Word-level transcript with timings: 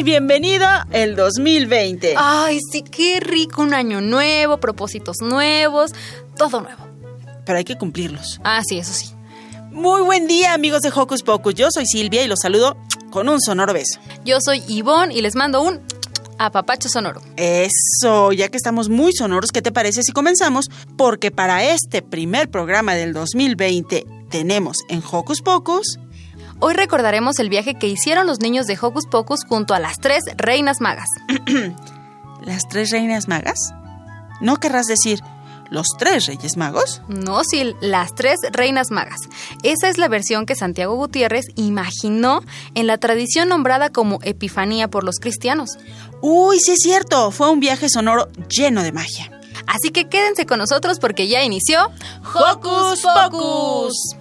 ¡Yay! 0.00 0.04
Bienvenido 0.04 0.66
el 0.92 1.14
2020. 1.14 2.14
Ay, 2.16 2.58
sí, 2.72 2.82
qué 2.82 3.20
rico. 3.20 3.62
Un 3.62 3.74
año 3.74 4.00
nuevo, 4.00 4.58
propósitos 4.58 5.18
nuevos, 5.20 5.92
todo 6.36 6.62
nuevo. 6.62 6.86
Pero 7.44 7.58
hay 7.58 7.64
que 7.64 7.76
cumplirlos. 7.76 8.40
Ah, 8.42 8.62
sí, 8.66 8.78
eso 8.78 8.92
sí. 8.92 9.10
Muy 9.70 10.00
buen 10.02 10.26
día, 10.26 10.54
amigos 10.54 10.82
de 10.82 10.90
Hocus 10.94 11.22
Pocus. 11.22 11.54
Yo 11.54 11.68
soy 11.70 11.86
Silvia 11.86 12.24
y 12.24 12.28
los 12.28 12.40
saludo 12.40 12.76
con 13.10 13.28
un 13.28 13.40
sonoro 13.40 13.72
beso. 13.72 14.00
Yo 14.24 14.38
soy 14.40 14.62
Ivonne 14.68 15.14
y 15.14 15.20
les 15.20 15.34
mando 15.34 15.62
un 15.62 15.80
apapacho 16.38 16.88
sonoro. 16.88 17.20
Eso, 17.36 18.32
ya 18.32 18.48
que 18.48 18.56
estamos 18.56 18.88
muy 18.88 19.12
sonoros, 19.12 19.52
¿qué 19.52 19.60
te 19.60 19.72
parece 19.72 20.02
si 20.02 20.12
comenzamos? 20.12 20.70
Porque 20.96 21.30
para 21.30 21.64
este 21.64 22.00
primer 22.00 22.50
programa 22.50 22.94
del 22.94 23.12
2020 23.12 24.06
tenemos 24.30 24.78
en 24.88 25.02
Hocus 25.10 25.42
Pocus 25.42 25.98
Hoy 26.62 26.74
recordaremos 26.74 27.38
el 27.38 27.48
viaje 27.48 27.74
que 27.74 27.86
hicieron 27.86 28.26
los 28.26 28.40
niños 28.40 28.66
de 28.66 28.78
Hocus 28.80 29.06
Pocus 29.06 29.44
junto 29.48 29.72
a 29.72 29.80
las 29.80 29.98
tres 29.98 30.24
reinas 30.36 30.82
magas. 30.82 31.08
¿Las 32.42 32.68
tres 32.68 32.90
reinas 32.90 33.28
magas? 33.28 33.72
¿No 34.42 34.56
querrás 34.56 34.84
decir 34.84 35.20
los 35.70 35.86
tres 35.98 36.26
reyes 36.26 36.58
magos? 36.58 37.00
No, 37.08 37.44
sí, 37.44 37.74
las 37.80 38.14
tres 38.14 38.40
reinas 38.52 38.90
magas. 38.90 39.20
Esa 39.62 39.88
es 39.88 39.96
la 39.96 40.08
versión 40.08 40.44
que 40.44 40.54
Santiago 40.54 40.96
Gutiérrez 40.96 41.46
imaginó 41.54 42.42
en 42.74 42.86
la 42.86 42.98
tradición 42.98 43.48
nombrada 43.48 43.88
como 43.88 44.18
Epifanía 44.22 44.88
por 44.88 45.02
los 45.02 45.16
cristianos. 45.18 45.78
Uy, 46.20 46.58
sí 46.60 46.72
es 46.72 46.78
cierto, 46.82 47.30
fue 47.30 47.50
un 47.50 47.60
viaje 47.60 47.88
sonoro 47.88 48.28
lleno 48.50 48.82
de 48.82 48.92
magia. 48.92 49.30
Así 49.66 49.90
que 49.92 50.10
quédense 50.10 50.44
con 50.44 50.58
nosotros 50.58 50.98
porque 50.98 51.26
ya 51.26 51.42
inició 51.42 51.90
Hocus 52.34 53.02
Pocus. 53.02 54.19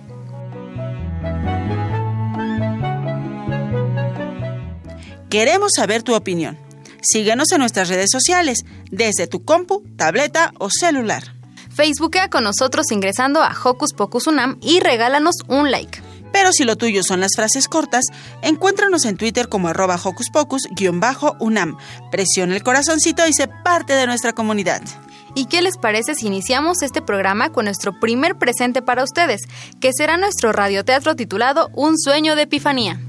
Queremos 5.30 5.74
saber 5.76 6.02
tu 6.02 6.16
opinión. 6.16 6.58
Síguenos 7.02 7.52
en 7.52 7.60
nuestras 7.60 7.88
redes 7.88 8.10
sociales, 8.12 8.66
desde 8.90 9.28
tu 9.28 9.46
compu, 9.46 9.84
tableta 9.96 10.52
o 10.58 10.70
celular. 10.72 11.24
Facebookea 11.70 12.32
con 12.32 12.44
nosotros 12.44 12.92
ingresando 12.92 13.44
a 13.44 13.56
Hocus 13.64 13.94
Pocus 13.94 14.26
Unam 14.26 14.58
y 14.60 14.80
regálanos 14.80 15.36
un 15.48 15.70
like. 15.70 16.02
Pero 16.34 16.52
si 16.52 16.64
lo 16.64 16.78
tuyo 16.78 17.04
son 17.04 17.20
las 17.20 17.36
frases 17.36 17.68
cortas, 17.68 18.06
encuéntranos 18.42 19.06
en 19.06 19.18
Twitter 19.18 19.50
como 19.50 19.68
arroba 19.68 20.00
Hocus 20.04 20.30
Pocus-Unam. 20.32 21.78
Presiona 22.12 22.56
el 22.56 22.64
corazoncito 22.64 23.28
y 23.28 23.34
sé 23.34 23.48
parte 23.48 23.94
de 23.94 24.08
nuestra 24.08 24.34
comunidad. 24.34 24.82
¿Y 25.36 25.46
qué 25.46 25.62
les 25.62 25.78
parece 25.78 26.16
si 26.16 26.26
iniciamos 26.26 26.82
este 26.82 27.04
programa 27.04 27.52
con 27.52 27.66
nuestro 27.66 28.00
primer 28.00 28.38
presente 28.38 28.82
para 28.82 29.04
ustedes, 29.04 29.42
que 29.80 29.92
será 29.94 30.18
nuestro 30.18 30.52
radioteatro 30.52 31.16
titulado 31.16 31.70
Un 31.74 32.00
sueño 32.00 32.36
de 32.36 32.44
Epifanía? 32.44 33.00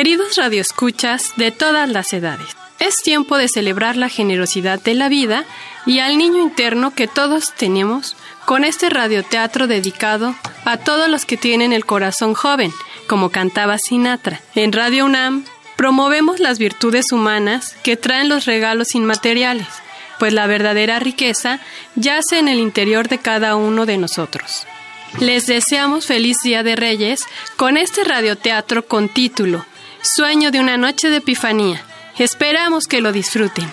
Queridos 0.00 0.36
radioescuchas 0.36 1.34
de 1.36 1.50
todas 1.50 1.86
las 1.86 2.14
edades, 2.14 2.56
es 2.78 2.96
tiempo 3.04 3.36
de 3.36 3.48
celebrar 3.48 3.98
la 3.98 4.08
generosidad 4.08 4.80
de 4.80 4.94
la 4.94 5.10
vida 5.10 5.44
y 5.84 5.98
al 5.98 6.16
niño 6.16 6.40
interno 6.40 6.94
que 6.94 7.06
todos 7.06 7.52
tenemos 7.54 8.16
con 8.46 8.64
este 8.64 8.88
radioteatro 8.88 9.66
dedicado 9.66 10.34
a 10.64 10.78
todos 10.78 11.10
los 11.10 11.26
que 11.26 11.36
tienen 11.36 11.74
el 11.74 11.84
corazón 11.84 12.32
joven, 12.32 12.72
como 13.08 13.28
cantaba 13.28 13.76
Sinatra. 13.76 14.40
En 14.54 14.72
Radio 14.72 15.04
UNAM 15.04 15.44
promovemos 15.76 16.40
las 16.40 16.58
virtudes 16.58 17.12
humanas 17.12 17.76
que 17.82 17.98
traen 17.98 18.30
los 18.30 18.46
regalos 18.46 18.94
inmateriales, 18.94 19.68
pues 20.18 20.32
la 20.32 20.46
verdadera 20.46 20.98
riqueza 20.98 21.60
yace 21.94 22.38
en 22.38 22.48
el 22.48 22.58
interior 22.58 23.08
de 23.08 23.18
cada 23.18 23.54
uno 23.54 23.84
de 23.84 23.98
nosotros. 23.98 24.66
Les 25.18 25.46
deseamos 25.46 26.06
feliz 26.06 26.38
Día 26.42 26.62
de 26.62 26.74
Reyes 26.74 27.26
con 27.56 27.76
este 27.76 28.02
radioteatro 28.02 28.86
con 28.86 29.10
título 29.10 29.66
Sueño 30.02 30.50
de 30.50 30.60
una 30.60 30.78
noche 30.78 31.10
de 31.10 31.18
Epifanía. 31.18 31.82
Esperamos 32.18 32.86
que 32.86 33.02
lo 33.02 33.12
disfruten. 33.12 33.70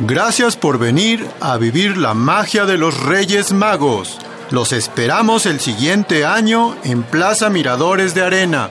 Gracias 0.00 0.56
por 0.56 0.78
venir 0.78 1.24
a 1.40 1.56
vivir 1.56 1.96
la 1.96 2.14
magia 2.14 2.64
de 2.64 2.76
los 2.76 3.00
Reyes 3.04 3.52
Magos. 3.52 4.18
Los 4.50 4.72
esperamos 4.72 5.46
el 5.46 5.60
siguiente 5.60 6.24
año 6.24 6.76
en 6.82 7.04
Plaza 7.04 7.48
Miradores 7.48 8.12
de 8.12 8.22
Arena. 8.22 8.70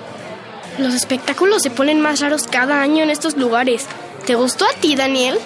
Los 0.78 0.94
espectáculos 0.94 1.62
se 1.62 1.72
ponen 1.72 2.02
más 2.02 2.20
raros 2.20 2.44
cada 2.46 2.82
año 2.82 3.04
en 3.04 3.10
estos 3.10 3.38
lugares. 3.38 3.88
¿Te 4.26 4.36
gustó 4.36 4.66
a 4.66 4.74
ti, 4.74 4.98
Daniel? 4.98 5.40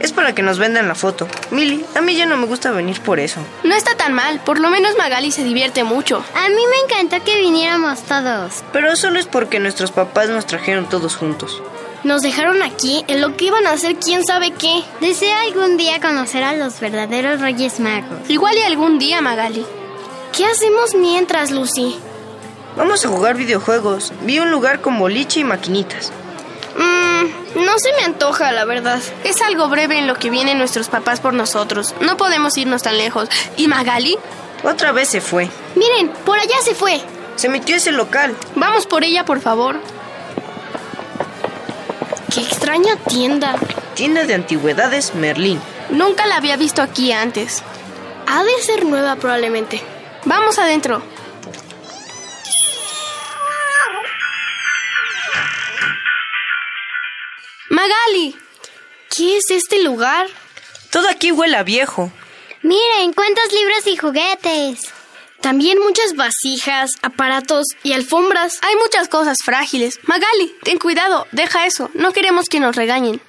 Es 0.00 0.12
para 0.12 0.34
que 0.34 0.42
nos 0.42 0.58
vendan 0.58 0.88
la 0.88 0.94
foto. 0.94 1.28
Mili, 1.50 1.84
a 1.94 2.00
mí 2.00 2.16
ya 2.16 2.24
no 2.24 2.38
me 2.38 2.46
gusta 2.46 2.70
venir 2.70 2.98
por 3.02 3.20
eso. 3.20 3.40
No 3.64 3.74
está 3.74 3.96
tan 3.96 4.14
mal, 4.14 4.40
por 4.40 4.58
lo 4.58 4.70
menos 4.70 4.96
Magali 4.96 5.30
se 5.30 5.44
divierte 5.44 5.84
mucho. 5.84 6.24
A 6.34 6.48
mí 6.48 6.62
me 6.70 6.94
encantó 6.96 7.22
que 7.22 7.38
viniéramos 7.38 8.00
todos. 8.04 8.64
Pero 8.72 8.96
solo 8.96 9.18
es 9.18 9.26
porque 9.26 9.58
nuestros 9.58 9.90
papás 9.90 10.30
nos 10.30 10.46
trajeron 10.46 10.88
todos 10.88 11.16
juntos. 11.16 11.60
Nos 12.04 12.22
dejaron 12.22 12.62
aquí 12.62 13.04
en 13.08 13.20
lo 13.20 13.36
que 13.36 13.46
iban 13.46 13.66
a 13.66 13.72
hacer 13.72 13.96
quién 13.96 14.24
sabe 14.24 14.52
qué. 14.52 14.84
Deseo 15.00 15.36
algún 15.46 15.76
día 15.76 16.00
conocer 16.00 16.44
a 16.44 16.54
los 16.54 16.78
verdaderos 16.78 17.40
Reyes 17.40 17.80
Magos. 17.80 18.28
Igual 18.28 18.56
y 18.56 18.62
algún 18.62 18.98
día, 18.98 19.20
Magali. 19.20 19.66
¿Qué 20.36 20.44
hacemos 20.44 20.94
mientras, 20.94 21.50
Lucy? 21.50 21.98
Vamos 22.76 23.04
a 23.04 23.08
jugar 23.08 23.36
videojuegos. 23.36 24.12
Vi 24.22 24.38
un 24.38 24.50
lugar 24.52 24.80
con 24.80 24.98
boliche 24.98 25.40
y 25.40 25.44
maquinitas. 25.44 26.12
Mmm, 26.76 27.64
no 27.64 27.78
se 27.78 27.92
me 27.94 28.04
antoja, 28.04 28.52
la 28.52 28.64
verdad. 28.64 29.00
Es 29.24 29.42
algo 29.42 29.68
breve 29.68 29.98
en 29.98 30.06
lo 30.06 30.14
que 30.14 30.30
vienen 30.30 30.58
nuestros 30.58 30.88
papás 30.88 31.18
por 31.18 31.34
nosotros. 31.34 31.94
No 32.00 32.16
podemos 32.16 32.56
irnos 32.56 32.84
tan 32.84 32.96
lejos. 32.96 33.28
¿Y 33.56 33.66
Magali? 33.66 34.16
Otra 34.62 34.92
vez 34.92 35.08
se 35.08 35.20
fue. 35.20 35.50
Miren, 35.74 36.10
por 36.24 36.38
allá 36.38 36.56
se 36.62 36.76
fue. 36.76 37.00
Se 37.34 37.48
metió 37.48 37.74
ese 37.74 37.90
local. 37.90 38.36
Vamos 38.54 38.86
por 38.86 39.02
ella, 39.02 39.24
por 39.24 39.40
favor. 39.40 39.76
Qué 42.38 42.44
extraña 42.44 42.94
tienda. 42.94 43.56
Tienda 43.96 44.22
de 44.22 44.32
antigüedades 44.32 45.12
Merlín. 45.16 45.60
Nunca 45.90 46.24
la 46.24 46.36
había 46.36 46.56
visto 46.56 46.82
aquí 46.82 47.10
antes. 47.10 47.64
Ha 48.28 48.44
de 48.44 48.62
ser 48.62 48.84
nueva 48.84 49.16
probablemente. 49.16 49.82
Vamos 50.24 50.56
adentro. 50.60 51.02
Magali, 57.70 58.36
¿qué 59.16 59.38
es 59.38 59.50
este 59.50 59.82
lugar? 59.82 60.28
Todo 60.92 61.08
aquí 61.08 61.32
huele 61.32 61.56
a 61.56 61.64
viejo. 61.64 62.12
Miren, 62.62 63.14
cuántos 63.14 63.52
libros 63.52 63.84
y 63.88 63.96
juguetes. 63.96 64.94
También 65.40 65.78
muchas 65.78 66.14
vasijas, 66.16 66.92
aparatos 67.02 67.66
y 67.82 67.92
alfombras. 67.92 68.58
Hay 68.62 68.74
muchas 68.76 69.08
cosas 69.08 69.38
frágiles. 69.44 70.00
Magali, 70.04 70.52
ten 70.64 70.78
cuidado, 70.78 71.26
deja 71.32 71.66
eso. 71.66 71.90
No 71.94 72.12
queremos 72.12 72.46
que 72.48 72.60
nos 72.60 72.76
regañen. 72.76 73.20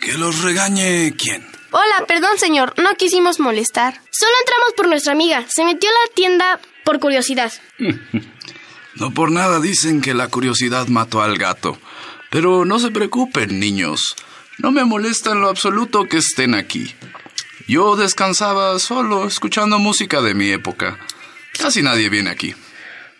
¿Que 0.00 0.14
los 0.14 0.42
regañe 0.42 1.14
quién? 1.16 1.46
Hola, 1.70 2.06
perdón 2.06 2.38
señor, 2.38 2.74
no 2.78 2.94
quisimos 2.94 3.40
molestar. 3.40 4.00
Solo 4.10 4.32
entramos 4.40 4.72
por 4.76 4.88
nuestra 4.88 5.12
amiga. 5.12 5.44
Se 5.48 5.64
metió 5.64 5.90
a 5.90 5.92
la 5.92 6.14
tienda 6.14 6.60
por 6.84 7.00
curiosidad. 7.00 7.52
No 8.94 9.12
por 9.12 9.30
nada 9.30 9.60
dicen 9.60 10.00
que 10.00 10.12
la 10.12 10.26
curiosidad 10.26 10.88
mató 10.88 11.22
al 11.22 11.38
gato. 11.38 11.78
Pero 12.30 12.64
no 12.64 12.80
se 12.80 12.90
preocupen, 12.90 13.60
niños. 13.60 14.16
No 14.58 14.72
me 14.72 14.84
molesta 14.84 15.30
en 15.30 15.40
lo 15.40 15.48
absoluto 15.48 16.06
que 16.06 16.16
estén 16.16 16.56
aquí. 16.56 16.96
Yo 17.68 17.94
descansaba 17.94 18.76
solo, 18.80 19.28
escuchando 19.28 19.78
música 19.78 20.20
de 20.20 20.34
mi 20.34 20.50
época. 20.50 20.98
Casi 21.60 21.82
nadie 21.82 22.08
viene 22.08 22.30
aquí. 22.30 22.54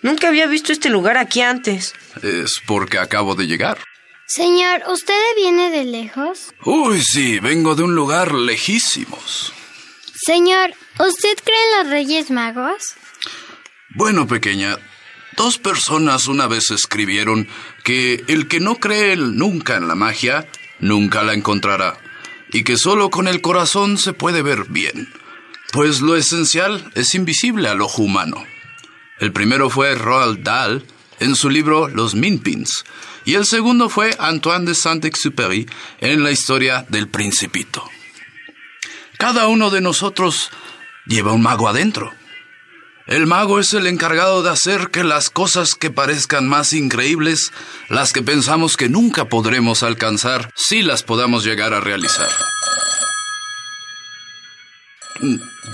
Nunca 0.02 0.28
había 0.28 0.46
visto 0.46 0.72
este 0.72 0.90
lugar 0.90 1.16
aquí 1.16 1.40
antes. 1.40 1.94
Es 2.22 2.60
porque 2.66 2.98
acabo 2.98 3.34
de 3.34 3.46
llegar. 3.46 3.78
Señor, 4.26 4.82
¿usted 4.88 5.14
viene 5.36 5.70
de 5.70 5.84
lejos? 5.84 6.52
Uy, 6.64 7.02
sí, 7.02 7.38
vengo 7.40 7.74
de 7.74 7.82
un 7.82 7.94
lugar 7.94 8.34
lejísimos. 8.34 9.52
Señor, 10.14 10.74
¿usted 10.98 11.36
cree 11.42 11.56
en 11.72 11.78
los 11.78 11.90
Reyes 11.90 12.30
Magos? 12.30 12.94
Bueno, 13.94 14.26
pequeña, 14.26 14.78
dos 15.36 15.58
personas 15.58 16.28
una 16.28 16.46
vez 16.46 16.70
escribieron 16.70 17.48
que 17.84 18.22
el 18.28 18.48
que 18.48 18.60
no 18.60 18.76
cree 18.76 19.16
nunca 19.16 19.76
en 19.76 19.88
la 19.88 19.94
magia, 19.94 20.46
nunca 20.78 21.22
la 21.22 21.32
encontrará, 21.32 21.96
y 22.52 22.64
que 22.64 22.76
solo 22.76 23.08
con 23.08 23.28
el 23.28 23.40
corazón 23.40 23.96
se 23.96 24.12
puede 24.12 24.42
ver 24.42 24.64
bien, 24.68 25.10
pues 25.72 26.00
lo 26.00 26.16
esencial 26.16 26.90
es 26.94 27.14
invisible 27.14 27.68
al 27.68 27.80
ojo 27.80 28.02
humano. 28.02 28.44
El 29.18 29.32
primero 29.32 29.68
fue 29.70 29.94
Roald 29.94 30.42
Dahl 30.42 30.84
en 31.20 31.34
su 31.34 31.50
libro 31.50 31.88
Los 31.88 32.14
Minpins, 32.14 32.84
y 33.24 33.34
el 33.34 33.44
segundo 33.44 33.88
fue 33.88 34.16
Antoine 34.18 34.64
de 34.64 34.74
Saint-Exupéry 34.74 35.68
en 36.00 36.22
la 36.22 36.30
historia 36.30 36.86
del 36.88 37.08
Principito. 37.08 37.88
Cada 39.18 39.48
uno 39.48 39.70
de 39.70 39.80
nosotros 39.80 40.50
lleva 41.06 41.32
un 41.32 41.42
mago 41.42 41.68
adentro. 41.68 42.14
El 43.06 43.26
mago 43.26 43.58
es 43.58 43.72
el 43.72 43.86
encargado 43.86 44.42
de 44.42 44.50
hacer 44.50 44.90
que 44.90 45.02
las 45.02 45.30
cosas 45.30 45.74
que 45.74 45.90
parezcan 45.90 46.46
más 46.46 46.72
increíbles, 46.72 47.52
las 47.88 48.12
que 48.12 48.22
pensamos 48.22 48.76
que 48.76 48.88
nunca 48.88 49.28
podremos 49.28 49.82
alcanzar, 49.82 50.50
sí 50.54 50.82
las 50.82 51.02
podamos 51.02 51.44
llegar 51.44 51.74
a 51.74 51.80
realizar. 51.80 52.28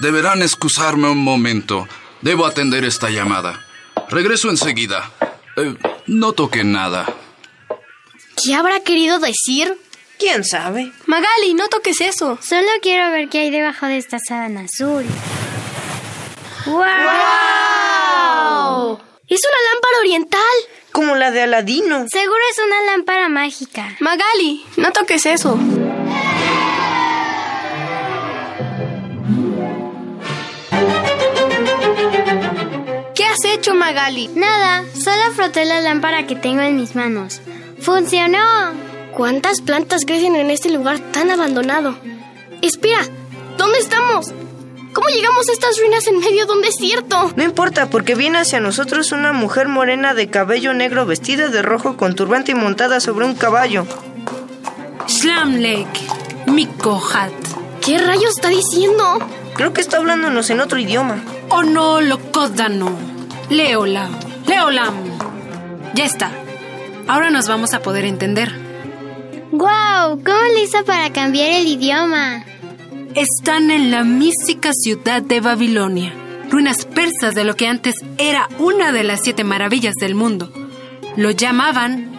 Deberán 0.00 0.42
excusarme 0.42 1.08
un 1.08 1.18
momento. 1.18 1.86
Debo 2.22 2.46
atender 2.46 2.84
esta 2.84 3.10
llamada. 3.10 3.64
Regreso 4.08 4.50
enseguida. 4.50 5.10
Eh, 5.56 5.74
no 6.06 6.32
toque 6.32 6.64
nada. 6.64 7.06
¿Qué 8.42 8.54
habrá 8.54 8.80
querido 8.80 9.18
decir? 9.20 9.78
¿Quién 10.18 10.44
sabe? 10.44 10.92
Magali, 11.06 11.54
no 11.54 11.68
toques 11.68 12.00
eso. 12.00 12.38
Solo 12.42 12.68
quiero 12.82 13.10
ver 13.10 13.28
qué 13.28 13.40
hay 13.40 13.50
debajo 13.50 13.86
de 13.86 13.98
esta 13.98 14.18
sábana 14.18 14.62
azul. 14.62 15.04
¡Wow! 16.66 16.84
Es 19.28 19.40
una 19.40 19.60
lámpara 19.72 19.98
oriental. 20.00 20.40
Como 20.92 21.16
la 21.16 21.30
de 21.32 21.42
Aladino. 21.42 22.06
Seguro 22.08 22.38
es 22.52 22.58
una 22.64 22.82
lámpara 22.82 23.28
mágica. 23.28 23.96
Magali, 23.98 24.64
no 24.76 24.92
toques 24.92 25.26
eso. 25.26 25.58
¿Qué 25.58 26.73
hecho, 33.54 33.74
Magali? 33.74 34.28
Nada, 34.34 34.84
solo 34.92 35.32
froté 35.34 35.64
la 35.64 35.80
lámpara 35.80 36.26
que 36.26 36.36
tengo 36.36 36.62
en 36.62 36.76
mis 36.76 36.94
manos. 36.94 37.40
¡Funcionó! 37.80 38.38
¿Cuántas 39.12 39.60
plantas 39.60 40.04
crecen 40.04 40.34
en 40.34 40.50
este 40.50 40.70
lugar 40.70 40.98
tan 41.12 41.30
abandonado? 41.30 41.96
Espera, 42.62 42.98
¿dónde 43.56 43.78
estamos? 43.78 44.32
¿Cómo 44.92 45.08
llegamos 45.08 45.48
a 45.48 45.52
estas 45.52 45.78
ruinas 45.78 46.06
en 46.08 46.18
medio 46.18 46.46
de 46.46 46.52
un 46.52 46.62
desierto? 46.62 47.32
No 47.36 47.42
importa, 47.44 47.90
porque 47.90 48.14
viene 48.14 48.38
hacia 48.38 48.60
nosotros 48.60 49.12
una 49.12 49.32
mujer 49.32 49.68
morena 49.68 50.14
de 50.14 50.28
cabello 50.28 50.74
negro 50.74 51.06
vestida 51.06 51.48
de 51.48 51.62
rojo 51.62 51.96
con 51.96 52.14
turbante 52.14 52.52
y 52.52 52.54
montada 52.54 53.00
sobre 53.00 53.24
un 53.24 53.34
caballo. 53.34 53.86
Slamlek, 55.06 55.88
Mikohat. 56.46 57.32
¿Qué 57.80 57.98
rayos 57.98 58.36
está 58.36 58.48
diciendo? 58.48 59.18
Creo 59.54 59.72
que 59.72 59.80
está 59.80 59.98
hablándonos 59.98 60.50
en 60.50 60.60
otro 60.60 60.78
idioma. 60.78 61.22
Oh 61.50 61.62
no, 61.62 62.00
Lokodano. 62.00 63.13
Leolam. 63.50 64.10
Leolam. 64.46 64.94
Ya 65.94 66.04
está. 66.04 66.30
Ahora 67.06 67.30
nos 67.30 67.48
vamos 67.48 67.74
a 67.74 67.82
poder 67.82 68.04
entender. 68.04 68.52
¡Guau! 69.52 70.22
¿Cómo 70.24 70.42
le 70.54 70.62
hizo 70.62 70.84
para 70.84 71.12
cambiar 71.12 71.50
el 71.50 71.66
idioma? 71.68 72.44
Están 73.14 73.70
en 73.70 73.90
la 73.90 74.02
mística 74.02 74.72
ciudad 74.72 75.22
de 75.22 75.40
Babilonia, 75.40 76.12
ruinas 76.50 76.84
persas 76.86 77.34
de 77.34 77.44
lo 77.44 77.54
que 77.54 77.68
antes 77.68 77.94
era 78.18 78.48
una 78.58 78.90
de 78.90 79.04
las 79.04 79.20
siete 79.22 79.44
maravillas 79.44 79.94
del 79.94 80.14
mundo. 80.14 80.50
Lo 81.16 81.30
llamaban 81.30 82.10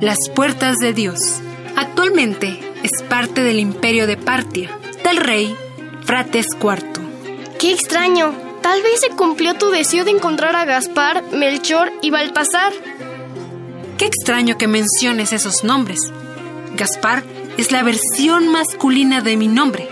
las 0.00 0.28
puertas 0.34 0.76
de 0.76 0.92
Dios. 0.92 1.40
Actualmente 1.76 2.60
es 2.82 3.02
parte 3.08 3.42
del 3.42 3.60
imperio 3.60 4.06
de 4.06 4.16
Partia, 4.16 4.70
del 5.04 5.16
rey 5.16 5.56
Frates 6.04 6.46
IV. 6.60 6.82
¡Qué 7.58 7.72
extraño! 7.72 8.47
Tal 8.62 8.82
vez 8.82 9.00
se 9.00 9.10
cumplió 9.10 9.54
tu 9.54 9.70
deseo 9.70 10.04
de 10.04 10.10
encontrar 10.10 10.56
a 10.56 10.64
Gaspar, 10.64 11.22
Melchor 11.32 11.92
y 12.02 12.10
Baltasar. 12.10 12.72
Qué 13.96 14.06
extraño 14.06 14.58
que 14.58 14.68
menciones 14.68 15.32
esos 15.32 15.64
nombres. 15.64 16.12
Gaspar 16.76 17.24
es 17.56 17.72
la 17.72 17.82
versión 17.82 18.48
masculina 18.48 19.20
de 19.20 19.36
mi 19.36 19.48
nombre. 19.48 19.88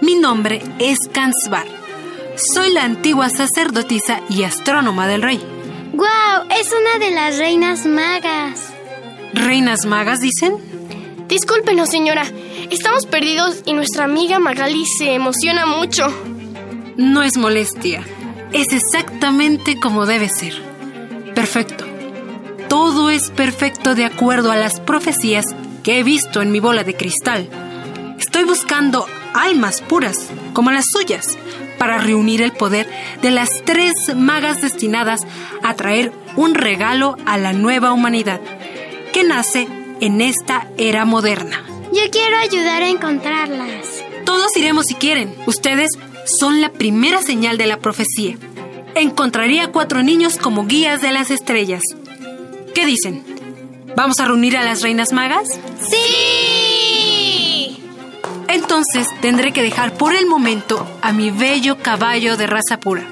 Mi 0.00 0.16
nombre 0.16 0.62
es 0.78 0.98
Kansbar. 1.12 1.66
Soy 2.36 2.72
la 2.72 2.84
antigua 2.84 3.28
sacerdotisa 3.28 4.20
y 4.28 4.44
astrónoma 4.44 5.06
del 5.06 5.22
rey. 5.22 5.40
¡Guau! 5.92 6.46
Es 6.50 6.72
una 6.72 7.04
de 7.04 7.10
las 7.12 7.38
reinas 7.38 7.86
magas. 7.86 8.72
¿Reinas 9.34 9.86
magas 9.86 10.20
dicen? 10.20 10.54
Discúlpenos, 11.28 11.88
señora. 11.90 12.24
Estamos 12.70 13.06
perdidos 13.06 13.62
y 13.66 13.72
nuestra 13.72 14.04
amiga 14.04 14.38
Magali 14.38 14.84
se 14.86 15.14
emociona 15.14 15.66
mucho. 15.66 16.06
No 17.00 17.22
es 17.22 17.38
molestia. 17.38 18.04
Es 18.52 18.74
exactamente 18.74 19.80
como 19.80 20.04
debe 20.04 20.28
ser. 20.28 20.52
Perfecto. 21.34 21.86
Todo 22.68 23.08
es 23.08 23.30
perfecto 23.30 23.94
de 23.94 24.04
acuerdo 24.04 24.52
a 24.52 24.56
las 24.56 24.80
profecías 24.80 25.46
que 25.82 25.98
he 25.98 26.02
visto 26.02 26.42
en 26.42 26.52
mi 26.52 26.60
bola 26.60 26.84
de 26.84 26.94
cristal. 26.94 27.48
Estoy 28.18 28.44
buscando 28.44 29.06
almas 29.32 29.80
puras, 29.80 30.28
como 30.52 30.72
las 30.72 30.84
suyas, 30.92 31.38
para 31.78 31.96
reunir 31.96 32.42
el 32.42 32.52
poder 32.52 32.86
de 33.22 33.30
las 33.30 33.48
tres 33.64 33.94
magas 34.14 34.60
destinadas 34.60 35.22
a 35.62 35.72
traer 35.76 36.12
un 36.36 36.54
regalo 36.54 37.16
a 37.24 37.38
la 37.38 37.54
nueva 37.54 37.94
humanidad, 37.94 38.42
que 39.14 39.24
nace 39.24 39.68
en 40.02 40.20
esta 40.20 40.68
era 40.76 41.06
moderna. 41.06 41.64
Yo 41.94 42.02
quiero 42.12 42.36
ayudar 42.36 42.82
a 42.82 42.90
encontrarlas. 42.90 44.04
Todos 44.26 44.54
iremos 44.54 44.84
si 44.84 44.96
quieren. 44.96 45.34
Ustedes 45.46 45.92
son 46.24 46.60
la 46.60 46.72
primera 46.72 47.22
señal 47.22 47.58
de 47.58 47.66
la 47.66 47.78
profecía. 47.78 48.36
Encontraría 48.94 49.64
a 49.64 49.72
cuatro 49.72 50.02
niños 50.02 50.36
como 50.36 50.66
guías 50.66 51.00
de 51.00 51.12
las 51.12 51.30
estrellas. 51.30 51.82
¿Qué 52.74 52.86
dicen? 52.86 53.24
¿Vamos 53.96 54.20
a 54.20 54.26
reunir 54.26 54.56
a 54.56 54.64
las 54.64 54.82
reinas 54.82 55.12
magas? 55.12 55.48
¡Sí! 55.80 56.40
Entonces 58.48 59.08
tendré 59.20 59.52
que 59.52 59.62
dejar 59.62 59.94
por 59.94 60.14
el 60.14 60.26
momento 60.26 60.86
a 61.02 61.12
mi 61.12 61.30
bello 61.30 61.78
caballo 61.78 62.36
de 62.36 62.46
raza 62.46 62.80
pura. 62.80 63.06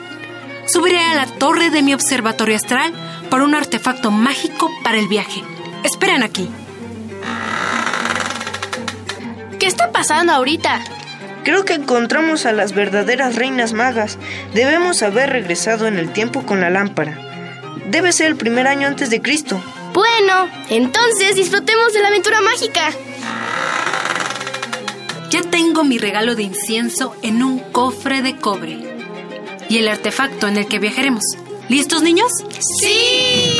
Subiré 0.66 0.98
a 1.00 1.14
la 1.14 1.26
torre 1.26 1.70
de 1.70 1.82
mi 1.82 1.94
observatorio 1.94 2.56
astral 2.56 2.92
para 3.30 3.44
un 3.44 3.54
artefacto 3.54 4.10
mágico 4.10 4.70
para 4.82 4.98
el 4.98 5.08
viaje. 5.08 5.42
Esperen 5.84 6.22
aquí. 6.22 6.48
¿Qué 9.58 9.66
está 9.66 9.92
pasando 9.92 10.32
ahorita? 10.32 10.80
Creo 11.48 11.64
que 11.64 11.72
encontramos 11.72 12.44
a 12.44 12.52
las 12.52 12.74
verdaderas 12.74 13.34
reinas 13.34 13.72
magas. 13.72 14.18
Debemos 14.52 15.02
haber 15.02 15.30
regresado 15.30 15.86
en 15.86 15.96
el 15.96 16.12
tiempo 16.12 16.44
con 16.44 16.60
la 16.60 16.68
lámpara. 16.68 17.18
Debe 17.86 18.12
ser 18.12 18.26
el 18.26 18.36
primer 18.36 18.66
año 18.66 18.86
antes 18.86 19.08
de 19.08 19.22
Cristo. 19.22 19.58
Bueno, 19.94 20.50
entonces 20.68 21.36
disfrutemos 21.36 21.94
de 21.94 22.02
la 22.02 22.08
aventura 22.08 22.42
mágica. 22.42 22.90
Ya 25.30 25.40
tengo 25.40 25.84
mi 25.84 25.96
regalo 25.96 26.34
de 26.34 26.42
incienso 26.42 27.16
en 27.22 27.42
un 27.42 27.60
cofre 27.60 28.20
de 28.20 28.36
cobre. 28.36 28.76
Y 29.70 29.78
el 29.78 29.88
artefacto 29.88 30.48
en 30.48 30.58
el 30.58 30.68
que 30.68 30.78
viajaremos. 30.78 31.24
¿Listos, 31.70 32.02
niños? 32.02 32.30
¡Sí! 32.58 33.57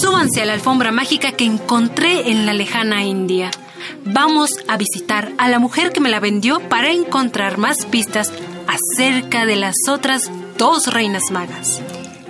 Súbanse 0.00 0.42
a 0.42 0.44
la 0.44 0.52
alfombra 0.52 0.92
mágica 0.92 1.32
que 1.32 1.44
encontré 1.44 2.30
en 2.30 2.44
la 2.44 2.52
lejana 2.52 3.04
India. 3.04 3.50
vamos 4.04 4.50
a 4.68 4.76
visitar 4.76 5.32
a 5.38 5.48
la 5.48 5.58
mujer 5.58 5.92
que 5.92 6.00
me 6.00 6.10
la 6.10 6.20
vendió 6.20 6.60
para 6.68 6.90
encontrar 6.90 7.56
más 7.58 7.86
pistas 7.86 8.32
acerca 8.66 9.46
de 9.46 9.56
las 9.56 9.76
otras 9.88 10.30
dos 10.58 10.92
reinas 10.92 11.22
magas. 11.30 11.80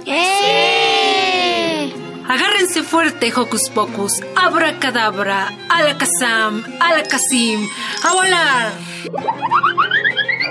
¡Eh! 0.07 1.93
Agárrense 2.29 2.83
fuerte, 2.83 3.33
Hocus 3.35 3.71
Pocus. 3.71 4.21
Abracadabra, 4.35 5.53
alakazam, 5.69 6.63
alakazim. 6.81 7.69
¡A 8.03 8.13
volar! 8.13 8.73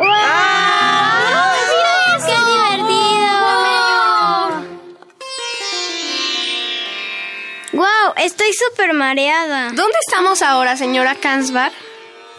¡Qué 0.01 0.07
Estoy 8.17 8.47
súper 8.53 8.93
mareada. 8.93 9.71
¿Dónde 9.73 9.97
estamos 10.07 10.41
ahora, 10.41 10.77
señora 10.77 11.15
Kansbar? 11.15 11.71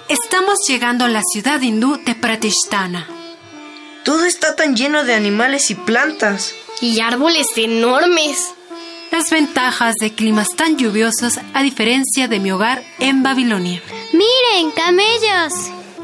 Estamos 0.08 0.58
llegando 0.66 1.04
a 1.04 1.08
la 1.08 1.22
ciudad 1.22 1.60
hindú 1.60 1.98
de 2.04 2.14
Pratishtana. 2.14 3.06
Todo 4.04 4.24
está 4.24 4.56
tan 4.56 4.74
lleno 4.74 5.04
de 5.04 5.14
animales 5.14 5.70
y 5.70 5.74
plantas. 5.74 6.54
Y 6.80 7.00
árboles 7.00 7.48
enormes. 7.56 8.54
Las 9.12 9.30
ventajas 9.30 9.94
de 10.00 10.14
climas 10.14 10.48
tan 10.56 10.78
lluviosos 10.78 11.38
a 11.52 11.62
diferencia 11.62 12.26
de 12.26 12.40
mi 12.40 12.52
hogar 12.52 12.82
en 12.98 13.22
Babilonia. 13.22 13.82
Miren, 14.12 14.70
camellos. 14.70 15.52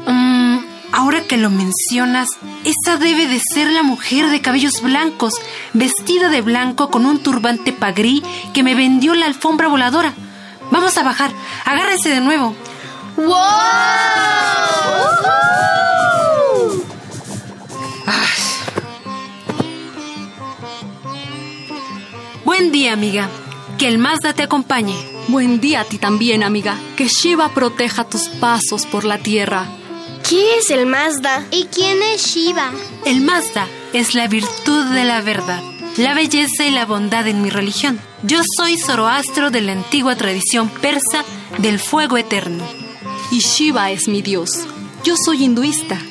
Mm, 0.05 0.52
ahora 0.93 1.23
que 1.23 1.37
lo 1.37 1.49
mencionas, 1.49 2.29
esa 2.63 2.97
debe 2.97 3.27
de 3.27 3.39
ser 3.39 3.69
la 3.71 3.83
mujer 3.83 4.29
de 4.29 4.41
cabellos 4.41 4.81
blancos, 4.81 5.33
vestida 5.73 6.29
de 6.29 6.41
blanco 6.41 6.89
con 6.89 7.05
un 7.05 7.19
turbante 7.19 7.73
pagrí 7.73 8.23
que 8.53 8.63
me 8.63 8.75
vendió 8.75 9.15
la 9.15 9.25
alfombra 9.25 9.67
voladora. 9.67 10.13
Vamos 10.71 10.97
a 10.97 11.03
bajar, 11.03 11.31
agárrense 11.65 12.09
de 12.09 12.21
nuevo. 12.21 12.55
¡Wow! 13.17 13.27
Buen 22.45 22.71
día, 22.71 22.93
amiga. 22.93 23.29
Que 23.79 23.87
el 23.87 23.97
Mazda 23.97 24.33
te 24.33 24.43
acompañe. 24.43 24.95
Buen 25.27 25.59
día 25.59 25.81
a 25.81 25.85
ti 25.85 25.97
también, 25.97 26.43
amiga. 26.43 26.77
Que 26.95 27.07
Shiva 27.07 27.49
proteja 27.49 28.03
tus 28.03 28.29
pasos 28.29 28.85
por 28.85 29.05
la 29.05 29.17
tierra. 29.17 29.65
¿Qué 30.33 30.57
es 30.57 30.71
el 30.71 30.87
Mazda? 30.87 31.45
¿Y 31.51 31.65
quién 31.65 32.01
es 32.01 32.25
Shiva? 32.25 32.71
El 33.05 33.21
Mazda 33.21 33.67
es 33.93 34.15
la 34.15 34.27
virtud 34.27 34.85
de 34.85 35.03
la 35.03 35.21
verdad, 35.21 35.61
la 35.95 36.15
belleza 36.15 36.65
y 36.65 36.71
la 36.71 36.87
bondad 36.87 37.27
en 37.27 37.43
mi 37.43 37.51
religión. 37.51 37.99
Yo 38.23 38.41
soy 38.57 38.79
Zoroastro 38.79 39.51
de 39.51 39.61
la 39.61 39.73
antigua 39.73 40.15
tradición 40.15 40.69
persa 40.69 41.23
del 41.59 41.77
fuego 41.77 42.17
eterno. 42.17 42.63
Y 43.29 43.41
Shiva 43.41 43.91
es 43.91 44.07
mi 44.07 44.23
dios. 44.23 44.65
Yo 45.03 45.17
soy 45.23 45.43
hinduista. 45.43 46.01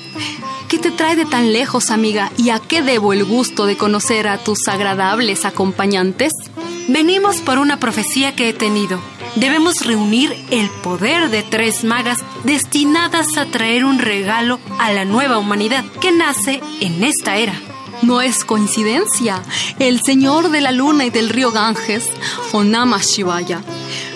¿Qué 0.68 0.78
te 0.78 0.92
trae 0.92 1.16
de 1.16 1.26
tan 1.26 1.52
lejos, 1.52 1.90
amiga? 1.90 2.30
¿Y 2.36 2.50
a 2.50 2.60
qué 2.60 2.80
debo 2.80 3.12
el 3.12 3.24
gusto 3.24 3.66
de 3.66 3.76
conocer 3.76 4.28
a 4.28 4.38
tus 4.38 4.68
agradables 4.68 5.44
acompañantes? 5.44 6.30
Venimos 6.86 7.40
por 7.40 7.58
una 7.58 7.80
profecía 7.80 8.36
que 8.36 8.50
he 8.50 8.52
tenido. 8.52 9.00
Debemos 9.36 9.86
reunir 9.86 10.34
el 10.50 10.68
poder 10.82 11.30
de 11.30 11.42
tres 11.42 11.84
magas 11.84 12.18
destinadas 12.44 13.38
a 13.38 13.46
traer 13.46 13.84
un 13.84 13.98
regalo 13.98 14.60
a 14.78 14.92
la 14.92 15.04
nueva 15.06 15.38
humanidad 15.38 15.84
que 16.00 16.12
nace 16.12 16.60
en 16.80 17.02
esta 17.02 17.36
era. 17.36 17.54
No 18.02 18.20
es 18.20 18.44
coincidencia. 18.44 19.42
El 19.78 20.02
señor 20.02 20.50
de 20.50 20.60
la 20.60 20.72
luna 20.72 21.06
y 21.06 21.10
del 21.10 21.30
río 21.30 21.50
Ganges, 21.50 22.10
Onama 22.52 22.98
Shivaya, 22.98 23.62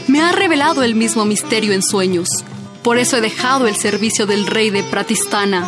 me 0.06 0.20
ha 0.20 0.32
revelado 0.32 0.82
el 0.82 0.94
mismo 0.94 1.24
misterio 1.24 1.72
en 1.72 1.82
sueños. 1.82 2.28
Por 2.82 2.98
eso 2.98 3.16
he 3.16 3.20
dejado 3.20 3.66
el 3.66 3.76
servicio 3.76 4.26
del 4.26 4.46
rey 4.46 4.70
de 4.70 4.82
Pratistana, 4.82 5.66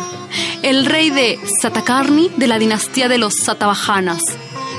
el 0.61 0.85
rey 0.85 1.09
de 1.09 1.39
Satakarni 1.61 2.29
de 2.37 2.47
la 2.47 2.59
dinastía 2.59 3.09
de 3.09 3.17
los 3.17 3.33
Satavahanas. 3.35 4.23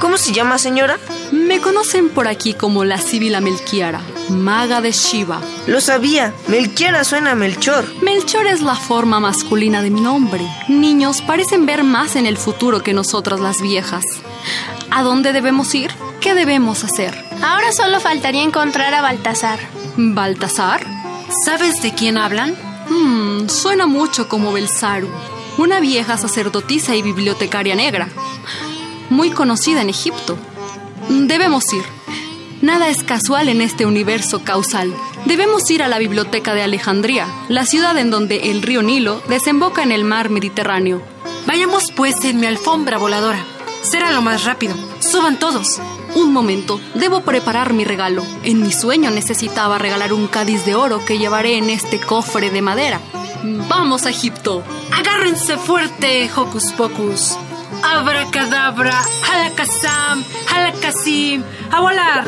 ¿Cómo 0.01 0.17
se 0.17 0.33
llama, 0.33 0.57
señora? 0.59 0.99
Me 1.33 1.61
conocen 1.61 2.09
por 2.09 2.29
aquí 2.29 2.55
como 2.55 2.85
la 2.85 2.99
Sibila 2.99 3.41
Melquiara, 3.41 4.01
maga 4.31 4.81
de 4.81 4.93
Shiva. 4.93 5.41
Lo 5.67 5.81
sabía. 5.81 6.33
Melquiara 6.49 7.05
suena 7.05 7.33
a 7.33 7.35
Melchor. 7.35 7.85
Melchor 8.03 8.47
es 8.47 8.63
la 8.63 8.75
forma 8.75 9.21
masculina 9.21 9.83
de 9.83 9.91
mi 9.91 10.01
nombre. 10.01 10.47
Niños 10.69 11.23
parecen 11.23 11.67
ver 11.67 11.85
más 11.85 12.17
en 12.17 12.27
el 12.27 12.37
futuro 12.37 12.83
que 12.83 12.95
nosotras 12.95 13.41
las 13.41 13.61
viejas. 13.61 14.05
¿A 14.91 15.03
dónde 15.03 15.33
debemos 15.33 15.75
ir? 15.75 15.91
¿Qué 16.21 16.35
debemos 16.35 16.85
hacer? 16.85 17.15
Ahora 17.43 17.73
solo 17.73 18.01
faltaría 18.01 18.43
encontrar 18.43 18.93
a 18.95 19.03
Baltasar. 19.03 19.59
¿Baltasar? 19.97 20.87
¿Sabes 21.45 21.81
de 21.83 21.95
quién 21.95 22.19
hablan? 22.19 22.55
Hmm, 22.89 23.49
suena 23.49 23.87
mucho 23.87 24.29
como 24.29 24.53
Belsaru, 24.53 25.09
una 25.59 25.79
vieja 25.79 26.19
sacerdotisa 26.19 26.97
y 26.97 27.03
bibliotecaria 27.03 27.77
negra, 27.77 28.09
muy 29.11 29.31
conocida 29.31 29.81
en 29.81 29.89
Egipto. 29.89 30.37
Debemos 31.09 31.73
ir. 31.73 31.85
Nada 32.63 32.89
es 32.89 33.03
casual 33.03 33.49
en 33.49 33.63
este 33.63 33.87
universo 33.87 34.45
causal. 34.45 34.95
Debemos 35.25 35.71
ir 35.71 35.83
a 35.83 35.89
la 35.89 35.99
biblioteca 35.99 36.53
de 36.53 36.63
Alejandría, 36.63 37.27
la 37.49 37.65
ciudad 37.65 37.97
en 37.97 38.11
donde 38.11 38.51
el 38.51 38.61
río 38.61 38.83
Nilo 38.83 39.23
desemboca 39.29 39.83
en 39.83 39.93
el 39.93 40.05
mar 40.05 40.29
Mediterráneo. 40.29 41.01
Vayamos 41.47 41.91
pues 41.97 42.23
en 42.25 42.39
mi 42.39 42.47
alfombra 42.47 42.99
voladora. 42.99 43.43
Será 43.83 44.11
lo 44.11 44.21
más 44.21 44.45
rápido. 44.45 44.75
Suban 44.99 45.39
todos. 45.39 45.81
Un 46.15 46.35
momento, 46.35 46.81
debo 46.95 47.23
preparar 47.23 47.73
mi 47.73 47.85
regalo. 47.85 48.23
En 48.43 48.61
mi 48.63 48.73
sueño 48.73 49.11
necesitaba 49.11 49.79
regalar 49.79 50.13
un 50.13 50.27
cádiz 50.27 50.67
de 50.67 50.75
oro 50.75 51.03
que 51.05 51.19
llevaré 51.19 51.57
en 51.57 51.71
este 51.71 51.99
cofre 51.99 52.51
de 52.51 52.61
madera. 52.61 53.01
¡Vamos 53.71 54.05
a 54.05 54.11
Egipto! 54.11 54.63
Agárrense 54.93 55.57
fuerte, 55.57 56.31
Hocus 56.37 56.73
Pocus. 56.73 57.39
Abracadabra, 57.83 59.03
halakazam, 59.27 60.25
halakasim, 60.49 61.43
a 61.71 61.81
volar. 61.81 62.25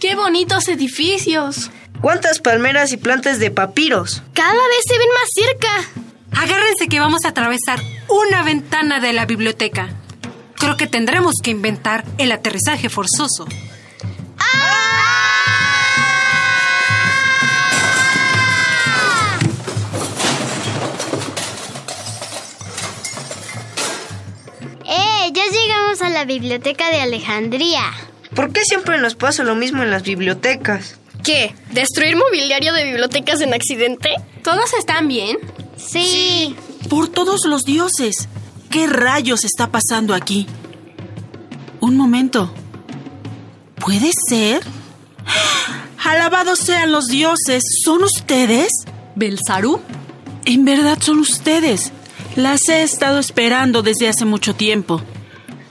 ¡Qué 0.00 0.16
bonitos 0.16 0.68
edificios! 0.68 1.70
¿Cuántas 2.00 2.38
palmeras 2.38 2.92
y 2.92 2.98
plantas 2.98 3.38
de 3.38 3.50
papiros? 3.50 4.22
Cada 4.34 4.52
vez 4.52 4.82
se 4.86 4.98
ven 4.98 5.08
más 5.08 5.28
cerca. 5.34 6.02
Agárrense 6.42 6.88
que 6.88 7.00
vamos 7.00 7.24
a 7.24 7.28
atravesar 7.28 7.80
una 8.08 8.42
ventana 8.42 9.00
de 9.00 9.12
la 9.12 9.26
biblioteca. 9.26 9.90
Creo 10.56 10.76
que 10.76 10.86
tendremos 10.86 11.34
que 11.42 11.50
inventar 11.50 12.04
el 12.18 12.32
aterrizaje 12.32 12.88
forzoso. 12.88 13.46
¡Eh! 24.86 25.30
Ya 25.32 25.44
llegamos 25.46 26.02
a 26.02 26.10
la 26.10 26.24
biblioteca 26.24 26.90
de 26.90 27.00
Alejandría. 27.00 27.82
¿Por 28.34 28.52
qué 28.52 28.64
siempre 28.64 28.98
nos 28.98 29.14
pasa 29.14 29.44
lo 29.44 29.54
mismo 29.54 29.82
en 29.82 29.90
las 29.90 30.02
bibliotecas? 30.02 30.98
¿Qué? 31.22 31.54
¿Destruir 31.70 32.16
mobiliario 32.16 32.72
de 32.72 32.84
bibliotecas 32.84 33.40
en 33.40 33.54
accidente? 33.54 34.14
¿Todos 34.42 34.74
están 34.74 35.08
bien? 35.08 35.38
Sí. 35.76 36.54
Por 36.88 37.08
todos 37.08 37.44
los 37.46 37.62
dioses. 37.62 38.28
¿Qué 38.70 38.86
rayos 38.86 39.44
está 39.44 39.70
pasando 39.70 40.14
aquí? 40.14 40.46
Un 41.80 41.96
momento. 41.96 42.52
¿Puede 43.76 44.10
ser? 44.28 44.62
Alabados 46.04 46.58
sean 46.58 46.92
los 46.92 47.06
dioses. 47.06 47.62
¿Son 47.84 48.02
ustedes? 48.02 48.70
¿Belsaru? 49.14 49.80
En 50.44 50.64
verdad 50.64 50.98
son 51.00 51.18
ustedes. 51.18 51.92
Las 52.36 52.68
he 52.68 52.82
estado 52.82 53.18
esperando 53.18 53.82
desde 53.82 54.08
hace 54.08 54.24
mucho 54.24 54.54
tiempo. 54.54 55.00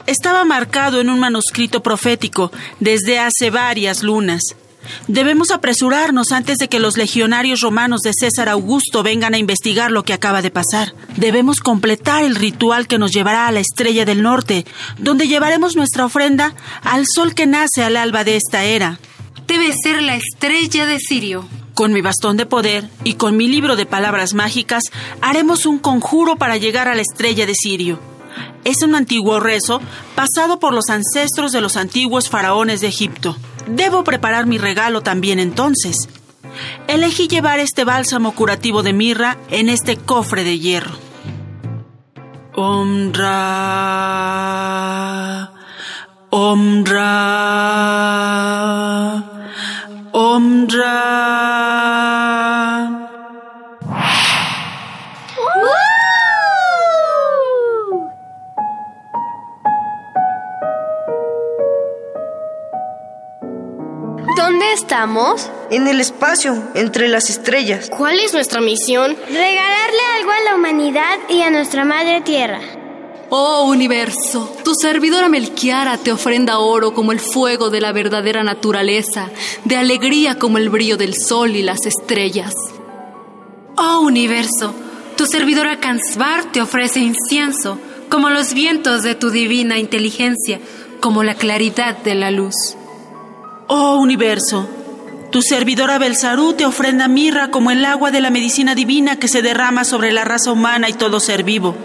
Estaba 0.06 0.44
marcado 0.44 1.00
en 1.02 1.10
un 1.10 1.20
manuscrito 1.20 1.84
profético 1.84 2.52
desde 2.80 3.20
hace 3.20 3.50
varias 3.50 4.04
lunas. 4.04 4.56
Debemos 5.08 5.52
apresurarnos 5.52 6.32
antes 6.32 6.58
de 6.58 6.68
que 6.68 6.80
los 6.80 6.98
legionarios 6.98 7.62
romanos 7.62 8.02
de 8.02 8.12
César 8.14 8.50
Augusto 8.50 9.04
vengan 9.04 9.34
a 9.34 9.38
investigar 9.38 9.92
lo 9.92 10.04
que 10.04 10.14
acaba 10.14 10.42
de 10.42 10.52
pasar. 10.52 10.94
Debemos 11.18 11.60
completar 11.60 12.24
el 12.24 12.36
ritual 12.36 12.88
que 12.88 12.98
nos 12.98 13.12
llevará 13.12 13.48
a 13.48 13.52
la 13.52 13.60
estrella 13.60 14.06
del 14.06 14.22
norte, 14.22 14.66
donde 14.98 15.28
llevaremos 15.28 15.76
nuestra 15.76 16.06
ofrenda 16.06 16.54
al 16.84 17.06
sol 17.08 17.34
que 17.34 17.46
nace 17.46 17.84
al 17.84 17.98
alba 17.98 18.24
de 18.24 18.36
esta 18.36 18.64
era. 18.64 19.00
Debe 19.48 19.74
ser 19.74 20.02
la 20.02 20.16
estrella 20.16 20.86
de 20.86 21.00
Sirio. 21.00 21.48
Con 21.74 21.92
mi 21.92 22.02
bastón 22.02 22.38
de 22.38 22.46
poder 22.46 22.88
y 23.04 23.16
con 23.16 23.36
mi 23.36 23.48
libro 23.48 23.76
de 23.76 23.86
palabras 23.86 24.34
mágicas, 24.34 24.84
haremos 25.22 25.66
un 25.66 25.80
conjuro 25.80 26.36
para 26.36 26.58
llegar 26.58 26.88
a 26.88 26.96
la 26.96 27.02
estrella 27.02 27.46
de 27.46 27.56
Sirio. 27.56 28.00
Es 28.64 28.82
un 28.84 28.96
antiguo 28.96 29.40
rezo 29.40 29.82
pasado 30.16 30.60
por 30.60 30.74
los 30.74 30.90
ancestros 30.90 31.52
de 31.52 31.62
los 31.62 31.76
antiguos 31.76 32.30
faraones 32.30 32.82
de 32.82 32.88
Egipto. 32.88 33.36
Debo 33.68 34.04
preparar 34.04 34.46
mi 34.46 34.58
regalo 34.58 35.02
también 35.02 35.40
entonces. 35.40 36.10
elegí 36.88 37.28
llevar 37.28 37.60
este 37.60 37.84
bálsamo 37.84 38.34
curativo 38.36 38.84
de 38.84 38.94
mirra 38.94 39.38
en 39.50 39.70
este 39.70 39.98
cofre 39.98 40.44
de 40.44 40.60
hierro. 40.60 40.98
Omra. 42.56 43.54
Omra. 46.30 47.14
Omra. 50.12 51.24
¿Dónde 64.74 64.86
estamos? 64.86 65.52
En 65.70 65.88
el 65.88 66.02
espacio, 66.02 66.72
entre 66.74 67.08
las 67.08 67.30
estrellas. 67.30 67.92
¿Cuál 67.96 68.20
es 68.20 68.34
nuestra 68.34 68.60
misión? 68.60 69.16
Regalarle 69.28 70.00
algo 70.18 70.32
a 70.32 70.44
la 70.46 70.56
humanidad 70.56 71.20
y 71.30 71.42
a 71.42 71.52
nuestra 71.52 71.86
madre 71.86 72.22
tierra. 72.22 72.60
Oh 73.30 73.66
universo, 73.70 74.52
tu 74.64 74.74
servidora 74.74 75.30
Melquiara 75.30 76.00
te 76.00 76.12
ofrenda 76.12 76.58
oro 76.58 76.96
como 76.96 77.12
el 77.12 77.20
fuego 77.20 77.70
de 77.70 77.82
la 77.82 77.92
verdadera 77.92 78.44
naturaleza, 78.44 79.30
de 79.64 79.78
alegría 79.78 80.40
como 80.40 80.58
el 80.58 80.72
brillo 80.72 80.98
del 80.98 81.14
sol 81.14 81.56
y 81.56 81.62
las 81.62 81.86
estrellas. 81.86 82.56
Oh 83.78 84.00
universo, 84.00 84.74
tu 85.16 85.28
servidora 85.28 85.80
Kansbar 85.80 86.52
te 86.52 86.62
ofrece 86.62 87.00
incienso 87.00 87.78
como 88.10 88.32
los 88.32 88.56
vientos 88.56 89.04
de 89.04 89.14
tu 89.14 89.30
divina 89.30 89.78
inteligencia, 89.78 90.60
como 91.00 91.24
la 91.24 91.36
claridad 91.36 91.96
de 91.98 92.16
la 92.16 92.32
luz. 92.32 92.56
Oh 93.68 93.98
universo, 93.98 94.68
tu 95.32 95.42
servidora 95.42 95.98
Belzarú 95.98 96.54
te 96.54 96.66
ofrenda 96.66 97.08
mirra 97.08 97.50
como 97.50 97.72
el 97.72 97.86
agua 97.86 98.12
de 98.12 98.22
la 98.22 98.30
medicina 98.30 98.76
divina 98.76 99.18
que 99.18 99.28
se 99.28 99.42
derrama 99.42 99.84
sobre 99.84 100.12
la 100.12 100.26
raza 100.26 100.52
humana 100.52 100.90
y 100.90 100.94
todo 100.94 101.20
ser 101.20 101.44
vivo. 101.44 101.76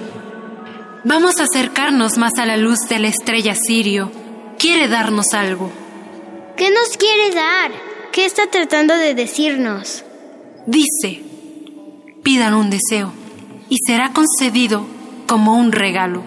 Vamos 1.05 1.39
a 1.39 1.45
acercarnos 1.45 2.19
más 2.19 2.37
a 2.39 2.47
la 2.47 2.57
luz 2.57 2.81
de 2.89 2.99
la 2.99 3.09
estrella 3.09 3.55
Sirio. 3.55 4.11
Quiere 4.59 4.89
darnos 4.89 5.33
algo. 5.33 5.71
¿Qué 6.57 6.71
nos 6.71 6.97
quiere 6.97 7.31
dar? 7.35 7.71
¿Qué 8.13 8.27
está 8.27 8.49
tratando 8.49 8.95
de 8.95 9.15
decirnos? 9.15 10.05
Dice, 10.67 11.23
pidan 12.25 12.55
un 12.55 12.69
deseo 12.69 13.13
y 13.69 13.79
será 13.87 14.13
concedido 14.13 14.85
como 15.27 15.57
un 15.57 15.71
regalo. 15.73 16.25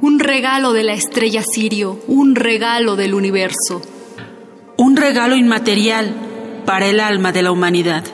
Un 0.00 0.18
regalo 0.18 0.72
de 0.72 0.82
la 0.82 0.94
estrella 0.94 1.42
Sirio, 1.42 2.00
un 2.08 2.34
regalo 2.34 2.96
del 2.96 3.14
universo. 3.14 3.80
Un 4.78 4.96
regalo 4.96 5.36
inmaterial 5.36 6.14
para 6.66 6.86
el 6.86 7.00
alma 7.00 7.32
de 7.32 7.42
la 7.42 7.50
humanidad. 7.50 8.04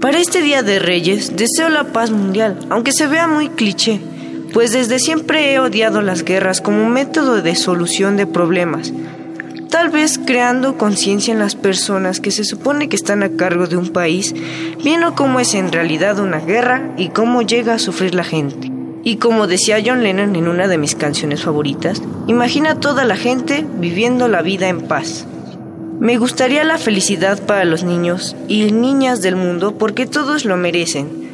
Para 0.00 0.18
este 0.18 0.42
Día 0.42 0.62
de 0.62 0.78
Reyes 0.78 1.34
deseo 1.36 1.70
la 1.70 1.84
paz 1.84 2.10
mundial, 2.10 2.58
aunque 2.68 2.92
se 2.92 3.06
vea 3.06 3.26
muy 3.26 3.48
cliché, 3.48 4.00
pues 4.52 4.72
desde 4.72 4.98
siempre 4.98 5.54
he 5.54 5.58
odiado 5.58 6.02
las 6.02 6.22
guerras 6.22 6.60
como 6.60 6.88
método 6.90 7.40
de 7.40 7.56
solución 7.56 8.18
de 8.18 8.26
problemas. 8.26 8.92
Tal 9.76 9.90
vez 9.90 10.18
creando 10.18 10.78
conciencia 10.78 11.34
en 11.34 11.38
las 11.38 11.54
personas 11.54 12.18
que 12.18 12.30
se 12.30 12.44
supone 12.44 12.88
que 12.88 12.96
están 12.96 13.22
a 13.22 13.36
cargo 13.36 13.66
de 13.66 13.76
un 13.76 13.90
país, 13.90 14.34
viendo 14.82 15.14
cómo 15.14 15.38
es 15.38 15.52
en 15.52 15.70
realidad 15.70 16.18
una 16.18 16.38
guerra 16.38 16.94
y 16.96 17.10
cómo 17.10 17.42
llega 17.42 17.74
a 17.74 17.78
sufrir 17.78 18.14
la 18.14 18.24
gente. 18.24 18.72
Y 19.04 19.16
como 19.16 19.46
decía 19.46 19.82
John 19.84 20.02
Lennon 20.02 20.34
en 20.34 20.48
una 20.48 20.66
de 20.66 20.78
mis 20.78 20.94
canciones 20.94 21.42
favoritas, 21.42 22.00
imagina 22.26 22.80
toda 22.80 23.04
la 23.04 23.16
gente 23.16 23.66
viviendo 23.78 24.28
la 24.28 24.40
vida 24.40 24.70
en 24.70 24.80
paz. 24.80 25.26
Me 26.00 26.16
gustaría 26.16 26.64
la 26.64 26.78
felicidad 26.78 27.38
para 27.42 27.66
los 27.66 27.84
niños 27.84 28.34
y 28.48 28.72
niñas 28.72 29.20
del 29.20 29.36
mundo 29.36 29.76
porque 29.76 30.06
todos 30.06 30.46
lo 30.46 30.56
merecen. 30.56 31.25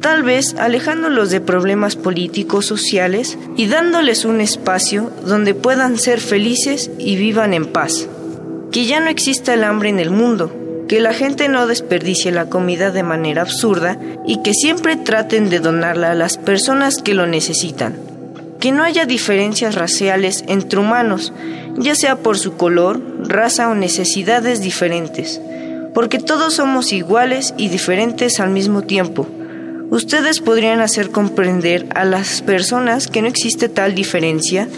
Tal 0.00 0.22
vez 0.22 0.54
alejándolos 0.58 1.30
de 1.30 1.40
problemas 1.40 1.96
políticos, 1.96 2.66
sociales 2.66 3.38
y 3.56 3.66
dándoles 3.66 4.24
un 4.24 4.40
espacio 4.40 5.10
donde 5.24 5.54
puedan 5.54 5.98
ser 5.98 6.20
felices 6.20 6.90
y 6.98 7.16
vivan 7.16 7.54
en 7.54 7.66
paz. 7.66 8.08
Que 8.70 8.84
ya 8.84 9.00
no 9.00 9.08
exista 9.08 9.54
el 9.54 9.64
hambre 9.64 9.88
en 9.88 9.98
el 9.98 10.10
mundo, 10.10 10.52
que 10.88 11.00
la 11.00 11.12
gente 11.12 11.48
no 11.48 11.66
desperdicie 11.66 12.30
la 12.30 12.48
comida 12.48 12.90
de 12.90 13.02
manera 13.02 13.42
absurda 13.42 13.98
y 14.26 14.42
que 14.42 14.54
siempre 14.54 14.96
traten 14.96 15.50
de 15.50 15.60
donarla 15.60 16.12
a 16.12 16.14
las 16.14 16.38
personas 16.38 16.98
que 16.98 17.14
lo 17.14 17.26
necesitan. 17.26 17.96
Que 18.60 18.72
no 18.72 18.84
haya 18.84 19.06
diferencias 19.06 19.74
raciales 19.74 20.44
entre 20.46 20.78
humanos, 20.78 21.32
ya 21.76 21.94
sea 21.94 22.16
por 22.16 22.38
su 22.38 22.56
color, 22.56 23.00
raza 23.20 23.68
o 23.68 23.74
necesidades 23.74 24.60
diferentes, 24.60 25.40
porque 25.94 26.18
todos 26.18 26.54
somos 26.54 26.92
iguales 26.92 27.54
y 27.56 27.68
diferentes 27.68 28.40
al 28.40 28.50
mismo 28.50 28.82
tiempo. 28.82 29.26
Ustedes 29.90 30.40
podrían 30.40 30.80
hacer 30.80 31.10
comprender 31.10 31.86
a 31.94 32.04
las 32.04 32.42
personas 32.42 33.06
que 33.06 33.22
no 33.22 33.28
existe 33.28 33.68
tal 33.68 33.94
diferencia. 33.94 34.68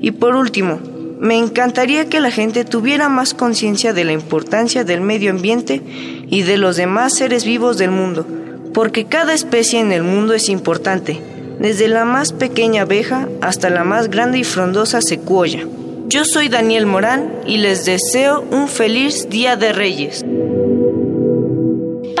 Y 0.00 0.12
por 0.12 0.36
último, 0.36 0.78
me 1.20 1.36
encantaría 1.36 2.08
que 2.08 2.20
la 2.20 2.30
gente 2.30 2.64
tuviera 2.64 3.08
más 3.08 3.34
conciencia 3.34 3.92
de 3.92 4.04
la 4.04 4.12
importancia 4.12 4.84
del 4.84 5.00
medio 5.00 5.30
ambiente 5.30 5.82
y 6.28 6.42
de 6.42 6.56
los 6.56 6.76
demás 6.76 7.14
seres 7.14 7.44
vivos 7.44 7.76
del 7.76 7.90
mundo, 7.90 8.26
porque 8.72 9.04
cada 9.04 9.34
especie 9.34 9.80
en 9.80 9.92
el 9.92 10.02
mundo 10.02 10.32
es 10.34 10.48
importante, 10.48 11.20
desde 11.58 11.88
la 11.88 12.04
más 12.04 12.32
pequeña 12.32 12.82
abeja 12.82 13.28
hasta 13.40 13.68
la 13.68 13.84
más 13.84 14.08
grande 14.08 14.38
y 14.38 14.44
frondosa 14.44 15.02
secuoya. 15.02 15.66
Yo 16.06 16.24
soy 16.24 16.48
Daniel 16.48 16.86
Morán 16.86 17.32
y 17.46 17.58
les 17.58 17.84
deseo 17.84 18.46
un 18.50 18.68
feliz 18.68 19.28
Día 19.28 19.56
de 19.56 19.72
Reyes. 19.72 20.24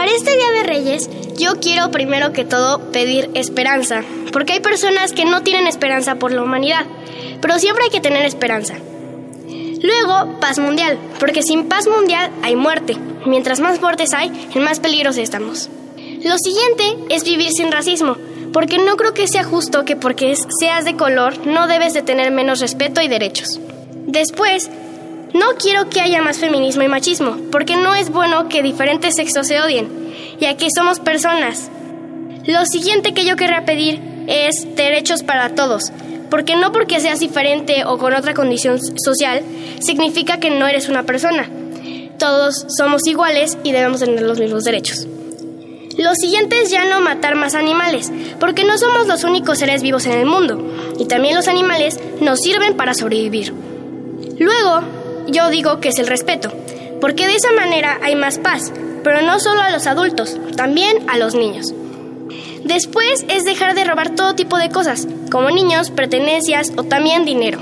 Para 0.08 0.16
este 0.16 0.36
Día 0.36 0.50
de 0.52 0.62
Reyes, 0.62 1.10
yo 1.36 1.60
quiero 1.60 1.90
primero 1.90 2.32
que 2.32 2.46
todo 2.46 2.80
pedir 2.92 3.28
esperanza, 3.34 4.02
porque 4.32 4.54
hay 4.54 4.60
personas 4.60 5.12
que 5.12 5.26
no 5.26 5.42
tienen 5.42 5.66
esperanza 5.66 6.14
por 6.14 6.32
la 6.32 6.42
humanidad, 6.42 6.86
pero 7.42 7.58
siempre 7.58 7.84
hay 7.84 7.90
que 7.90 8.00
tener 8.00 8.24
esperanza. 8.24 8.76
Luego, 9.82 10.40
paz 10.40 10.58
mundial, 10.58 10.98
porque 11.20 11.42
sin 11.42 11.68
paz 11.68 11.86
mundial 11.86 12.30
hay 12.42 12.56
muerte. 12.56 12.96
Mientras 13.26 13.60
más 13.60 13.82
muertes 13.82 14.14
hay, 14.14 14.32
en 14.54 14.62
más 14.62 14.80
peligros 14.80 15.18
estamos. 15.18 15.68
Lo 16.24 16.38
siguiente 16.38 17.14
es 17.14 17.24
vivir 17.24 17.50
sin 17.50 17.70
racismo, 17.70 18.16
porque 18.54 18.78
no 18.78 18.96
creo 18.96 19.12
que 19.12 19.28
sea 19.28 19.44
justo 19.44 19.84
que 19.84 19.94
porque 19.94 20.34
seas 20.58 20.86
de 20.86 20.96
color 20.96 21.46
no 21.46 21.66
debes 21.66 21.92
de 21.92 22.00
tener 22.00 22.30
menos 22.30 22.60
respeto 22.60 23.02
y 23.02 23.08
derechos. 23.08 23.60
Después, 24.06 24.70
no 25.34 25.46
quiero 25.58 25.88
que 25.88 26.00
haya 26.00 26.22
más 26.22 26.38
feminismo 26.38 26.82
y 26.82 26.88
machismo, 26.88 27.36
porque 27.52 27.76
no 27.76 27.94
es 27.94 28.10
bueno 28.10 28.48
que 28.48 28.62
diferentes 28.62 29.14
sexos 29.16 29.46
se 29.46 29.60
odien, 29.60 29.88
ya 30.40 30.56
que 30.56 30.68
somos 30.74 31.00
personas. 31.00 31.70
Lo 32.46 32.64
siguiente 32.64 33.12
que 33.12 33.26
yo 33.26 33.36
querría 33.36 33.64
pedir 33.64 34.00
es 34.26 34.74
derechos 34.74 35.22
para 35.22 35.54
todos, 35.54 35.92
porque 36.30 36.56
no 36.56 36.72
porque 36.72 37.00
seas 37.00 37.20
diferente 37.20 37.84
o 37.84 37.98
con 37.98 38.14
otra 38.14 38.34
condición 38.34 38.78
social 38.80 39.42
significa 39.80 40.38
que 40.38 40.50
no 40.50 40.66
eres 40.66 40.88
una 40.88 41.02
persona. 41.04 41.48
Todos 42.18 42.66
somos 42.76 43.06
iguales 43.06 43.58
y 43.64 43.72
debemos 43.72 44.00
tener 44.00 44.22
los 44.22 44.40
mismos 44.40 44.64
derechos. 44.64 45.06
Lo 45.98 46.14
siguiente 46.14 46.62
es 46.62 46.70
ya 46.70 46.84
no 46.84 47.00
matar 47.00 47.34
más 47.34 47.54
animales, 47.54 48.12
porque 48.38 48.64
no 48.64 48.78
somos 48.78 49.08
los 49.08 49.24
únicos 49.24 49.58
seres 49.58 49.82
vivos 49.82 50.06
en 50.06 50.12
el 50.12 50.26
mundo, 50.26 50.62
y 50.98 51.06
también 51.06 51.34
los 51.34 51.48
animales 51.48 51.98
nos 52.20 52.40
sirven 52.40 52.76
para 52.76 52.94
sobrevivir. 52.94 53.52
Luego, 54.38 54.80
yo 55.28 55.50
digo 55.50 55.80
que 55.80 55.88
es 55.90 55.98
el 55.98 56.06
respeto, 56.06 56.52
porque 57.00 57.26
de 57.26 57.36
esa 57.36 57.52
manera 57.52 57.98
hay 58.02 58.16
más 58.16 58.38
paz, 58.38 58.72
pero 59.04 59.22
no 59.22 59.38
solo 59.38 59.60
a 59.62 59.70
los 59.70 59.86
adultos, 59.86 60.36
también 60.56 61.08
a 61.08 61.16
los 61.18 61.34
niños. 61.34 61.72
Después 62.64 63.24
es 63.28 63.44
dejar 63.44 63.74
de 63.74 63.84
robar 63.84 64.10
todo 64.10 64.34
tipo 64.34 64.58
de 64.58 64.70
cosas, 64.70 65.06
como 65.30 65.50
niños, 65.50 65.90
pertenencias 65.90 66.72
o 66.76 66.84
también 66.84 67.24
dinero. 67.24 67.58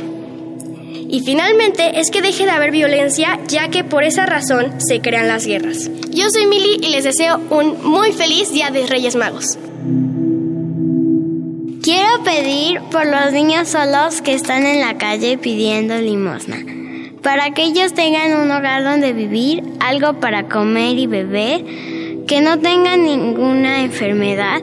Y 1.08 1.20
finalmente 1.20 2.00
es 2.00 2.10
que 2.10 2.22
deje 2.22 2.44
de 2.44 2.50
haber 2.50 2.72
violencia, 2.72 3.38
ya 3.46 3.68
que 3.68 3.84
por 3.84 4.02
esa 4.02 4.26
razón 4.26 4.72
se 4.78 5.00
crean 5.00 5.28
las 5.28 5.46
guerras. 5.46 5.88
Yo 6.10 6.28
soy 6.30 6.46
Mili 6.46 6.78
y 6.82 6.88
les 6.88 7.04
deseo 7.04 7.40
un 7.50 7.80
muy 7.84 8.12
feliz 8.12 8.52
Día 8.52 8.70
de 8.70 8.86
Reyes 8.86 9.14
Magos. 9.14 9.58
Quiero 11.82 12.24
pedir 12.24 12.80
por 12.90 13.06
los 13.06 13.32
niños 13.32 13.68
solos 13.68 14.20
que 14.20 14.34
están 14.34 14.66
en 14.66 14.80
la 14.80 14.98
calle 14.98 15.38
pidiendo 15.38 15.96
limosna, 15.98 16.56
para 17.26 17.50
que 17.50 17.64
ellos 17.64 17.92
tengan 17.92 18.40
un 18.40 18.52
hogar 18.52 18.84
donde 18.84 19.12
vivir, 19.12 19.64
algo 19.80 20.20
para 20.20 20.44
comer 20.44 20.96
y 20.96 21.08
beber, 21.08 21.64
que 22.24 22.40
no 22.40 22.60
tengan 22.60 23.02
ninguna 23.02 23.82
enfermedad 23.82 24.62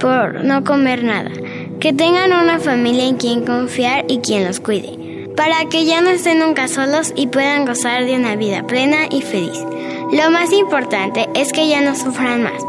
por 0.00 0.42
no 0.42 0.64
comer 0.64 1.04
nada, 1.04 1.30
que 1.78 1.92
tengan 1.92 2.32
una 2.32 2.58
familia 2.58 3.04
en 3.04 3.14
quien 3.14 3.44
confiar 3.44 4.06
y 4.08 4.18
quien 4.18 4.44
los 4.44 4.58
cuide, 4.58 5.28
para 5.36 5.66
que 5.66 5.84
ya 5.84 6.00
no 6.00 6.10
estén 6.10 6.40
nunca 6.40 6.66
solos 6.66 7.12
y 7.14 7.28
puedan 7.28 7.64
gozar 7.64 8.04
de 8.04 8.16
una 8.16 8.34
vida 8.34 8.66
plena 8.66 9.06
y 9.08 9.22
feliz. 9.22 9.64
Lo 10.10 10.32
más 10.32 10.50
importante 10.52 11.28
es 11.36 11.52
que 11.52 11.68
ya 11.68 11.80
no 11.80 11.94
sufran 11.94 12.42
más. 12.42 12.60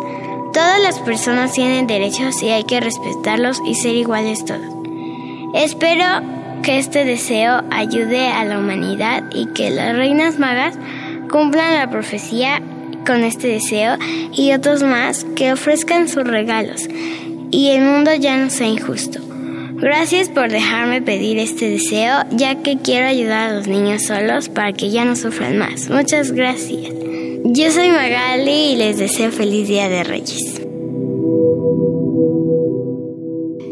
Todas 0.54 0.80
las 0.84 1.00
personas 1.00 1.54
tienen 1.54 1.88
derechos 1.88 2.44
y 2.44 2.50
hay 2.50 2.64
que 2.64 2.80
respetarlos 2.80 3.60
y 3.66 3.74
ser 3.74 3.96
iguales 3.96 4.46
todos. 4.46 4.62
Espero 5.56 6.41
que 6.62 6.78
este 6.78 7.06
deseo 7.06 7.63
ayude 7.71 8.28
a 8.28 8.45
la 8.45 8.60
humanidad 8.60 9.24
y 9.34 9.47
que 9.47 9.69
las 9.69 9.95
reinas 9.95 10.39
magas 10.39 10.76
cumplan 11.30 11.76
la 11.76 11.89
profecía 11.89 12.62
con 13.06 13.24
este 13.24 13.47
deseo 13.47 13.97
y 14.34 14.52
otros 14.54 14.84
más 14.84 15.26
que 15.36 15.54
ofrezcan 15.54 16.08
sus 16.08 16.24
regalos 16.24 16.88
y 17.52 17.69
el 17.69 17.84
mundo 17.84 18.12
ya 18.15 18.38
no 18.38 18.50
sea 18.50 18.67
injusto. 18.67 19.19
Gracias 19.74 20.30
por 20.30 20.52
dejarme 20.52 21.02
pedir 21.02 21.39
este 21.39 21.69
deseo, 21.69 22.24
ya 22.32 22.62
que 22.62 22.78
quiero 22.78 23.08
ayudar 23.08 23.50
a 23.50 23.54
los 23.54 23.67
niños 23.67 24.04
solos 24.04 24.47
para 24.47 24.74
que 24.74 24.91
ya 24.91 25.06
no 25.06 25.15
sufran 25.15 25.58
más. 25.58 25.89
Muchas 25.89 26.32
gracias. 26.32 26.93
Yo 27.43 27.71
soy 27.71 27.89
Magali 27.89 28.74
y 28.74 28.76
les 28.76 28.97
deseo 28.97 29.32
feliz 29.32 29.67
Día 29.67 29.89
de 29.89 30.04
Reyes. 30.04 30.62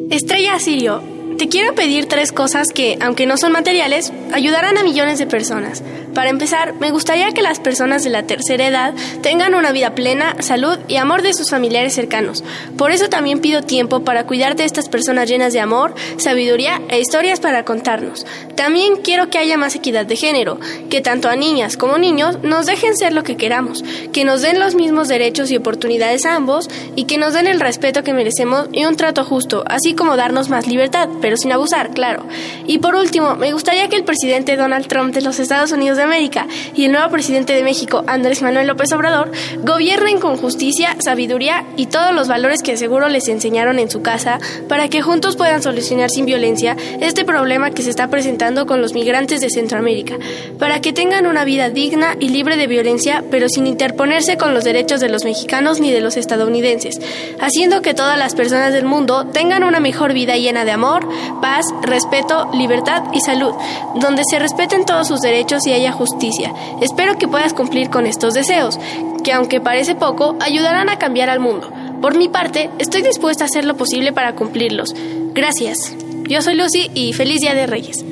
Estrella 0.10 0.60
Sirio, 0.60 1.04
te 1.40 1.48
quiero 1.48 1.74
pedir 1.74 2.06
tres 2.08 2.34
cosas 2.34 2.68
que, 2.68 2.98
aunque 3.00 3.26
no 3.26 3.38
son 3.38 3.54
materiales, 3.54 4.12
ayudarán 4.34 4.78
a 4.78 4.84
millones 4.84 5.20
de 5.20 5.26
personas. 5.26 5.82
Para 6.14 6.30
empezar, 6.30 6.74
me 6.80 6.92
gustaría 6.92 7.32
que 7.32 7.42
las 7.42 7.60
personas 7.60 8.04
de 8.04 8.10
la 8.10 8.24
tercera 8.24 8.68
edad 8.68 8.94
tengan 9.22 9.56
una 9.56 9.72
vida 9.72 9.96
plena, 9.96 10.36
salud 10.40 10.78
y 10.88 10.98
amor 10.98 11.22
de 11.22 11.34
sus 11.34 11.50
familiares 11.50 11.94
cercanos. 11.94 12.44
Por 12.78 12.92
eso 12.92 13.10
también 13.10 13.40
pido 13.40 13.62
tiempo 13.62 14.02
para 14.02 14.26
cuidar 14.26 14.56
de 14.56 14.66
estas 14.66 14.90
personas 14.90 15.30
llenas 15.30 15.54
de 15.54 15.60
amor, 15.60 15.94
sabiduría 16.18 16.82
e 16.90 17.00
historias 17.00 17.40
para 17.40 17.64
contarnos. 17.64 18.26
También 18.56 18.98
quiero 18.98 19.30
que 19.30 19.38
haya 19.38 19.58
más 19.58 19.76
equidad 19.76 20.06
de 20.06 20.16
género, 20.16 20.60
que 20.90 21.02
tanto 21.02 21.30
a 21.30 21.36
niñas 21.36 21.78
como 21.78 21.98
niños 21.98 22.40
nos 22.44 22.66
dejen 22.66 22.98
ser 22.98 23.14
lo 23.14 23.24
que 23.24 23.38
queramos, 23.38 23.84
que 24.12 24.26
nos 24.26 24.42
den 24.42 24.60
los 24.60 24.76
mismos 24.76 25.08
derechos 25.08 25.52
y 25.52 25.58
oportunidades 25.58 26.26
a 26.26 26.36
ambos 26.36 26.70
y 26.96 27.06
que 27.06 27.18
nos 27.18 27.34
den 27.34 27.48
el 27.48 27.60
respeto 27.60 28.04
que 28.04 28.14
merecemos 28.14 28.68
y 28.72 28.86
un 28.86 28.96
trato 28.96 29.24
justo, 29.24 29.64
así 29.68 29.94
como 29.94 30.18
darnos 30.18 30.50
más 30.50 30.68
libertad, 30.68 31.08
pero 31.22 31.38
sin 31.38 31.52
abusar, 31.52 31.92
claro. 31.92 32.26
Y 32.66 32.80
por 32.80 32.96
último, 32.96 33.36
me 33.36 33.54
gustaría 33.54 33.88
que 33.90 33.96
el 33.96 34.04
presidente 34.04 34.58
Donald 34.58 34.88
Trump 34.88 35.14
de 35.14 35.22
los 35.22 35.40
Estados 35.40 35.72
Unidos 35.72 35.99
de 36.00 36.06
América 36.06 36.48
y 36.74 36.86
el 36.86 36.92
nuevo 36.92 37.10
presidente 37.10 37.54
de 37.54 37.64
México, 37.64 38.04
Andrés 38.08 38.42
Manuel 38.42 38.68
López 38.68 38.92
Obrador, 38.94 39.32
gobiernen 39.60 40.20
con 40.20 40.38
justicia, 40.38 40.96
sabiduría 41.00 41.66
y 41.78 41.86
todos 41.86 42.14
los 42.14 42.28
valores 42.28 42.64
que 42.64 42.78
seguro 42.78 43.08
les 43.10 43.28
enseñaron 43.28 43.80
en 43.80 43.90
su 43.90 44.02
casa 44.02 44.40
para 44.68 44.88
que 44.88 45.02
juntos 45.02 45.36
puedan 45.36 45.62
solucionar 45.62 46.10
sin 46.10 46.26
violencia 46.26 46.76
este 47.00 47.26
problema 47.26 47.72
que 47.72 47.84
se 47.84 47.90
está 47.90 48.10
presentando 48.10 48.66
con 48.66 48.82
los 48.82 48.94
migrantes 48.94 49.42
de 49.42 49.50
Centroamérica, 49.50 50.18
para 50.58 50.82
que 50.82 50.94
tengan 50.94 51.26
una 51.26 51.46
vida 51.46 51.70
digna 51.70 52.16
y 52.20 52.30
libre 52.30 52.58
de 52.58 52.68
violencia, 52.68 53.24
pero 53.30 53.50
sin 53.50 53.68
interponerse 53.68 54.38
con 54.38 54.54
los 54.54 54.64
derechos 54.64 55.00
de 55.00 55.10
los 55.10 55.24
mexicanos 55.24 55.80
ni 55.80 55.92
de 55.92 56.02
los 56.02 56.18
estadounidenses, 56.18 57.00
haciendo 57.40 57.82
que 57.82 57.94
todas 57.94 58.18
las 58.18 58.36
personas 58.36 58.74
del 58.74 58.86
mundo 58.86 59.28
tengan 59.28 59.64
una 59.64 59.80
mejor 59.80 60.14
vida 60.14 60.38
llena 60.38 60.66
de 60.66 60.72
amor, 60.72 61.08
paz, 61.42 61.66
respeto, 61.82 62.50
libertad 62.54 63.04
y 63.14 63.22
salud, 63.22 63.54
donde 63.96 64.24
se 64.30 64.40
respeten 64.40 64.86
todos 64.86 65.08
sus 65.08 65.20
derechos 65.20 65.66
y 65.68 65.74
haya 65.74 65.89
justicia. 65.92 66.54
Espero 66.82 67.18
que 67.18 67.28
puedas 67.28 67.54
cumplir 67.54 67.90
con 67.90 68.06
estos 68.06 68.34
deseos, 68.34 68.80
que 69.24 69.34
aunque 69.34 69.62
parece 69.62 69.96
poco, 69.96 70.36
ayudarán 70.40 70.90
a 70.90 70.98
cambiar 70.98 71.30
al 71.30 71.40
mundo. 71.40 71.72
Por 72.02 72.18
mi 72.18 72.30
parte, 72.30 72.70
estoy 72.80 73.02
dispuesta 73.02 73.44
a 73.44 73.48
hacer 73.48 73.66
lo 73.66 73.76
posible 73.76 74.14
para 74.14 74.36
cumplirlos. 74.36 74.94
Gracias. 75.34 75.96
Yo 76.30 76.42
soy 76.42 76.56
Lucy 76.56 76.90
y 76.94 77.14
feliz 77.14 77.42
Día 77.42 77.56
de 77.56 77.66
Reyes. 77.66 78.06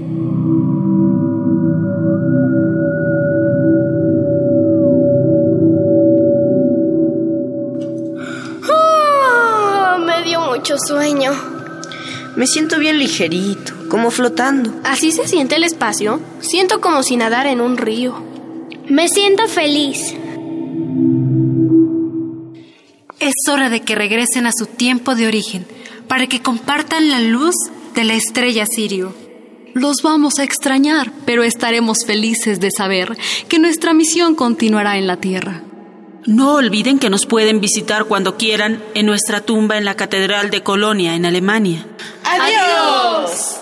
Ah, 8.70 9.98
me 10.06 10.24
dio 10.24 10.42
mucho 10.42 10.76
sueño. 10.80 11.32
Me 12.36 12.46
siento 12.46 12.78
bien 12.80 13.00
ligerito, 13.00 13.74
como 13.88 14.12
flotando. 14.12 14.74
¿Así 14.84 15.12
se 15.12 15.28
siente 15.28 15.56
el 15.56 15.64
espacio? 15.64 16.20
Siento 16.40 16.82
como 16.82 17.04
si 17.04 17.18
nadar 17.18 17.48
en 17.48 17.62
un 17.62 17.78
río. 17.78 18.22
Me 18.90 19.10
siento 19.10 19.48
feliz. 19.48 20.14
Es 23.20 23.34
hora 23.50 23.70
de 23.70 23.82
que 23.82 23.96
regresen 23.96 24.46
a 24.46 24.52
su 24.52 24.68
tiempo 24.68 25.16
de 25.16 25.28
origen, 25.28 25.66
para 26.08 26.28
que 26.28 26.42
compartan 26.42 27.10
la 27.10 27.20
luz 27.20 27.56
de 27.96 28.04
la 28.04 28.14
estrella 28.14 28.66
Sirio. 28.66 29.14
Los 29.74 30.02
vamos 30.02 30.40
a 30.40 30.44
extrañar, 30.44 31.12
pero 31.26 31.44
estaremos 31.44 32.06
felices 32.06 32.60
de 32.60 32.72
saber 32.72 33.18
que 33.48 33.60
nuestra 33.60 33.94
misión 33.94 34.36
continuará 34.36 34.98
en 34.98 35.08
la 35.08 35.18
Tierra. 35.18 35.64
No 36.26 36.56
olviden 36.56 37.00
que 37.00 37.10
nos 37.10 37.26
pueden 37.26 37.62
visitar 37.62 38.06
cuando 38.06 38.38
quieran 38.38 38.84
en 38.94 39.06
nuestra 39.06 39.42
tumba 39.42 39.78
en 39.78 39.86
la 39.86 39.96
Catedral 39.96 40.50
de 40.50 40.62
Colonia, 40.62 41.16
en 41.16 41.26
Alemania. 41.26 41.86
¡Adiós! 42.24 43.62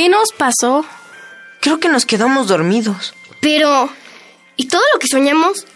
¿Qué 0.00 0.08
nos 0.08 0.32
pasó? 0.32 0.86
Creo 1.60 1.78
que 1.78 1.90
nos 1.90 2.06
quedamos 2.06 2.48
dormidos. 2.48 3.12
Pero, 3.42 3.92
¿y 4.56 4.66
todo 4.66 4.80
lo 4.94 4.98
que 4.98 5.06
soñamos? 5.06 5.66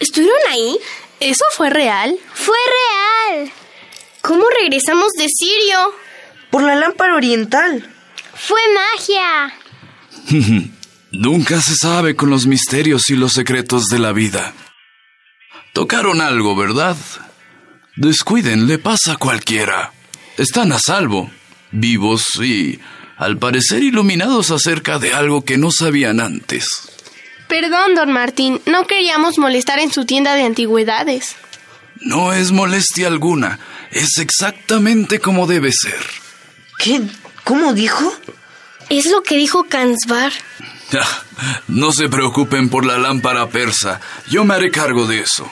¿Estuvieron 0.00 0.36
ahí? 0.50 0.76
¿Eso 1.20 1.44
fue 1.52 1.70
real? 1.70 2.18
Fue 2.34 2.56
real. 3.36 3.52
¿Cómo 4.20 4.46
regresamos 4.60 5.12
de 5.12 5.28
Sirio? 5.28 5.94
Por 6.50 6.64
la 6.64 6.74
lámpara 6.74 7.14
oriental. 7.14 7.88
Fue 8.34 8.60
magia. 8.74 9.54
Nunca 11.12 11.60
se 11.60 11.76
sabe 11.76 12.16
con 12.16 12.30
los 12.30 12.46
misterios 12.46 13.10
y 13.10 13.14
los 13.14 13.32
secretos 13.32 13.86
de 13.86 14.00
la 14.00 14.10
vida. 14.10 14.54
Tocaron 15.72 16.20
algo, 16.20 16.56
¿verdad? 16.56 16.96
Descuiden, 17.94 18.66
le 18.66 18.78
pasa 18.78 19.12
a 19.12 19.18
cualquiera. 19.18 19.92
Están 20.36 20.72
a 20.72 20.80
salvo, 20.80 21.30
vivos 21.70 22.24
y, 22.40 22.80
al 23.22 23.38
parecer, 23.38 23.82
iluminados 23.82 24.50
acerca 24.50 24.98
de 24.98 25.14
algo 25.14 25.44
que 25.44 25.56
no 25.56 25.70
sabían 25.70 26.20
antes. 26.20 26.66
Perdón, 27.48 27.94
don 27.94 28.12
Martín, 28.12 28.60
no 28.66 28.86
queríamos 28.86 29.38
molestar 29.38 29.78
en 29.78 29.92
su 29.92 30.04
tienda 30.04 30.34
de 30.34 30.42
antigüedades. 30.42 31.36
No 32.00 32.32
es 32.32 32.50
molestia 32.50 33.06
alguna, 33.06 33.60
es 33.90 34.18
exactamente 34.18 35.20
como 35.20 35.46
debe 35.46 35.70
ser. 35.70 36.00
¿Qué? 36.78 37.00
¿Cómo 37.44 37.74
dijo? 37.74 38.12
Es 38.88 39.06
lo 39.06 39.22
que 39.22 39.36
dijo 39.36 39.64
Kansbar. 39.64 40.32
No 41.66 41.90
se 41.90 42.08
preocupen 42.08 42.68
por 42.68 42.84
la 42.84 42.98
lámpara 42.98 43.48
persa, 43.48 44.00
yo 44.28 44.44
me 44.44 44.54
haré 44.54 44.70
cargo 44.70 45.06
de 45.06 45.20
eso. 45.20 45.50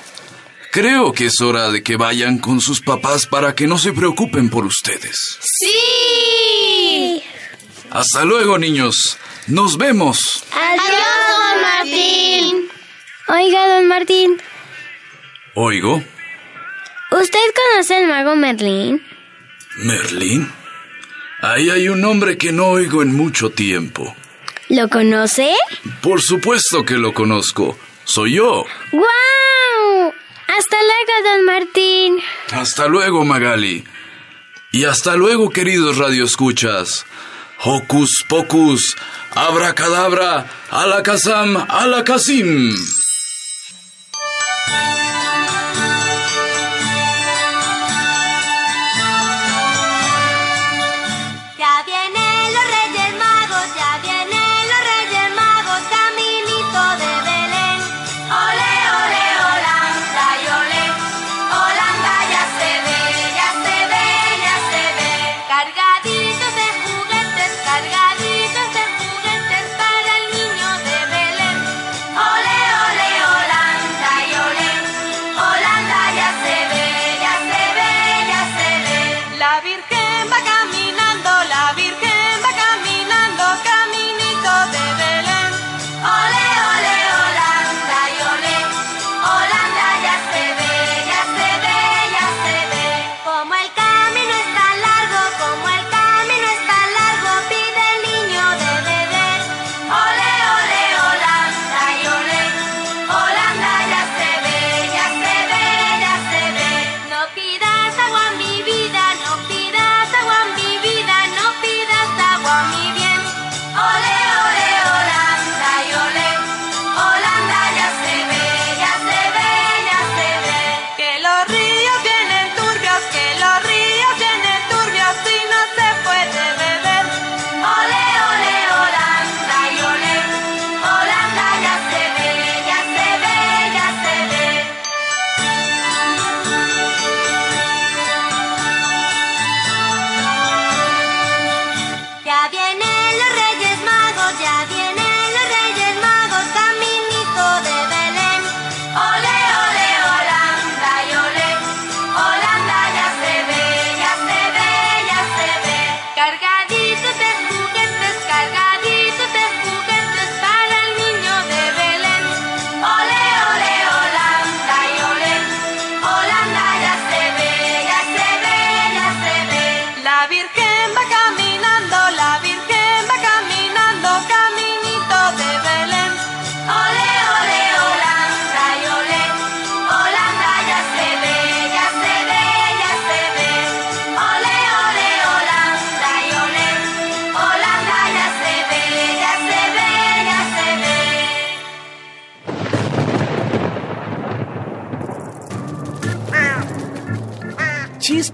Creo 0.70 1.12
que 1.12 1.26
es 1.26 1.40
hora 1.40 1.70
de 1.70 1.82
que 1.82 1.96
vayan 1.96 2.38
con 2.38 2.60
sus 2.60 2.80
papás 2.80 3.26
para 3.26 3.54
que 3.54 3.66
no 3.66 3.78
se 3.78 3.92
preocupen 3.92 4.50
por 4.50 4.64
ustedes. 4.66 5.16
¡Sí! 5.40 5.99
Hasta 7.90 8.24
luego, 8.24 8.58
niños. 8.58 9.18
Nos 9.46 9.76
vemos. 9.76 10.44
Adiós, 10.52 11.20
don 11.28 11.62
Martín. 11.62 12.68
Oiga, 13.28 13.76
don 13.76 13.88
Martín, 13.88 14.40
Oigo, 15.54 16.02
¿usted 17.10 17.40
conoce 17.72 17.96
al 17.96 18.06
mago 18.06 18.36
Merlín? 18.36 19.02
Merlín. 19.78 20.50
Ahí 21.42 21.70
hay 21.70 21.88
un 21.88 22.00
nombre 22.00 22.38
que 22.38 22.52
no 22.52 22.68
oigo 22.68 23.02
en 23.02 23.14
mucho 23.14 23.50
tiempo. 23.50 24.14
¿Lo 24.68 24.88
conoce? 24.88 25.54
Por 26.00 26.20
supuesto 26.22 26.84
que 26.84 26.94
lo 26.94 27.12
conozco. 27.12 27.78
Soy 28.04 28.34
yo. 28.34 28.64
¡Guau! 28.92 30.14
Hasta 30.46 30.76
luego, 30.76 31.28
don 31.28 31.44
Martín. 31.44 32.18
Hasta 32.52 32.86
luego, 32.86 33.24
Magali. 33.24 33.84
Y 34.72 34.84
hasta 34.84 35.16
luego, 35.16 35.50
queridos 35.50 35.98
radioescuchas. 35.98 37.06
Hocus 37.62 38.24
pocus, 38.26 38.80
abracadabra, 39.36 40.48
alakazam, 40.70 41.56
alakazim. 41.68 42.72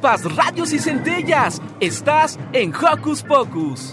Chispas, 0.06 0.36
radios 0.36 0.72
y 0.72 0.78
centellas. 0.78 1.60
Estás 1.80 2.38
en 2.52 2.72
Hocus 2.74 3.22
Pocus. 3.22 3.92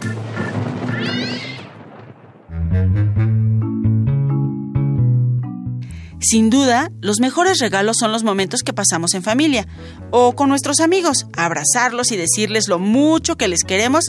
Sin 6.19 6.49
duda, 6.49 6.89
los 7.01 7.19
mejores 7.19 7.59
regalos 7.59 7.97
son 7.99 8.11
los 8.11 8.23
momentos 8.23 8.61
que 8.63 8.73
pasamos 8.73 9.13
en 9.13 9.23
familia 9.23 9.67
o 10.09 10.35
con 10.35 10.49
nuestros 10.49 10.79
amigos. 10.79 11.27
Abrazarlos 11.35 12.11
y 12.11 12.17
decirles 12.17 12.67
lo 12.67 12.79
mucho 12.79 13.35
que 13.35 13.47
les 13.47 13.63
queremos 13.63 14.05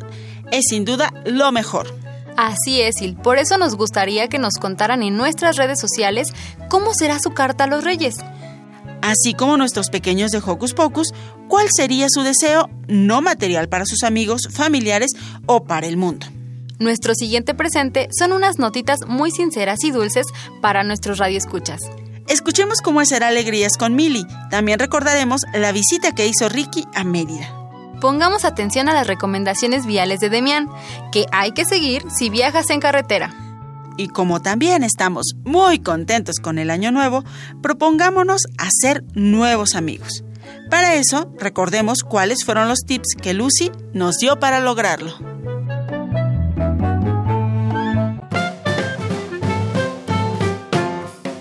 es 0.52 0.64
sin 0.68 0.84
duda 0.84 1.12
lo 1.24 1.50
mejor. 1.52 1.92
Así 2.36 2.80
es, 2.80 3.00
Il. 3.00 3.16
Por 3.16 3.38
eso 3.38 3.58
nos 3.58 3.76
gustaría 3.76 4.28
que 4.28 4.38
nos 4.38 4.54
contaran 4.54 5.02
en 5.02 5.16
nuestras 5.16 5.56
redes 5.56 5.80
sociales 5.80 6.28
cómo 6.68 6.92
será 6.94 7.18
su 7.18 7.30
carta 7.30 7.64
a 7.64 7.66
los 7.66 7.84
reyes. 7.84 8.16
Así 9.04 9.34
como 9.34 9.58
nuestros 9.58 9.90
pequeños 9.90 10.30
de 10.30 10.38
Hocus 10.38 10.72
Pocus, 10.72 11.12
cuál 11.46 11.68
sería 11.70 12.06
su 12.08 12.22
deseo 12.22 12.70
no 12.88 13.20
material 13.20 13.68
para 13.68 13.84
sus 13.84 14.02
amigos, 14.02 14.48
familiares 14.50 15.10
o 15.44 15.64
para 15.64 15.86
el 15.86 15.98
mundo. 15.98 16.26
Nuestro 16.78 17.14
siguiente 17.14 17.52
presente 17.52 18.08
son 18.18 18.32
unas 18.32 18.58
notitas 18.58 19.00
muy 19.06 19.30
sinceras 19.30 19.84
y 19.84 19.90
dulces 19.90 20.26
para 20.62 20.84
nuestros 20.84 21.18
radioescuchas. 21.18 21.82
Escuchemos 22.28 22.80
cómo 22.80 23.04
será 23.04 23.28
Alegrías 23.28 23.76
con 23.76 23.94
Mili. 23.94 24.24
También 24.50 24.78
recordaremos 24.78 25.42
la 25.52 25.70
visita 25.72 26.14
que 26.14 26.26
hizo 26.26 26.48
Ricky 26.48 26.86
a 26.94 27.04
Mérida. 27.04 27.52
Pongamos 28.00 28.46
atención 28.46 28.88
a 28.88 28.94
las 28.94 29.06
recomendaciones 29.06 29.84
viales 29.84 30.20
de 30.20 30.30
Demián, 30.30 30.70
que 31.12 31.26
hay 31.30 31.52
que 31.52 31.66
seguir 31.66 32.06
si 32.10 32.30
viajas 32.30 32.70
en 32.70 32.80
carretera. 32.80 33.43
Y 33.96 34.08
como 34.08 34.42
también 34.42 34.82
estamos 34.82 35.34
muy 35.44 35.78
contentos 35.78 36.36
con 36.40 36.58
el 36.58 36.70
año 36.70 36.90
nuevo, 36.90 37.24
propongámonos 37.62 38.42
hacer 38.58 39.04
nuevos 39.14 39.74
amigos. 39.74 40.24
Para 40.70 40.94
eso, 40.94 41.30
recordemos 41.38 42.02
cuáles 42.02 42.44
fueron 42.44 42.68
los 42.68 42.80
tips 42.80 43.14
que 43.20 43.34
Lucy 43.34 43.70
nos 43.92 44.16
dio 44.16 44.40
para 44.40 44.60
lograrlo. 44.60 45.14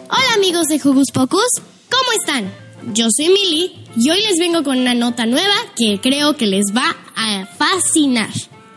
Hola 0.09 0.33
amigos 0.35 0.67
de 0.67 0.79
Jugus 0.79 1.11
Pocus, 1.11 1.49
¿cómo 1.89 2.11
están? 2.19 2.53
Yo 2.93 3.07
soy 3.15 3.29
Mili 3.29 3.85
y 3.95 4.09
hoy 4.09 4.21
les 4.21 4.37
vengo 4.37 4.63
con 4.63 4.77
una 4.77 4.93
nota 4.93 5.25
nueva 5.25 5.55
que 5.75 5.99
creo 6.01 6.35
que 6.35 6.45
les 6.45 6.65
va 6.75 6.95
a 7.15 7.45
fascinar. 7.57 8.29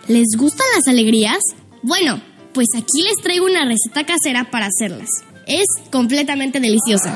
¿Les 0.07 0.29
gustan 0.39 0.67
las 0.77 0.87
alegrías? 0.87 1.41
Bueno, 1.83 2.21
pues 2.57 2.69
aquí 2.75 3.03
les 3.03 3.23
traigo 3.23 3.45
una 3.45 3.67
receta 3.67 4.07
casera 4.07 4.51
para 4.51 4.69
hacerlas. 4.69 5.11
Es 5.47 5.67
completamente 5.93 6.59
deliciosa. 6.59 7.13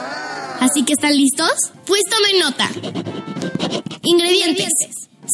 Así 0.60 0.82
que 0.84 0.92
¿están 0.92 1.16
listos? 1.16 1.50
Pues 1.86 2.02
tomen 2.10 2.40
nota. 2.40 2.70
Ingredientes. 4.02 4.68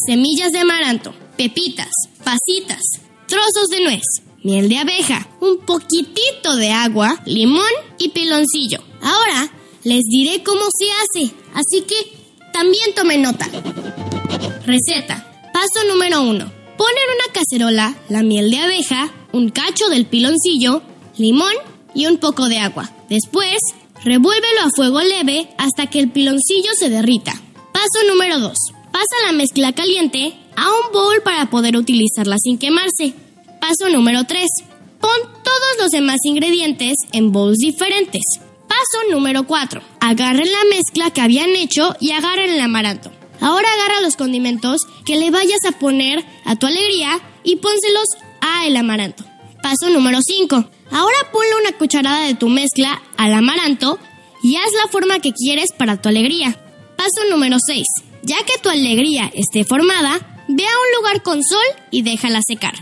Semillas 0.05 0.53
de 0.53 0.59
amaranto, 0.59 1.13
pepitas, 1.35 1.91
pasitas, 2.23 2.79
trozos 3.27 3.67
de 3.69 3.81
nuez, 3.81 4.03
miel 4.43 4.69
de 4.69 4.77
abeja, 4.77 5.27
un 5.41 5.57
poquitito 5.65 6.55
de 6.55 6.71
agua, 6.71 7.21
limón 7.25 7.63
y 7.97 8.07
piloncillo. 8.09 8.79
Ahora 9.01 9.51
les 9.83 10.03
diré 10.09 10.41
cómo 10.41 10.61
se 10.61 10.85
hace, 11.25 11.33
así 11.53 11.81
que 11.81 11.95
también 12.53 12.95
tomen 12.95 13.23
nota. 13.23 13.45
Receta. 14.65 15.49
Paso 15.51 15.85
número 15.89 16.21
uno. 16.21 16.49
Pon 16.77 16.91
en 16.91 17.15
una 17.15 17.33
cacerola 17.33 17.95
la 18.07 18.21
miel 18.21 18.51
de 18.51 18.59
abeja, 18.59 19.11
un 19.37 19.49
cacho 19.49 19.87
del 19.89 20.05
piloncillo, 20.07 20.81
limón 21.17 21.53
y 21.93 22.07
un 22.07 22.17
poco 22.17 22.49
de 22.49 22.59
agua. 22.59 22.91
Después, 23.09 23.57
revuélvelo 24.03 24.61
a 24.61 24.69
fuego 24.75 25.01
leve 25.01 25.49
hasta 25.57 25.87
que 25.87 25.99
el 25.99 26.11
piloncillo 26.11 26.71
se 26.77 26.89
derrita. 26.89 27.33
Paso 27.71 28.05
número 28.09 28.39
2. 28.39 28.53
Pasa 28.91 29.25
la 29.25 29.31
mezcla 29.31 29.73
caliente 29.73 30.33
a 30.55 30.65
un 30.67 30.91
bowl 30.91 31.21
para 31.23 31.49
poder 31.49 31.77
utilizarla 31.77 32.37
sin 32.39 32.57
quemarse. 32.57 33.13
Paso 33.61 33.89
número 33.91 34.25
3. 34.25 34.45
Pon 34.99 35.19
todos 35.43 35.77
los 35.79 35.91
demás 35.91 36.17
ingredientes 36.23 36.95
en 37.11 37.31
bowls 37.31 37.59
diferentes. 37.59 38.23
Paso 38.67 39.11
número 39.11 39.45
4. 39.45 39.81
Agarren 39.99 40.51
la 40.51 40.65
mezcla 40.69 41.11
que 41.11 41.21
habían 41.21 41.55
hecho 41.55 41.95
y 41.99 42.11
agarren 42.11 42.49
el 42.49 42.59
amaranto. 42.59 43.11
Ahora 43.39 43.67
agarra 43.71 44.01
los 44.01 44.15
condimentos 44.15 44.81
que 45.05 45.17
le 45.17 45.29
vayas 45.29 45.63
a 45.67 45.77
poner 45.77 46.25
a 46.45 46.55
tu 46.55 46.65
alegría 46.65 47.19
y 47.43 47.57
pónselos 47.57 48.07
el 48.65 48.75
amaranto. 48.75 49.23
Paso 49.61 49.89
número 49.89 50.19
5. 50.21 50.55
Ahora 50.91 51.17
ponle 51.31 51.49
una 51.61 51.77
cucharada 51.77 52.25
de 52.25 52.35
tu 52.35 52.49
mezcla 52.49 53.01
al 53.17 53.33
amaranto 53.33 53.99
y 54.43 54.55
haz 54.55 54.71
la 54.81 54.89
forma 54.89 55.19
que 55.19 55.33
quieres 55.33 55.71
para 55.77 56.01
tu 56.01 56.09
alegría. 56.09 56.57
Paso 56.95 57.29
número 57.29 57.57
6. 57.59 57.83
Ya 58.23 58.37
que 58.45 58.61
tu 58.61 58.69
alegría 58.69 59.31
esté 59.33 59.63
formada, 59.63 60.45
ve 60.47 60.63
a 60.63 60.79
un 60.79 60.95
lugar 60.97 61.23
con 61.23 61.43
sol 61.43 61.65
y 61.91 62.01
déjala 62.01 62.41
secar. 62.45 62.73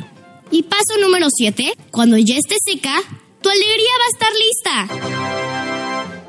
Y 0.51 0.63
paso 0.63 0.99
número 1.01 1.28
7. 1.30 1.73
Cuando 1.91 2.17
ya 2.17 2.36
esté 2.36 2.56
seca, 2.63 2.95
tu 3.41 3.49
alegría 3.49 3.91
va 3.99 4.06
a 4.06 4.13
estar 4.13 4.32
lista. 4.34 5.44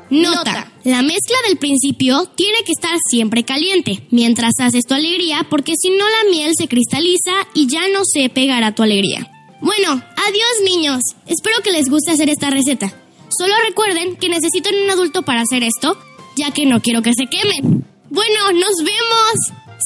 Nota. 0.09 0.71
La 0.83 1.01
mezcla 1.01 1.35
del 1.47 1.57
principio 1.57 2.25
tiene 2.35 2.59
que 2.65 2.71
estar 2.71 2.97
siempre 3.09 3.43
caliente 3.43 4.07
mientras 4.09 4.53
haces 4.59 4.85
tu 4.85 4.93
alegría 4.93 5.45
porque 5.49 5.73
si 5.75 5.89
no 5.89 6.05
la 6.05 6.29
miel 6.31 6.53
se 6.57 6.67
cristaliza 6.67 7.33
y 7.53 7.67
ya 7.67 7.87
no 7.89 8.01
se 8.05 8.29
pegará 8.29 8.73
tu 8.73 8.83
alegría. 8.83 9.29
Bueno, 9.59 9.91
adiós 9.91 10.51
niños. 10.63 11.01
Espero 11.25 11.57
que 11.63 11.71
les 11.71 11.89
guste 11.89 12.11
hacer 12.11 12.29
esta 12.29 12.49
receta. 12.49 12.93
Solo 13.37 13.53
recuerden 13.67 14.15
que 14.15 14.29
necesitan 14.29 14.75
un 14.75 14.89
adulto 14.89 15.23
para 15.23 15.41
hacer 15.41 15.63
esto, 15.63 15.97
ya 16.37 16.51
que 16.51 16.65
no 16.65 16.81
quiero 16.81 17.01
que 17.01 17.13
se 17.13 17.25
quemen. 17.27 17.85
Bueno, 18.09 18.51
nos 18.53 18.77
vemos. 18.77 19.33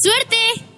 ¡Suerte! 0.00 0.71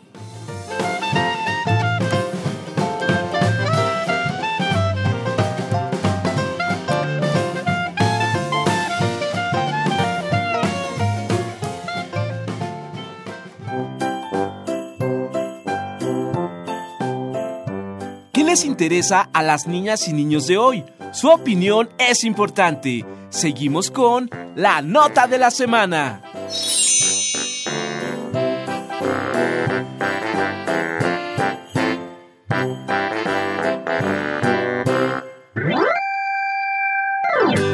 Les 18.54 18.64
interesa 18.64 19.28
a 19.32 19.42
las 19.42 19.66
niñas 19.66 20.06
y 20.06 20.12
niños 20.12 20.46
de 20.46 20.58
hoy? 20.58 20.84
Su 21.10 21.28
opinión 21.28 21.88
es 21.98 22.22
importante. 22.22 23.04
Seguimos 23.28 23.90
con 23.90 24.30
la 24.54 24.80
nota 24.80 25.26
de 25.26 25.38
la 25.38 25.50
semana. 25.50 26.22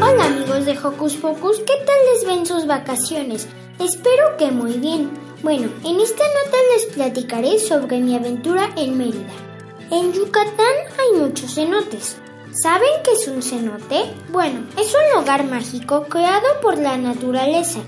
Hola 0.00 0.24
amigos 0.24 0.64
de 0.64 0.78
Hocus 0.82 1.16
Pocus, 1.16 1.58
¿qué 1.58 1.74
tal 1.84 1.98
les 2.14 2.26
ven 2.26 2.46
sus 2.46 2.66
vacaciones? 2.66 3.46
Espero 3.78 4.34
que 4.38 4.50
muy 4.50 4.78
bien. 4.78 5.10
Bueno, 5.42 5.68
en 5.84 6.00
esta 6.00 6.24
nota 6.24 6.56
les 6.74 6.86
platicaré 6.94 7.58
sobre 7.58 8.00
mi 8.00 8.16
aventura 8.16 8.70
en 8.78 8.96
Mérida. 8.96 9.49
En 9.90 10.12
Yucatán 10.12 10.76
hay 11.00 11.20
muchos 11.20 11.52
cenotes. 11.52 12.16
¿Saben 12.52 12.90
qué 13.02 13.10
es 13.10 13.26
un 13.26 13.42
cenote? 13.42 14.04
Bueno, 14.30 14.64
es 14.78 14.94
un 14.94 15.18
lugar 15.18 15.44
mágico 15.44 16.04
creado 16.04 16.46
por 16.62 16.78
la 16.78 16.96
naturaleza. 16.96 17.80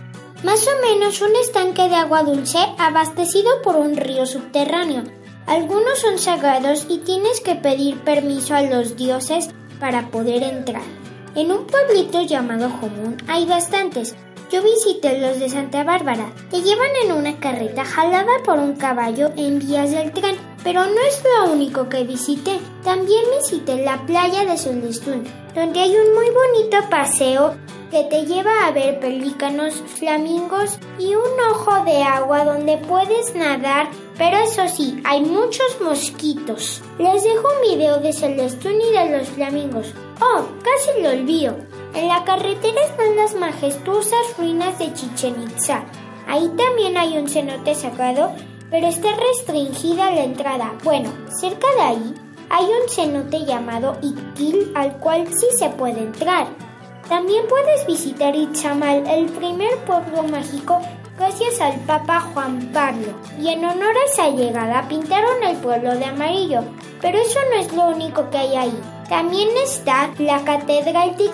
Más 0.43 0.67
o 0.67 0.71
menos 0.85 1.21
un 1.21 1.37
estanque 1.37 1.89
de 1.89 1.95
agua 1.95 2.25
dulce 2.25 2.59
abastecido 2.77 3.63
por 3.63 3.77
un 3.77 3.97
río 3.97 4.27
subterráneo. 4.27 5.05
Algunos 5.47 6.01
son 6.01 6.19
sagrados 6.19 6.87
y 6.89 6.99
tienes 6.99 7.41
que 7.41 7.55
pedir 7.55 8.01
permiso 8.01 8.57
a 8.57 8.63
los 8.63 8.97
dioses 8.97 9.51
para 9.79 10.09
poder 10.11 10.43
entrar. 10.43 10.83
En 11.37 11.53
un 11.53 11.69
pueblito 11.69 12.21
llamado 12.23 12.69
Jomún 12.69 13.17
hay 13.29 13.47
bastantes. 13.47 14.17
Yo 14.51 14.61
visité 14.61 15.21
los 15.21 15.39
de 15.39 15.49
Santa 15.49 15.85
Bárbara. 15.85 16.33
Te 16.51 16.63
llevan 16.63 16.91
en 17.05 17.13
una 17.13 17.39
carreta 17.39 17.85
jalada 17.85 18.33
por 18.45 18.59
un 18.59 18.75
caballo 18.75 19.31
en 19.37 19.61
vías 19.61 19.93
del 19.93 20.13
tren. 20.13 20.37
Pero 20.65 20.85
no 20.87 21.01
es 21.01 21.23
lo 21.25 21.53
único 21.53 21.89
que 21.89 22.05
visité. 22.05 22.59
También 22.85 23.25
visité 23.39 23.85
la 23.85 24.05
playa 24.07 24.45
de 24.45 24.57
Solestún, 24.57 25.25
donde 25.55 25.81
hay 25.81 25.97
un 25.97 26.15
muy 26.15 26.31
bonito 26.31 26.89
paseo 26.89 27.55
que 27.93 28.05
te 28.05 28.25
lleva 28.25 28.67
a 28.67 28.71
ver 28.71 29.01
pelícanos, 29.01 29.75
flamingos 29.99 30.79
y 30.99 31.15
un 31.15 31.41
ojo 31.51 31.85
de 31.85 32.03
agua 32.03 32.43
donde 32.43 32.79
puedes 32.79 33.35
nadar, 33.35 33.91
pero 34.17 34.39
eso 34.39 34.67
sí, 34.67 34.99
hay 35.05 35.21
muchos 35.21 35.79
mosquitos. 35.79 36.81
Les 36.99 37.23
dejo 37.23 37.49
un 37.55 37.71
video 37.71 38.01
de 38.01 38.15
Celestún 38.15 38.81
y 38.81 38.93
de 38.93 39.19
los 39.19 39.29
flamingos. 39.29 39.93
Oh, 40.23 40.43
casi 40.63 41.03
lo 41.03 41.11
olvido. 41.11 41.55
En 41.95 42.09
la 42.09 42.25
carretera 42.25 42.81
están 42.83 43.15
las 43.15 43.35
majestuosas 43.35 44.39
ruinas 44.39 44.79
de 44.79 44.95
Chichen 44.95 45.43
Itza. 45.43 45.85
Ahí 46.27 46.51
también 46.57 46.97
hay 46.97 47.19
un 47.19 47.29
cenote 47.29 47.75
sagrado, 47.75 48.33
pero 48.73 48.89
está 48.89 49.11
restringida 49.15 50.11
la 50.11 50.25
entrada. 50.25 50.73
Bueno, 50.83 51.13
cerca 51.29 51.69
de 51.77 51.83
ahí 51.83 52.15
hay 52.49 52.65
un 52.65 52.89
cenote 52.89 53.45
llamado 53.45 53.99
Iquil 54.03 54.73
al 54.75 54.97
cual 54.99 55.29
sí 55.29 55.47
se 55.57 55.69
puede 55.69 56.01
entrar. 56.01 56.49
También 57.09 57.47
puedes 57.49 57.87
visitar 57.87 58.35
Itzamal, 58.35 59.07
el 59.07 59.27
primer 59.27 59.77
pueblo 59.85 60.23
mágico 60.25 60.81
gracias 61.19 61.61
al 61.61 61.79
Papa 61.81 62.21
Juan 62.33 62.71
Pablo. 62.73 63.13
Y 63.39 63.49
en 63.49 63.65
honor 63.65 63.95
a 63.95 64.11
esa 64.11 64.31
llegada 64.31 64.89
pintaron 64.89 65.43
el 65.45 65.57
pueblo 65.59 65.95
de 65.95 66.07
amarillo. 66.07 66.63
Pero 67.01 67.19
eso 67.19 67.39
no 67.51 67.61
es 67.61 67.73
lo 67.73 67.89
único 67.89 68.31
que 68.31 68.39
hay 68.39 68.57
ahí. 68.57 68.81
También 69.13 69.51
está 69.63 70.09
la 70.17 70.43
Catedral 70.43 71.15
de 71.19 71.25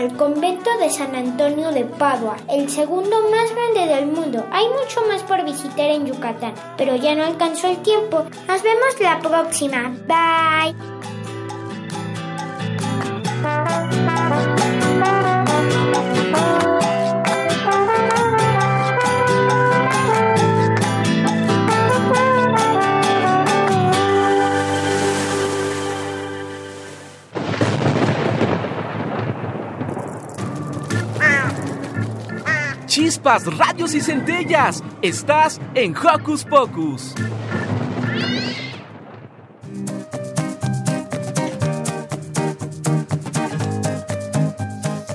el 0.00 0.16
convento 0.16 0.70
de 0.78 0.88
San 0.88 1.16
Antonio 1.16 1.72
de 1.72 1.84
Padua, 1.84 2.36
el 2.48 2.70
segundo 2.70 3.28
más 3.28 3.52
grande 3.52 3.92
del 3.92 4.06
mundo. 4.06 4.46
Hay 4.52 4.68
mucho 4.68 5.04
más 5.08 5.24
por 5.24 5.44
visitar 5.44 5.90
en 5.90 6.06
Yucatán, 6.06 6.54
pero 6.76 6.94
ya 6.94 7.16
no 7.16 7.24
alcanzó 7.24 7.66
el 7.66 7.78
tiempo. 7.78 8.24
Nos 8.46 8.62
vemos 8.62 9.00
la 9.00 9.18
próxima. 9.18 9.92
Bye. 10.06 10.76
Chispas, 32.94 33.44
radios 33.58 33.92
y 33.92 34.00
centellas. 34.00 34.80
Estás 35.02 35.60
en 35.74 35.96
Hocus 35.96 36.44
Pocus. 36.44 37.12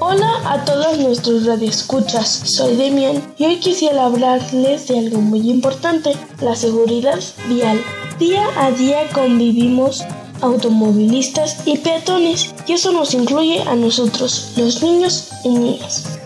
Hola 0.02 0.30
a 0.44 0.66
todos 0.66 1.00
nuestros 1.00 1.46
radioescuchas, 1.46 2.28
soy 2.28 2.76
Demian 2.76 3.24
y 3.38 3.46
hoy 3.46 3.60
quisiera 3.62 4.08
hablarles 4.08 4.90
de 4.90 5.00
algo 5.00 5.22
muy 5.22 5.50
importante, 5.50 6.18
la 6.42 6.58
seguridad 6.58 7.20
vial. 7.48 7.82
Día 8.20 8.44
a 8.58 8.72
día 8.72 9.08
convivimos 9.14 10.04
automovilistas 10.42 11.66
y 11.66 11.78
peatones 11.78 12.54
y 12.68 12.74
eso 12.74 12.92
nos 12.92 13.14
incluye 13.14 13.62
a 13.62 13.76
nosotros, 13.76 14.52
los 14.58 14.84
niños 14.84 15.30
y 15.46 15.50
niñas. 15.52 16.19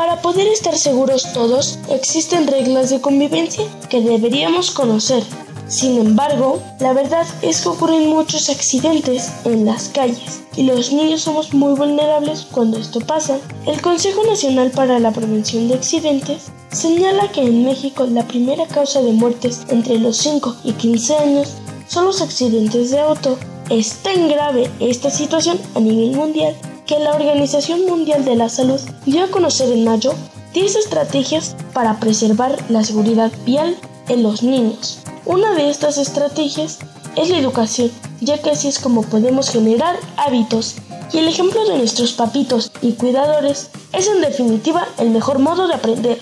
Para 0.00 0.22
poder 0.22 0.46
estar 0.48 0.78
seguros 0.78 1.30
todos, 1.34 1.78
existen 1.90 2.46
reglas 2.46 2.88
de 2.88 3.02
convivencia 3.02 3.66
que 3.90 4.00
deberíamos 4.00 4.70
conocer. 4.70 5.22
Sin 5.68 5.98
embargo, 5.98 6.58
la 6.78 6.94
verdad 6.94 7.26
es 7.42 7.60
que 7.60 7.68
ocurren 7.68 8.08
muchos 8.08 8.48
accidentes 8.48 9.30
en 9.44 9.66
las 9.66 9.90
calles 9.90 10.40
y 10.56 10.62
los 10.62 10.90
niños 10.90 11.20
somos 11.20 11.52
muy 11.52 11.74
vulnerables 11.74 12.46
cuando 12.50 12.78
esto 12.78 13.00
pasa. 13.00 13.36
El 13.66 13.82
Consejo 13.82 14.24
Nacional 14.24 14.70
para 14.70 14.98
la 14.98 15.12
Prevención 15.12 15.68
de 15.68 15.74
Accidentes 15.74 16.50
señala 16.72 17.30
que 17.30 17.42
en 17.42 17.66
México 17.66 18.06
la 18.06 18.26
primera 18.26 18.66
causa 18.68 19.02
de 19.02 19.12
muertes 19.12 19.66
entre 19.68 19.98
los 19.98 20.16
5 20.16 20.56
y 20.64 20.72
15 20.72 21.16
años 21.16 21.56
son 21.88 22.06
los 22.06 22.22
accidentes 22.22 22.90
de 22.90 23.00
auto. 23.00 23.38
Es 23.68 23.96
tan 23.96 24.30
grave 24.30 24.70
esta 24.80 25.10
situación 25.10 25.60
a 25.74 25.80
nivel 25.80 26.12
mundial 26.12 26.56
que 26.90 26.98
la 26.98 27.14
Organización 27.14 27.86
Mundial 27.86 28.24
de 28.24 28.34
la 28.34 28.48
Salud 28.48 28.80
dio 29.06 29.22
a 29.22 29.28
conocer 29.28 29.70
en 29.70 29.84
mayo 29.84 30.12
10 30.54 30.74
estrategias 30.74 31.54
para 31.72 32.00
preservar 32.00 32.58
la 32.68 32.82
seguridad 32.82 33.30
vial 33.46 33.76
en 34.08 34.24
los 34.24 34.42
niños. 34.42 34.98
Una 35.24 35.54
de 35.54 35.70
estas 35.70 35.98
estrategias 35.98 36.80
es 37.14 37.30
la 37.30 37.38
educación, 37.38 37.92
ya 38.20 38.38
que 38.42 38.50
así 38.50 38.66
es 38.66 38.80
como 38.80 39.02
podemos 39.02 39.50
generar 39.50 40.00
hábitos. 40.16 40.78
Y 41.12 41.18
el 41.18 41.28
ejemplo 41.28 41.64
de 41.64 41.78
nuestros 41.78 42.12
papitos 42.12 42.72
y 42.82 42.94
cuidadores 42.94 43.70
es 43.92 44.08
en 44.08 44.20
definitiva 44.20 44.88
el 44.98 45.10
mejor 45.10 45.38
modo 45.38 45.68
de 45.68 45.74
aprender. 45.74 46.18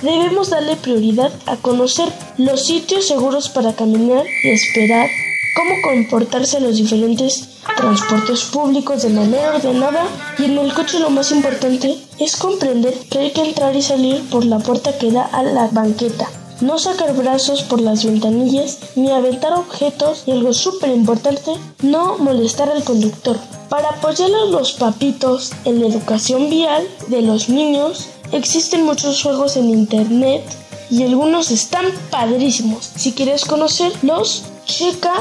Debemos 0.00 0.48
darle 0.48 0.76
prioridad 0.76 1.30
a 1.44 1.56
conocer 1.56 2.08
los 2.38 2.64
sitios 2.64 3.06
seguros 3.06 3.50
para 3.50 3.74
caminar 3.74 4.24
y 4.42 4.48
esperar, 4.48 5.10
cómo 5.56 5.74
comportarse 5.82 6.58
en 6.58 6.64
los 6.64 6.76
diferentes 6.76 7.48
transportes 7.76 8.42
públicos 8.44 9.02
de 9.02 9.08
manera 9.08 9.56
ordenada 9.56 10.04
y 10.38 10.44
en 10.44 10.58
el 10.58 10.72
coche 10.72 11.00
lo 11.00 11.10
más 11.10 11.32
importante 11.32 11.96
es 12.18 12.36
comprender 12.36 12.94
que 13.10 13.18
hay 13.18 13.30
que 13.32 13.42
entrar 13.42 13.74
y 13.74 13.82
salir 13.82 14.22
por 14.30 14.44
la 14.44 14.58
puerta 14.58 14.96
que 14.98 15.10
da 15.10 15.24
a 15.24 15.42
la 15.42 15.68
banqueta 15.68 16.28
no 16.60 16.78
sacar 16.78 17.14
brazos 17.14 17.62
por 17.62 17.80
las 17.80 18.04
ventanillas 18.04 18.78
ni 18.94 19.10
aventar 19.10 19.52
objetos 19.52 20.22
y 20.26 20.32
algo 20.32 20.54
súper 20.54 20.90
importante, 20.90 21.52
no 21.82 22.16
molestar 22.18 22.70
al 22.70 22.82
conductor. 22.82 23.36
Para 23.68 23.90
apoyar 23.90 24.30
a 24.30 24.46
los 24.46 24.72
papitos 24.72 25.52
en 25.64 25.80
la 25.80 25.88
educación 25.88 26.48
vial 26.48 26.86
de 27.08 27.22
los 27.22 27.48
niños, 27.48 28.06
existen 28.32 28.84
muchos 28.84 29.22
juegos 29.22 29.56
en 29.56 29.68
internet 29.70 30.42
y 30.88 31.02
algunos 31.02 31.50
están 31.50 31.86
padrísimos. 32.10 32.90
Si 32.96 33.12
quieres 33.12 33.44
conocerlos, 33.44 34.44
checa 34.64 35.14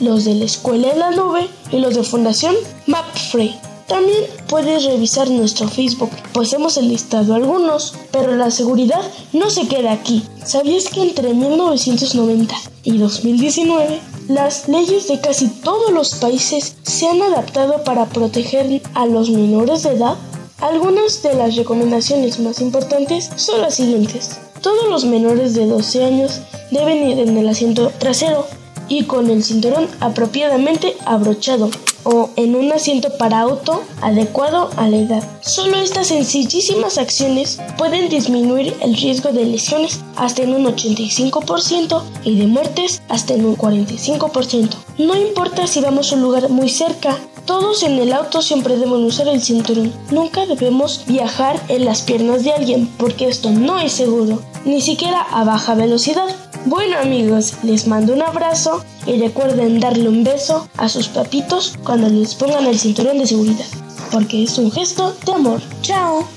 los 0.00 0.24
de 0.24 0.34
la 0.34 0.44
escuela 0.44 0.92
en 0.92 0.98
la 0.98 1.10
nube 1.10 1.48
y 1.70 1.78
los 1.78 1.94
de 1.94 2.02
Fundación 2.02 2.54
MapFree. 2.86 3.54
También 3.86 4.24
puedes 4.48 4.84
revisar 4.84 5.28
nuestro 5.30 5.66
Facebook, 5.66 6.10
pues 6.32 6.52
hemos 6.52 6.76
enlistado 6.76 7.34
algunos, 7.34 7.94
pero 8.12 8.36
la 8.36 8.52
seguridad 8.52 9.02
no 9.32 9.50
se 9.50 9.66
queda 9.66 9.90
aquí. 9.90 10.22
¿Sabías 10.44 10.84
que 10.84 11.02
entre 11.02 11.34
1990 11.34 12.54
y 12.84 12.98
2019 12.98 14.00
las 14.28 14.68
leyes 14.68 15.08
de 15.08 15.20
casi 15.20 15.48
todos 15.48 15.90
los 15.90 16.14
países 16.14 16.76
se 16.82 17.08
han 17.08 17.20
adaptado 17.20 17.82
para 17.82 18.06
proteger 18.06 18.80
a 18.94 19.06
los 19.06 19.28
menores 19.28 19.82
de 19.82 19.90
edad? 19.90 20.14
Algunas 20.60 21.22
de 21.24 21.34
las 21.34 21.56
recomendaciones 21.56 22.38
más 22.38 22.60
importantes 22.60 23.30
son 23.34 23.60
las 23.60 23.74
siguientes. 23.74 24.38
Todos 24.60 24.88
los 24.88 25.04
menores 25.04 25.54
de 25.54 25.66
12 25.66 26.04
años 26.04 26.40
deben 26.70 27.08
ir 27.08 27.18
en 27.18 27.36
el 27.36 27.48
asiento 27.48 27.90
trasero 27.98 28.46
y 28.90 29.04
con 29.04 29.30
el 29.30 29.42
cinturón 29.42 29.88
apropiadamente 30.00 30.96
abrochado 31.06 31.70
o 32.02 32.30
en 32.36 32.56
un 32.56 32.72
asiento 32.72 33.16
para 33.18 33.40
auto 33.40 33.82
adecuado 34.02 34.70
a 34.76 34.88
la 34.88 34.96
edad. 34.98 35.24
Solo 35.40 35.78
estas 35.78 36.08
sencillísimas 36.08 36.98
acciones 36.98 37.58
pueden 37.78 38.08
disminuir 38.08 38.74
el 38.80 38.94
riesgo 38.96 39.32
de 39.32 39.46
lesiones 39.46 40.00
hasta 40.16 40.42
en 40.42 40.54
un 40.54 40.64
85% 40.64 42.02
y 42.24 42.38
de 42.38 42.46
muertes 42.46 43.02
hasta 43.08 43.34
en 43.34 43.44
un 43.44 43.56
45%. 43.56 44.74
No 44.98 45.16
importa 45.16 45.66
si 45.66 45.80
vamos 45.80 46.12
a 46.12 46.16
un 46.16 46.22
lugar 46.22 46.48
muy 46.48 46.68
cerca, 46.68 47.16
todos 47.46 47.82
en 47.82 47.98
el 47.98 48.12
auto 48.12 48.42
siempre 48.42 48.76
deben 48.76 49.04
usar 49.04 49.28
el 49.28 49.42
cinturón. 49.42 49.92
Nunca 50.10 50.46
debemos 50.46 51.04
viajar 51.06 51.60
en 51.68 51.84
las 51.84 52.02
piernas 52.02 52.44
de 52.44 52.52
alguien 52.52 52.88
porque 52.98 53.28
esto 53.28 53.50
no 53.50 53.78
es 53.78 53.92
seguro, 53.92 54.40
ni 54.64 54.80
siquiera 54.80 55.20
a 55.20 55.44
baja 55.44 55.74
velocidad. 55.74 56.28
Bueno 56.66 56.98
amigos, 56.98 57.54
les 57.62 57.86
mando 57.86 58.12
un 58.12 58.22
abrazo 58.22 58.84
y 59.06 59.18
recuerden 59.18 59.80
darle 59.80 60.08
un 60.08 60.22
beso 60.24 60.68
a 60.76 60.88
sus 60.88 61.08
papitos 61.08 61.78
cuando 61.84 62.08
les 62.08 62.34
pongan 62.34 62.66
el 62.66 62.78
cinturón 62.78 63.18
de 63.18 63.26
seguridad, 63.26 63.64
porque 64.12 64.44
es 64.44 64.58
un 64.58 64.70
gesto 64.70 65.16
de 65.24 65.32
amor. 65.32 65.60
¡Chao! 65.80 66.28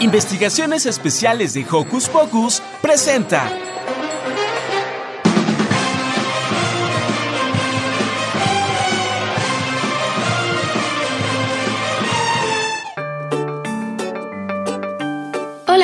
Investigaciones 0.00 0.84
Especiales 0.84 1.54
de 1.54 1.64
Hocus 1.70 2.08
Pocus 2.08 2.62
presenta 2.82 3.50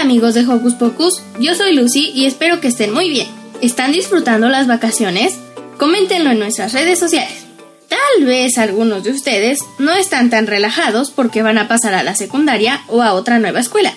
amigos 0.08 0.32
de 0.32 0.46
Hocus 0.46 0.72
Pocus, 0.72 1.22
yo 1.38 1.54
soy 1.54 1.74
Lucy 1.74 2.12
y 2.14 2.24
espero 2.24 2.62
que 2.62 2.68
estén 2.68 2.94
muy 2.94 3.10
bien. 3.10 3.26
¿Están 3.60 3.92
disfrutando 3.92 4.48
las 4.48 4.66
vacaciones? 4.66 5.38
Coméntenlo 5.76 6.30
en 6.30 6.38
nuestras 6.38 6.72
redes 6.72 6.98
sociales. 6.98 7.44
Tal 7.90 8.24
vez 8.24 8.56
algunos 8.56 9.04
de 9.04 9.10
ustedes 9.10 9.58
no 9.78 9.92
están 9.92 10.30
tan 10.30 10.46
relajados 10.46 11.10
porque 11.10 11.42
van 11.42 11.58
a 11.58 11.68
pasar 11.68 11.92
a 11.92 12.02
la 12.02 12.16
secundaria 12.16 12.80
o 12.88 13.02
a 13.02 13.12
otra 13.12 13.38
nueva 13.38 13.60
escuela. 13.60 13.92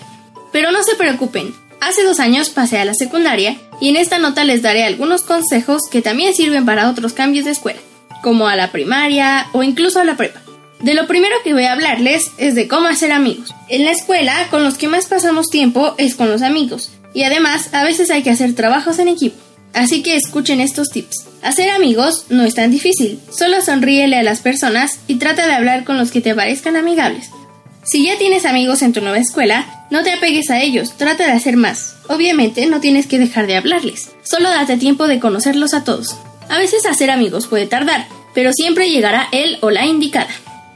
Pero 0.52 0.74
no 0.74 0.84
se 0.84 0.96
preocupen, 0.96 1.56
hace 1.80 2.04
dos 2.04 2.20
años 2.20 2.50
pasé 2.50 2.78
a 2.80 2.84
la 2.84 2.94
secundaria 2.94 3.58
y 3.80 3.88
en 3.88 3.96
esta 3.96 4.18
nota 4.18 4.44
les 4.44 4.62
daré 4.62 4.84
algunos 4.84 5.22
consejos 5.22 5.84
que 5.90 6.02
también 6.02 6.34
sirven 6.34 6.66
para 6.66 6.90
otros 6.90 7.14
cambios 7.14 7.46
de 7.46 7.52
escuela, 7.52 7.80
como 8.22 8.50
a 8.50 8.58
la 8.58 8.74
primaria 8.74 9.48
o 9.54 9.64
incluso 9.64 10.02
a 10.02 10.04
la 10.04 10.18
prepa. 10.18 10.41
De 10.84 10.96
lo 10.96 11.06
primero 11.08 11.36
que 11.44 11.54
voy 11.54 11.66
a 11.66 11.74
hablarles 11.74 12.32
es 12.38 12.56
de 12.56 12.68
cómo 12.68 12.88
hacer 12.88 13.12
amigos. 13.12 13.54
En 13.70 13.86
la 13.86 13.92
escuela, 13.92 14.48
con 14.50 14.64
los 14.64 14.78
que 14.78 14.88
más 14.88 15.06
pasamos 15.06 15.50
tiempo 15.50 15.94
es 15.98 16.16
con 16.16 16.30
los 16.30 16.42
amigos, 16.42 16.92
y 17.14 17.24
además 17.24 17.74
a 17.74 17.84
veces 17.84 18.10
hay 18.10 18.24
que 18.24 18.32
hacer 18.32 18.56
trabajos 18.56 18.98
en 18.98 19.08
equipo. 19.08 19.38
Así 19.74 20.02
que 20.02 20.16
escuchen 20.16 20.60
estos 20.60 20.90
tips. 20.90 21.28
Hacer 21.44 21.70
amigos 21.70 22.26
no 22.30 22.44
es 22.44 22.56
tan 22.56 22.72
difícil, 22.72 23.20
solo 23.32 23.62
sonríele 23.62 24.18
a 24.18 24.24
las 24.24 24.40
personas 24.40 25.00
y 25.08 25.16
trata 25.16 25.46
de 25.46 25.54
hablar 25.54 25.84
con 25.84 25.98
los 25.98 26.12
que 26.12 26.22
te 26.22 26.36
parezcan 26.36 26.76
amigables. 26.76 27.30
Si 27.84 28.06
ya 28.06 28.18
tienes 28.18 28.46
amigos 28.46 28.82
en 28.82 28.94
tu 28.94 29.02
nueva 29.02 29.18
escuela, 29.20 29.66
No 29.92 30.04
te 30.04 30.14
apegues 30.14 30.50
a 30.50 30.62
ellos, 30.62 30.98
trata 30.98 31.26
de 31.26 31.34
hacer 31.34 31.58
más. 31.58 31.98
Obviamente 32.08 32.66
no 32.66 32.80
tienes 32.80 33.08
que 33.08 33.20
dejar 33.20 33.46
de 33.46 33.58
hablarles, 33.58 34.12
solo 34.24 34.50
date 34.50 34.78
tiempo 34.78 35.06
de 35.06 35.20
conocerlos 35.20 35.74
a 35.74 35.84
todos. 35.84 36.16
A 36.48 36.58
veces 36.58 36.86
hacer 36.86 37.12
amigos 37.12 37.48
puede 37.48 37.66
tardar, 37.66 38.08
pero 38.34 38.54
siempre 38.54 38.90
llegará 38.90 39.28
él 39.34 39.58
o 39.60 39.70
la 39.70 39.86
indicada. 39.86 40.30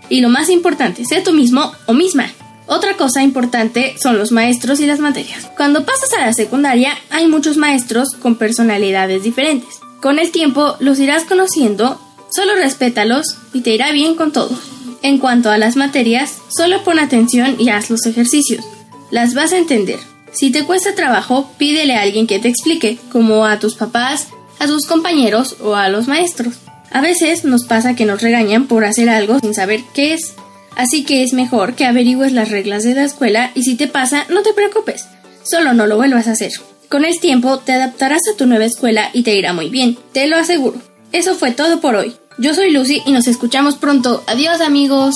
Y 0.09 0.21
lo 0.21 0.29
más 0.29 0.49
importante, 0.49 1.05
sé 1.05 1.21
tú 1.21 1.33
mismo 1.33 1.71
o 1.85 1.93
misma. 1.93 2.31
Otra 2.67 2.97
cosa 2.97 3.21
importante 3.21 3.95
son 4.01 4.17
los 4.17 4.31
maestros 4.31 4.79
y 4.79 4.87
las 4.87 4.99
materias. 4.99 5.49
Cuando 5.55 5.85
pasas 5.85 6.13
a 6.13 6.25
la 6.25 6.33
secundaria 6.33 6.97
hay 7.11 7.27
muchos 7.27 7.57
maestros 7.57 8.09
con 8.19 8.35
personalidades 8.35 9.23
diferentes. 9.23 9.79
Con 10.01 10.19
el 10.19 10.31
tiempo 10.31 10.75
los 10.79 10.99
irás 10.99 11.23
conociendo, 11.23 11.99
solo 12.31 12.55
respétalos 12.55 13.37
y 13.53 13.61
te 13.61 13.71
irá 13.71 13.91
bien 13.91 14.15
con 14.15 14.31
todo. 14.31 14.57
En 15.01 15.19
cuanto 15.19 15.51
a 15.51 15.57
las 15.59 15.75
materias, 15.75 16.39
solo 16.49 16.83
pon 16.83 16.97
atención 16.97 17.55
y 17.59 17.69
haz 17.69 17.91
los 17.91 18.05
ejercicios. 18.07 18.65
Las 19.11 19.35
vas 19.35 19.53
a 19.53 19.57
entender. 19.57 19.99
Si 20.31 20.51
te 20.51 20.65
cuesta 20.65 20.95
trabajo, 20.95 21.49
pídele 21.57 21.95
a 21.95 22.01
alguien 22.01 22.27
que 22.27 22.39
te 22.39 22.47
explique, 22.47 22.97
como 23.11 23.45
a 23.45 23.59
tus 23.59 23.75
papás, 23.75 24.29
a 24.59 24.65
tus 24.65 24.85
compañeros 24.87 25.57
o 25.61 25.75
a 25.75 25.89
los 25.89 26.07
maestros. 26.07 26.55
A 26.95 27.01
veces 27.01 27.43
nos 27.43 27.65
pasa 27.65 27.93
que 27.93 28.05
nos 28.05 28.21
regañan 28.21 28.67
por 28.67 28.85
hacer 28.85 29.09
algo 29.09 29.39
sin 29.39 29.53
saber 29.53 29.81
qué 29.93 30.13
es. 30.13 30.33
Así 30.77 31.03
que 31.03 31.23
es 31.23 31.33
mejor 31.33 31.75
que 31.75 31.85
averigües 31.85 32.31
las 32.31 32.51
reglas 32.51 32.85
de 32.85 32.95
la 32.95 33.03
escuela 33.03 33.51
y 33.53 33.63
si 33.63 33.75
te 33.75 33.89
pasa, 33.89 34.25
no 34.29 34.43
te 34.43 34.53
preocupes. 34.53 35.05
Solo 35.43 35.73
no 35.73 35.87
lo 35.87 35.97
vuelvas 35.97 36.29
a 36.29 36.31
hacer. 36.31 36.53
Con 36.87 37.03
el 37.03 37.19
tiempo 37.19 37.59
te 37.59 37.73
adaptarás 37.73 38.21
a 38.33 38.37
tu 38.37 38.45
nueva 38.45 38.63
escuela 38.63 39.09
y 39.11 39.23
te 39.23 39.35
irá 39.35 39.51
muy 39.51 39.69
bien, 39.69 39.97
te 40.13 40.25
lo 40.27 40.37
aseguro. 40.37 40.81
Eso 41.11 41.35
fue 41.35 41.51
todo 41.51 41.81
por 41.81 41.95
hoy. 41.95 42.15
Yo 42.37 42.53
soy 42.53 42.71
Lucy 42.71 43.01
y 43.05 43.11
nos 43.11 43.27
escuchamos 43.27 43.75
pronto. 43.75 44.23
Adiós 44.25 44.61
amigos. 44.61 45.15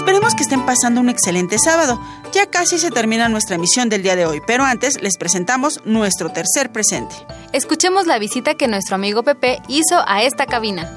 Esperemos 0.00 0.34
que 0.34 0.44
estén 0.44 0.64
pasando 0.64 0.98
un 1.02 1.10
excelente 1.10 1.58
sábado. 1.58 2.00
Ya 2.32 2.46
casi 2.46 2.78
se 2.78 2.90
termina 2.90 3.28
nuestra 3.28 3.56
emisión 3.56 3.90
del 3.90 4.02
día 4.02 4.16
de 4.16 4.24
hoy, 4.24 4.40
pero 4.46 4.64
antes 4.64 4.98
les 5.02 5.18
presentamos 5.18 5.78
nuestro 5.84 6.30
tercer 6.30 6.72
presente. 6.72 7.14
Escuchemos 7.52 8.06
la 8.06 8.18
visita 8.18 8.54
que 8.54 8.66
nuestro 8.66 8.94
amigo 8.94 9.22
Pepe 9.24 9.60
hizo 9.68 10.02
a 10.06 10.22
esta 10.22 10.46
cabina. 10.46 10.90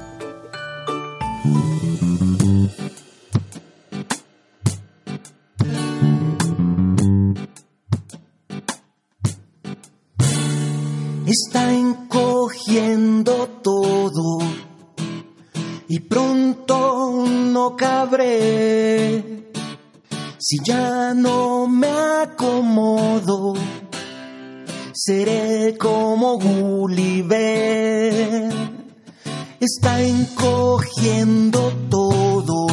Está 11.26 11.74
encogiendo 11.74 13.48
todo 13.62 14.38
y 15.88 16.00
pronto 16.00 16.93
no 17.54 17.76
cabré. 17.76 19.44
Si 20.38 20.58
ya 20.64 21.14
no 21.14 21.68
me 21.68 21.88
acomodo, 22.24 23.54
seré 24.92 25.78
como 25.78 26.36
Gulliver. 26.40 27.32
Está 29.60 30.02
encogiendo 30.02 31.72
todo, 31.88 32.66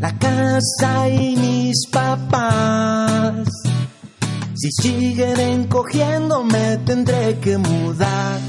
la 0.00 0.18
casa 0.18 1.10
y 1.10 1.36
mis 1.36 1.86
papás. 1.88 3.46
Si 4.54 4.70
siguen 4.72 5.38
encogiendo 5.38 6.42
me 6.42 6.78
tendré 6.78 7.38
que 7.38 7.58
mudar, 7.58 8.40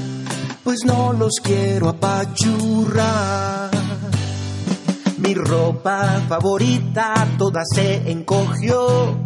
pues 0.64 0.78
no 0.86 1.12
los 1.12 1.34
quiero 1.42 1.90
apachurrar. 1.90 3.77
Mi 5.18 5.34
ropa 5.34 6.22
favorita 6.28 7.26
toda 7.36 7.62
se 7.64 8.10
encogió, 8.10 9.16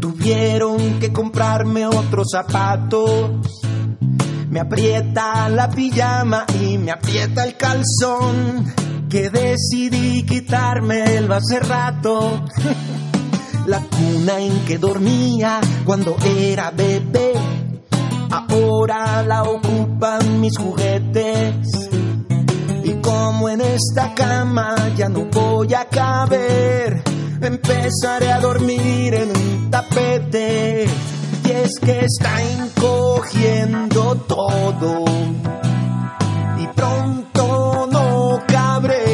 tuvieron 0.00 0.98
que 0.98 1.12
comprarme 1.12 1.86
otros 1.86 2.28
zapatos. 2.32 3.30
Me 4.48 4.60
aprieta 4.60 5.48
la 5.48 5.68
pijama 5.68 6.46
y 6.60 6.78
me 6.78 6.90
aprieta 6.90 7.44
el 7.44 7.56
calzón, 7.56 8.74
que 9.08 9.30
decidí 9.30 10.24
quitármelo 10.24 11.34
hace 11.34 11.60
rato. 11.60 12.44
la 13.66 13.80
cuna 13.80 14.38
en 14.38 14.64
que 14.64 14.78
dormía 14.78 15.60
cuando 15.84 16.16
era 16.24 16.70
bebé. 16.70 17.32
Ahora 18.30 19.22
la 19.22 19.42
ocupan 19.42 20.40
mis 20.40 20.56
juguetes. 20.56 21.85
Como 23.06 23.48
en 23.48 23.60
esta 23.60 24.12
cama 24.14 24.74
ya 24.96 25.08
no 25.08 25.26
voy 25.26 25.72
a 25.74 25.84
caber, 25.84 27.04
empezaré 27.40 28.32
a 28.32 28.40
dormir 28.40 29.14
en 29.14 29.30
un 29.30 29.70
tapete. 29.70 30.86
Y 31.44 31.50
es 31.52 31.78
que 31.78 32.00
está 32.00 32.42
encogiendo 32.42 34.16
todo. 34.26 35.04
Y 36.58 36.66
pronto 36.74 37.88
no 37.92 38.42
cabré. 38.48 39.05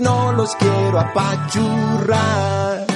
Pues 0.00 0.08
no 0.08 0.32
los 0.32 0.56
quiero 0.56 0.98
apachurrar. 0.98 2.86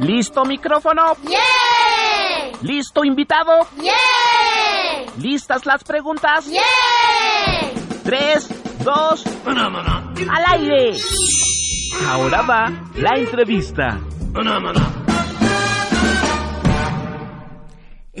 ¿Listo 0.00 0.44
micrófono? 0.44 1.16
¡Yeah! 1.24 1.38
¿Listo 2.62 3.04
invitado? 3.04 3.66
¡Yeah! 3.80 3.92
¿Listas 5.18 5.64
las 5.66 5.84
preguntas? 5.84 6.46
¡Yeah! 6.46 6.60
Tres, 8.04 8.48
dos, 8.84 9.24
al 9.46 10.60
aire. 10.60 10.96
Ahora 12.08 12.42
va 12.42 12.72
la 12.96 13.16
entrevista. 13.16 14.00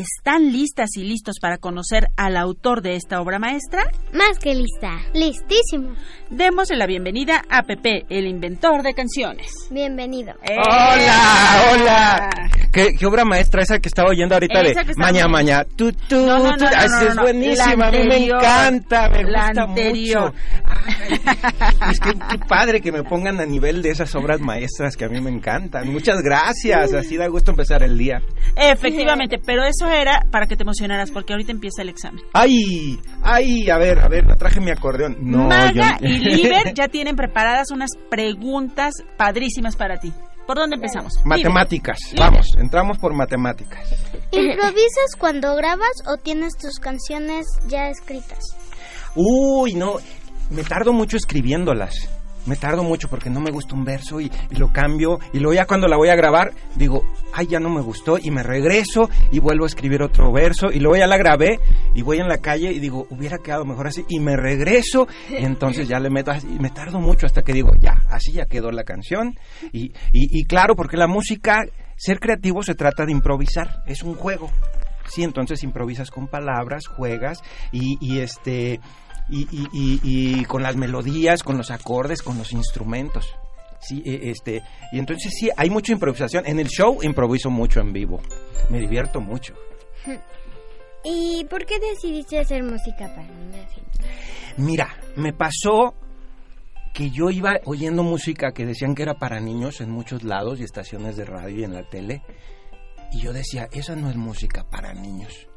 ¿Están 0.02 0.50
listas 0.50 0.96
y 0.96 1.04
listos 1.04 1.36
para 1.40 1.58
conocer 1.58 2.08
al 2.16 2.36
autor 2.36 2.82
de 2.82 2.96
esta 2.96 3.20
obra 3.20 3.38
maestra? 3.38 3.84
Más 4.12 4.36
que 4.40 4.52
lista. 4.52 4.98
Listísimo. 5.14 5.94
Démosle 6.28 6.76
la 6.76 6.86
bienvenida 6.86 7.42
a 7.48 7.62
Pepe, 7.62 8.04
el 8.08 8.26
inventor 8.26 8.82
de 8.82 8.94
canciones. 8.94 9.52
Bienvenido. 9.70 10.32
Hola, 10.50 11.62
hola. 11.72 12.30
¿Qué, 12.72 12.94
qué 12.98 13.06
obra 13.06 13.24
maestra 13.24 13.62
esa 13.62 13.78
que 13.78 13.88
estaba 13.88 14.08
oyendo 14.10 14.34
ahorita 14.34 14.62
Esa 14.62 14.82
de 14.82 14.94
Maña 14.96 15.28
Maña? 15.28 15.62
Tu, 15.76 15.92
tu, 15.92 16.16
No, 16.26 16.38
no, 16.38 16.56
no, 16.56 16.66
Ah, 16.74 16.86
no, 16.88 16.98
sí, 16.98 17.04
no, 17.04 17.10
es 17.10 17.16
buenísima, 17.18 17.76
La 17.76 17.86
a 17.86 17.90
mí 17.92 17.98
me 17.98 18.02
anterior. 18.14 18.38
encanta, 18.42 19.08
me 19.10 19.22
La 19.24 19.46
gusta 19.46 19.62
anterior. 19.62 20.32
mucho. 20.32 21.90
Es 21.92 22.00
que 22.00 22.12
qué 22.14 22.38
padre 22.48 22.80
que 22.80 22.90
me 22.90 23.04
pongan 23.04 23.38
a 23.40 23.46
nivel 23.46 23.82
de 23.82 23.90
esas 23.90 24.12
obras 24.16 24.40
maestras 24.40 24.96
que 24.96 25.04
a 25.04 25.08
mí 25.08 25.20
me 25.20 25.30
encantan. 25.30 25.92
Muchas 25.92 26.22
gracias, 26.22 26.92
así 26.94 27.16
da 27.16 27.28
gusto 27.28 27.52
empezar 27.52 27.82
el 27.84 27.96
día. 27.98 28.20
Efectivamente, 28.56 29.38
pero 29.38 29.62
eso 29.64 29.86
era 30.00 30.20
para 30.30 30.46
que 30.46 30.56
te 30.56 30.62
emocionaras 30.62 31.10
porque 31.10 31.32
ahorita 31.32 31.52
empieza 31.52 31.82
el 31.82 31.88
examen. 31.88 32.22
Ay, 32.32 32.98
ay, 33.22 33.68
a 33.70 33.78
ver, 33.78 33.98
a 34.00 34.08
ver, 34.08 34.24
traje 34.38 34.60
mi 34.60 34.70
acordeón. 34.70 35.16
No, 35.20 35.48
Maga 35.48 35.98
yo- 36.00 36.06
y 36.08 36.18
Liber 36.18 36.72
ya 36.74 36.88
tienen 36.88 37.16
preparadas 37.16 37.70
unas 37.70 37.90
preguntas 38.10 38.94
padrísimas 39.16 39.76
para 39.76 39.98
ti. 39.98 40.12
¿Por 40.46 40.56
dónde 40.56 40.76
empezamos? 40.76 41.14
Matemáticas, 41.24 41.98
Liber. 42.12 42.30
vamos, 42.30 42.46
entramos 42.58 42.98
por 42.98 43.14
matemáticas. 43.14 43.88
¿Improvisas 44.32 45.16
cuando 45.18 45.54
grabas 45.54 45.92
o 46.06 46.16
tienes 46.16 46.56
tus 46.56 46.78
canciones 46.80 47.46
ya 47.68 47.88
escritas? 47.88 48.38
Uy, 49.14 49.74
no, 49.74 49.94
me 50.50 50.64
tardo 50.64 50.92
mucho 50.92 51.16
escribiéndolas. 51.16 51.94
Me 52.46 52.56
tardo 52.56 52.82
mucho 52.82 53.08
porque 53.08 53.30
no 53.30 53.40
me 53.40 53.50
gusta 53.50 53.74
un 53.74 53.84
verso 53.84 54.20
y, 54.20 54.30
lo 54.50 54.72
cambio 54.72 55.18
y 55.32 55.38
luego 55.38 55.54
ya 55.54 55.66
cuando 55.66 55.88
la 55.88 55.96
voy 55.96 56.08
a 56.08 56.14
grabar 56.14 56.52
digo, 56.76 57.02
ay, 57.32 57.46
ya 57.46 57.60
no 57.60 57.70
me 57.70 57.80
gustó 57.80 58.18
y 58.18 58.30
me 58.30 58.42
regreso 58.42 59.08
y 59.30 59.38
vuelvo 59.38 59.64
a 59.64 59.66
escribir 59.66 60.02
otro 60.02 60.32
verso 60.32 60.70
y 60.72 60.78
luego 60.78 60.96
ya 60.96 61.06
la 61.06 61.16
grabé 61.16 61.58
y 61.94 62.02
voy 62.02 62.18
en 62.18 62.28
la 62.28 62.38
calle 62.38 62.72
y 62.72 62.78
digo, 62.78 63.06
hubiera 63.10 63.38
quedado 63.38 63.64
mejor 63.64 63.86
así 63.86 64.04
y 64.08 64.20
me 64.20 64.36
regreso 64.36 65.08
y 65.30 65.44
entonces 65.44 65.88
ya 65.88 65.98
le 65.98 66.10
meto 66.10 66.30
así 66.30 66.46
y 66.46 66.58
me 66.58 66.70
tardo 66.70 67.00
mucho 67.00 67.26
hasta 67.26 67.42
que 67.42 67.52
digo, 67.52 67.70
ya, 67.80 68.02
así 68.08 68.32
ya 68.32 68.46
quedó 68.46 68.70
la 68.70 68.84
canción 68.84 69.34
y, 69.72 69.92
y, 70.12 70.40
y 70.40 70.44
claro, 70.44 70.74
porque 70.76 70.96
la 70.96 71.06
música, 71.06 71.60
ser 71.96 72.20
creativo 72.20 72.62
se 72.62 72.74
trata 72.74 73.04
de 73.06 73.12
improvisar, 73.12 73.82
es 73.86 74.02
un 74.02 74.14
juego. 74.14 74.50
Sí, 75.06 75.24
entonces 75.24 75.62
improvisas 75.62 76.10
con 76.10 76.28
palabras, 76.28 76.86
juegas 76.86 77.42
y, 77.72 77.98
y 78.00 78.20
este 78.20 78.80
y, 79.32 79.48
y- 79.50 79.68
y- 79.72 80.40
y 80.40 80.44
con 80.44 80.62
las 80.62 80.76
melodías, 80.76 81.42
con 81.42 81.56
los 81.56 81.70
acordes, 81.70 82.22
con 82.22 82.38
los 82.38 82.52
instrumentos. 82.52 83.26
Sí, 83.80 84.00
e- 84.06 84.30
este 84.30 84.62
y 84.92 84.98
entonces 85.00 85.32
sí 85.36 85.50
hay 85.56 85.68
mucha 85.70 85.92
improvisación. 85.92 86.46
En 86.46 86.60
el 86.60 86.68
show 86.68 86.98
improviso 87.02 87.50
mucho 87.50 87.80
en 87.80 87.92
vivo. 87.92 88.20
Me 88.70 88.78
divierto 88.78 89.20
mucho. 89.20 89.54
¿Y 91.04 91.44
por 91.50 91.66
qué 91.66 91.80
decidiste 91.80 92.38
hacer 92.38 92.62
música 92.62 93.08
para 93.08 93.26
niños? 93.26 93.66
Mira, 94.56 94.88
me 95.16 95.32
pasó 95.32 95.94
que 96.94 97.10
yo 97.10 97.30
iba 97.30 97.54
oyendo 97.64 98.02
música 98.04 98.52
que 98.52 98.66
decían 98.66 98.94
que 98.94 99.02
era 99.02 99.14
para 99.14 99.40
niños 99.40 99.80
en 99.80 99.90
muchos 99.90 100.22
lados 100.22 100.60
y 100.60 100.64
estaciones 100.64 101.16
de 101.16 101.24
radio 101.24 101.60
y 101.60 101.64
en 101.64 101.72
la 101.74 101.82
tele. 101.88 102.22
Y 103.12 103.20
yo 103.20 103.32
decía, 103.32 103.68
esa 103.72 103.96
no 103.96 104.10
es 104.10 104.16
música 104.16 104.64
para 104.70 104.92
niños. 104.94 105.48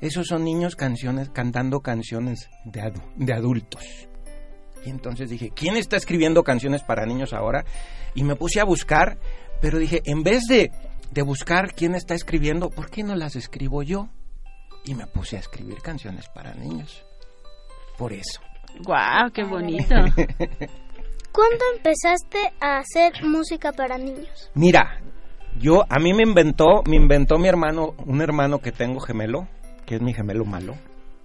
Esos 0.00 0.26
son 0.26 0.44
niños 0.44 0.76
canciones 0.76 1.30
cantando 1.30 1.80
canciones 1.80 2.48
de, 2.64 2.82
adu- 2.82 3.12
de 3.16 3.32
adultos. 3.32 3.82
Y 4.84 4.90
entonces 4.90 5.30
dije, 5.30 5.50
¿quién 5.54 5.76
está 5.76 5.96
escribiendo 5.96 6.42
canciones 6.42 6.82
para 6.82 7.06
niños 7.06 7.32
ahora? 7.32 7.64
Y 8.14 8.22
me 8.24 8.36
puse 8.36 8.60
a 8.60 8.64
buscar, 8.64 9.18
pero 9.62 9.78
dije, 9.78 10.02
en 10.04 10.22
vez 10.22 10.42
de, 10.46 10.70
de 11.10 11.22
buscar 11.22 11.72
quién 11.74 11.94
está 11.94 12.14
escribiendo, 12.14 12.68
¿por 12.70 12.90
qué 12.90 13.02
no 13.02 13.16
las 13.16 13.34
escribo 13.36 13.82
yo? 13.82 14.08
Y 14.84 14.94
me 14.94 15.06
puse 15.06 15.36
a 15.36 15.40
escribir 15.40 15.78
canciones 15.80 16.28
para 16.28 16.52
niños. 16.54 17.04
Por 17.96 18.12
eso. 18.12 18.40
¡Guau, 18.82 19.30
qué 19.32 19.44
bonito! 19.44 19.94
¿Cuándo 21.32 21.64
empezaste 21.76 22.52
a 22.60 22.78
hacer 22.78 23.24
música 23.24 23.72
para 23.72 23.98
niños? 23.98 24.50
Mira, 24.54 25.00
yo 25.58 25.84
a 25.88 25.98
mí 25.98 26.12
me 26.12 26.22
inventó, 26.22 26.82
me 26.86 26.96
inventó 26.96 27.38
mi 27.38 27.48
hermano, 27.48 27.94
un 28.06 28.20
hermano 28.20 28.58
que 28.60 28.70
tengo 28.72 29.00
gemelo, 29.00 29.48
que 29.86 29.96
es 29.96 30.00
mi 30.00 30.12
gemelo 30.12 30.44
malo. 30.44 30.76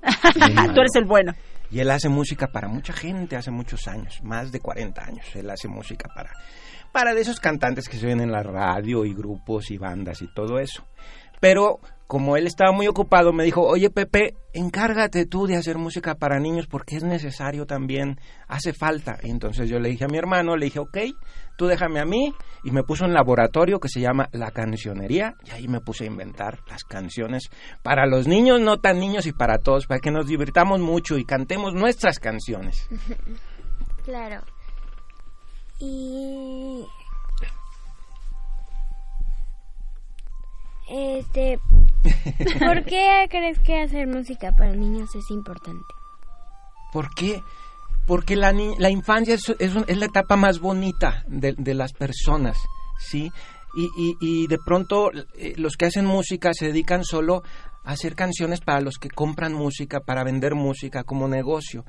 Tú 0.73 0.79
eres 0.79 0.95
el 0.95 1.05
bueno. 1.05 1.33
Y 1.71 1.79
él 1.79 1.91
hace 1.91 2.09
música 2.09 2.47
para 2.47 2.67
mucha 2.67 2.93
gente 2.93 3.35
hace 3.35 3.51
muchos 3.51 3.87
años, 3.87 4.19
más 4.23 4.51
de 4.51 4.59
40 4.59 5.03
años. 5.03 5.25
Él 5.35 5.49
hace 5.49 5.67
música 5.67 6.09
para 6.13 6.31
para 6.91 7.13
de 7.13 7.21
esos 7.21 7.39
cantantes 7.39 7.87
que 7.87 7.97
se 7.97 8.07
ven 8.07 8.19
en 8.19 8.31
la 8.31 8.41
radio 8.41 9.05
y 9.05 9.13
grupos 9.13 9.69
y 9.71 9.77
bandas 9.77 10.21
y 10.21 10.33
todo 10.33 10.59
eso. 10.59 10.83
Pero 11.39 11.79
como 12.09 12.37
él 12.37 12.47
estaba 12.47 12.71
muy 12.71 12.87
ocupado, 12.87 13.31
me 13.33 13.43
dijo, 13.43 13.61
oye 13.61 13.91
Pepe, 13.91 14.33
encárgate 14.53 15.27
tú 15.27 15.45
de 15.45 15.55
hacer 15.55 15.77
música 15.77 16.15
para 16.15 16.39
niños 16.39 16.65
porque 16.65 16.95
es 16.95 17.03
necesario 17.03 17.67
también, 17.67 18.19
hace 18.47 18.73
falta. 18.73 19.15
Entonces 19.21 19.69
yo 19.69 19.77
le 19.77 19.89
dije 19.89 20.05
a 20.05 20.07
mi 20.07 20.17
hermano, 20.17 20.57
le 20.57 20.65
dije, 20.65 20.79
ok, 20.79 20.97
tú 21.55 21.67
déjame 21.67 21.99
a 21.99 22.05
mí, 22.05 22.33
y 22.63 22.71
me 22.71 22.81
puso 22.81 23.05
un 23.05 23.13
laboratorio 23.13 23.79
que 23.79 23.89
se 23.89 24.01
llama 24.01 24.27
La 24.31 24.49
Cancionería, 24.49 25.35
y 25.45 25.51
ahí 25.51 25.67
me 25.67 25.81
puse 25.81 26.05
a 26.05 26.07
inventar 26.07 26.61
las 26.67 26.83
canciones 26.83 27.51
para 27.83 28.07
los 28.07 28.27
niños, 28.27 28.59
no 28.59 28.77
tan 28.77 28.99
niños 28.99 29.27
y 29.27 29.31
para 29.31 29.59
todos, 29.59 29.85
para 29.85 29.99
que 29.99 30.09
nos 30.09 30.25
divirtamos 30.25 30.79
mucho 30.79 31.15
y 31.15 31.25
cantemos 31.25 31.75
nuestras 31.75 32.17
canciones. 32.17 32.89
Claro. 34.05 34.41
Y... 35.79 36.83
Este... 40.89 41.59
¿Por 42.59 42.83
qué 42.85 43.27
crees 43.29 43.59
que 43.59 43.81
hacer 43.81 44.07
música 44.07 44.51
para 44.55 44.71
niños 44.73 45.13
es 45.15 45.29
importante? 45.31 45.85
¿Por 46.91 47.09
qué? 47.13 47.41
Porque 48.07 48.35
la, 48.35 48.51
ni- 48.51 48.75
la 48.77 48.89
infancia 48.89 49.35
es, 49.35 49.49
es 49.59 49.75
un- 49.75 49.85
es 49.87 49.97
la 49.97 50.05
etapa 50.05 50.35
más 50.35 50.59
bonita 50.59 51.23
de, 51.27 51.53
de 51.57 51.73
las 51.75 51.93
personas, 51.93 52.57
¿sí? 52.99 53.31
Y, 53.75 53.83
y- 53.97 54.17
y 54.19 54.47
de 54.47 54.57
pronto 54.57 55.11
eh, 55.37 55.53
los 55.57 55.75
que 55.77 55.85
hacen 55.85 56.05
música 56.05 56.51
se 56.53 56.67
dedican 56.67 57.03
solo 57.03 57.43
a 57.43 57.68
hacer 57.83 58.15
canciones 58.15 58.59
para 58.61 58.81
los 58.81 58.95
que 58.97 59.09
compran 59.09 59.53
música, 59.53 59.99
para 59.99 60.23
vender 60.23 60.55
música 60.55 61.03
como 61.03 61.27
negocio. 61.27 61.85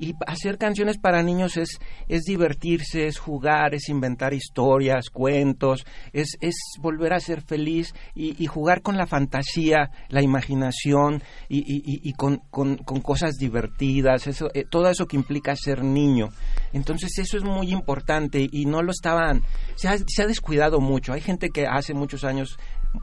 Y 0.00 0.14
hacer 0.28 0.58
canciones 0.58 0.96
para 0.96 1.24
niños 1.24 1.56
es, 1.56 1.80
es 2.06 2.22
divertirse, 2.22 3.08
es 3.08 3.18
jugar, 3.18 3.74
es 3.74 3.88
inventar 3.88 4.32
historias, 4.32 5.10
cuentos, 5.10 5.84
es, 6.12 6.36
es 6.40 6.54
volver 6.80 7.12
a 7.12 7.18
ser 7.18 7.42
feliz 7.42 7.92
y, 8.14 8.46
jugar 8.46 8.80
con 8.82 8.96
la 8.96 9.08
fantasía, 9.08 9.90
la 10.08 10.22
imaginación 10.22 11.20
y, 11.48 11.64
y- 11.66 12.12
con- 12.12 12.76
con 12.76 13.00
cosas 13.00 13.34
divertidas, 13.38 14.28
eso, 14.28 14.50
eh, 14.54 14.64
todo 14.70 14.88
eso 14.88 15.06
que 15.06 15.16
implica 15.16 15.56
ser 15.56 15.82
niño. 15.82 16.28
Entonces 16.72 17.18
eso 17.18 17.36
es 17.36 17.42
muy 17.42 17.72
importante 17.72 18.46
y 18.48 18.66
no 18.66 18.82
lo 18.82 18.92
estaban, 18.92 19.42
se 19.74 19.88
ha, 19.88 19.96
se 19.98 20.22
ha 20.22 20.26
descuidado 20.28 20.80
mucho. 20.80 21.12
Hay 21.12 21.22
gente 21.22 21.48
que 21.48 21.66
hace 21.66 21.92
muchos 21.92 22.22
años 22.22 22.56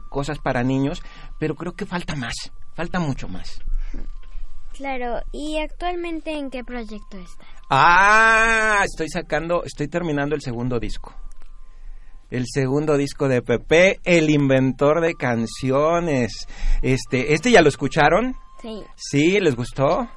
cosas 0.08 0.38
para 0.38 0.62
niños, 0.62 1.02
pero 1.38 1.54
creo 1.54 1.74
que 1.74 1.86
falta 1.86 2.14
más, 2.14 2.34
falta 2.74 2.98
mucho 2.98 3.28
más. 3.28 3.60
Claro, 4.76 5.22
¿y 5.32 5.58
actualmente 5.58 6.32
en 6.32 6.50
qué 6.50 6.62
proyecto 6.62 7.16
estás? 7.16 7.48
Ah, 7.70 8.82
estoy 8.84 9.08
sacando, 9.08 9.64
estoy 9.64 9.88
terminando 9.88 10.34
el 10.34 10.42
segundo 10.42 10.78
disco. 10.78 11.14
El 12.30 12.44
segundo 12.46 12.96
disco 12.96 13.28
de 13.28 13.40
Pepe, 13.40 14.00
el 14.04 14.30
inventor 14.30 15.00
de 15.00 15.14
canciones. 15.14 16.46
Este, 16.82 17.32
este 17.34 17.50
ya 17.52 17.62
lo 17.62 17.68
escucharon? 17.68 18.34
Sí. 18.60 18.82
Sí, 18.96 19.40
¿les 19.40 19.56
gustó? 19.56 20.08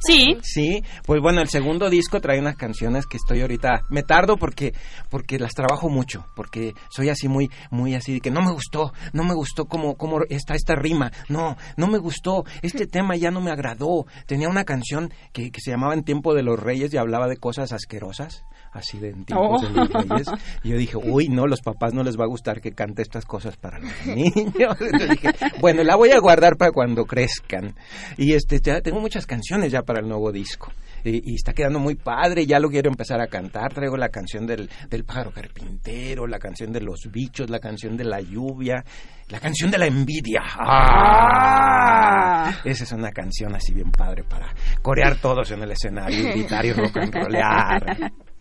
Sí. 0.00 0.36
Sí, 0.42 0.82
pues 1.06 1.20
bueno, 1.20 1.40
el 1.40 1.48
segundo 1.48 1.88
disco 1.88 2.20
trae 2.20 2.40
unas 2.40 2.56
canciones 2.56 3.06
que 3.06 3.16
estoy 3.16 3.42
ahorita, 3.42 3.82
me 3.90 4.02
tardo 4.02 4.36
porque 4.36 4.74
porque 5.08 5.38
las 5.38 5.52
trabajo 5.54 5.88
mucho, 5.88 6.26
porque 6.34 6.74
soy 6.90 7.08
así 7.08 7.28
muy 7.28 7.50
muy 7.70 7.94
así 7.94 8.14
de 8.14 8.20
que 8.20 8.30
no 8.30 8.42
me 8.42 8.52
gustó, 8.52 8.92
no 9.12 9.24
me 9.24 9.34
gustó 9.34 9.66
cómo 9.66 9.96
cómo 9.96 10.20
está 10.28 10.54
esta 10.54 10.74
rima, 10.74 11.12
no, 11.28 11.56
no 11.76 11.86
me 11.86 11.98
gustó, 11.98 12.44
este 12.62 12.86
tema 12.92 13.16
ya 13.16 13.30
no 13.30 13.40
me 13.40 13.50
agradó. 13.50 14.06
Tenía 14.26 14.48
una 14.48 14.64
canción 14.64 15.12
que, 15.32 15.50
que 15.50 15.60
se 15.60 15.70
llamaba 15.70 15.94
En 15.94 16.04
tiempo 16.04 16.34
de 16.34 16.42
los 16.42 16.58
reyes 16.58 16.92
y 16.92 16.96
hablaba 16.96 17.28
de 17.28 17.36
cosas 17.36 17.72
asquerosas, 17.72 18.44
así 18.72 18.98
de 18.98 19.10
en 19.10 19.24
tiempos 19.24 19.62
Oh. 19.62 19.66
de 19.66 19.72
los 19.74 19.88
reyes. 19.92 20.28
Y 20.64 20.70
yo 20.70 20.76
dije, 20.76 20.96
"Uy, 20.96 21.28
no, 21.28 21.46
los 21.46 21.60
papás 21.60 21.92
no 21.94 22.02
les 22.02 22.18
va 22.18 22.24
a 22.24 22.28
gustar 22.28 22.60
que 22.60 22.72
cante 22.72 23.02
estas 23.02 23.24
cosas 23.26 23.56
para 23.56 23.78
los 23.78 23.92
niños." 24.06 24.76
Entonces 24.80 25.10
dije, 25.10 25.28
bueno, 25.60 25.82
la 25.84 25.96
voy 25.96 26.10
a 26.10 26.18
guardar 26.20 26.56
para 26.56 26.72
cuando 26.72 27.04
crezcan. 27.04 27.74
Y 28.16 28.32
este 28.34 28.60
ya 28.60 28.80
tengo 28.80 29.00
muchas 29.00 29.26
canciones 29.26 29.70
ya 29.72 29.82
para 29.82 30.00
el 30.00 30.08
nuevo 30.08 30.32
disco. 30.32 30.72
Y, 31.04 31.32
y 31.32 31.34
está 31.34 31.52
quedando 31.52 31.80
muy 31.80 31.96
padre, 31.96 32.46
ya 32.46 32.60
lo 32.60 32.68
quiero 32.70 32.88
empezar 32.88 33.20
a 33.20 33.26
cantar. 33.26 33.74
Traigo 33.74 33.96
la 33.96 34.08
canción 34.10 34.46
del, 34.46 34.70
del 34.88 35.04
pájaro 35.04 35.32
carpintero, 35.32 36.28
la 36.28 36.38
canción 36.38 36.72
de 36.72 36.80
los 36.80 37.00
bichos, 37.10 37.50
la 37.50 37.58
canción 37.58 37.96
de 37.96 38.04
la 38.04 38.20
lluvia, 38.20 38.84
la 39.28 39.40
canción 39.40 39.70
de 39.72 39.78
la 39.78 39.86
envidia. 39.86 40.42
¡Ah! 40.60 42.52
Esa 42.64 42.84
es 42.84 42.92
una 42.92 43.10
canción 43.10 43.54
así 43.54 43.72
bien 43.74 43.90
padre 43.90 44.22
para 44.24 44.54
corear 44.80 45.16
todos 45.16 45.50
en 45.50 45.62
el 45.62 45.72
escenario, 45.72 46.20
y 46.20 46.30
gritar 46.32 46.64
y 46.66 46.72
rock 46.72 46.96
and 46.98 47.14
rollear. 47.14 48.12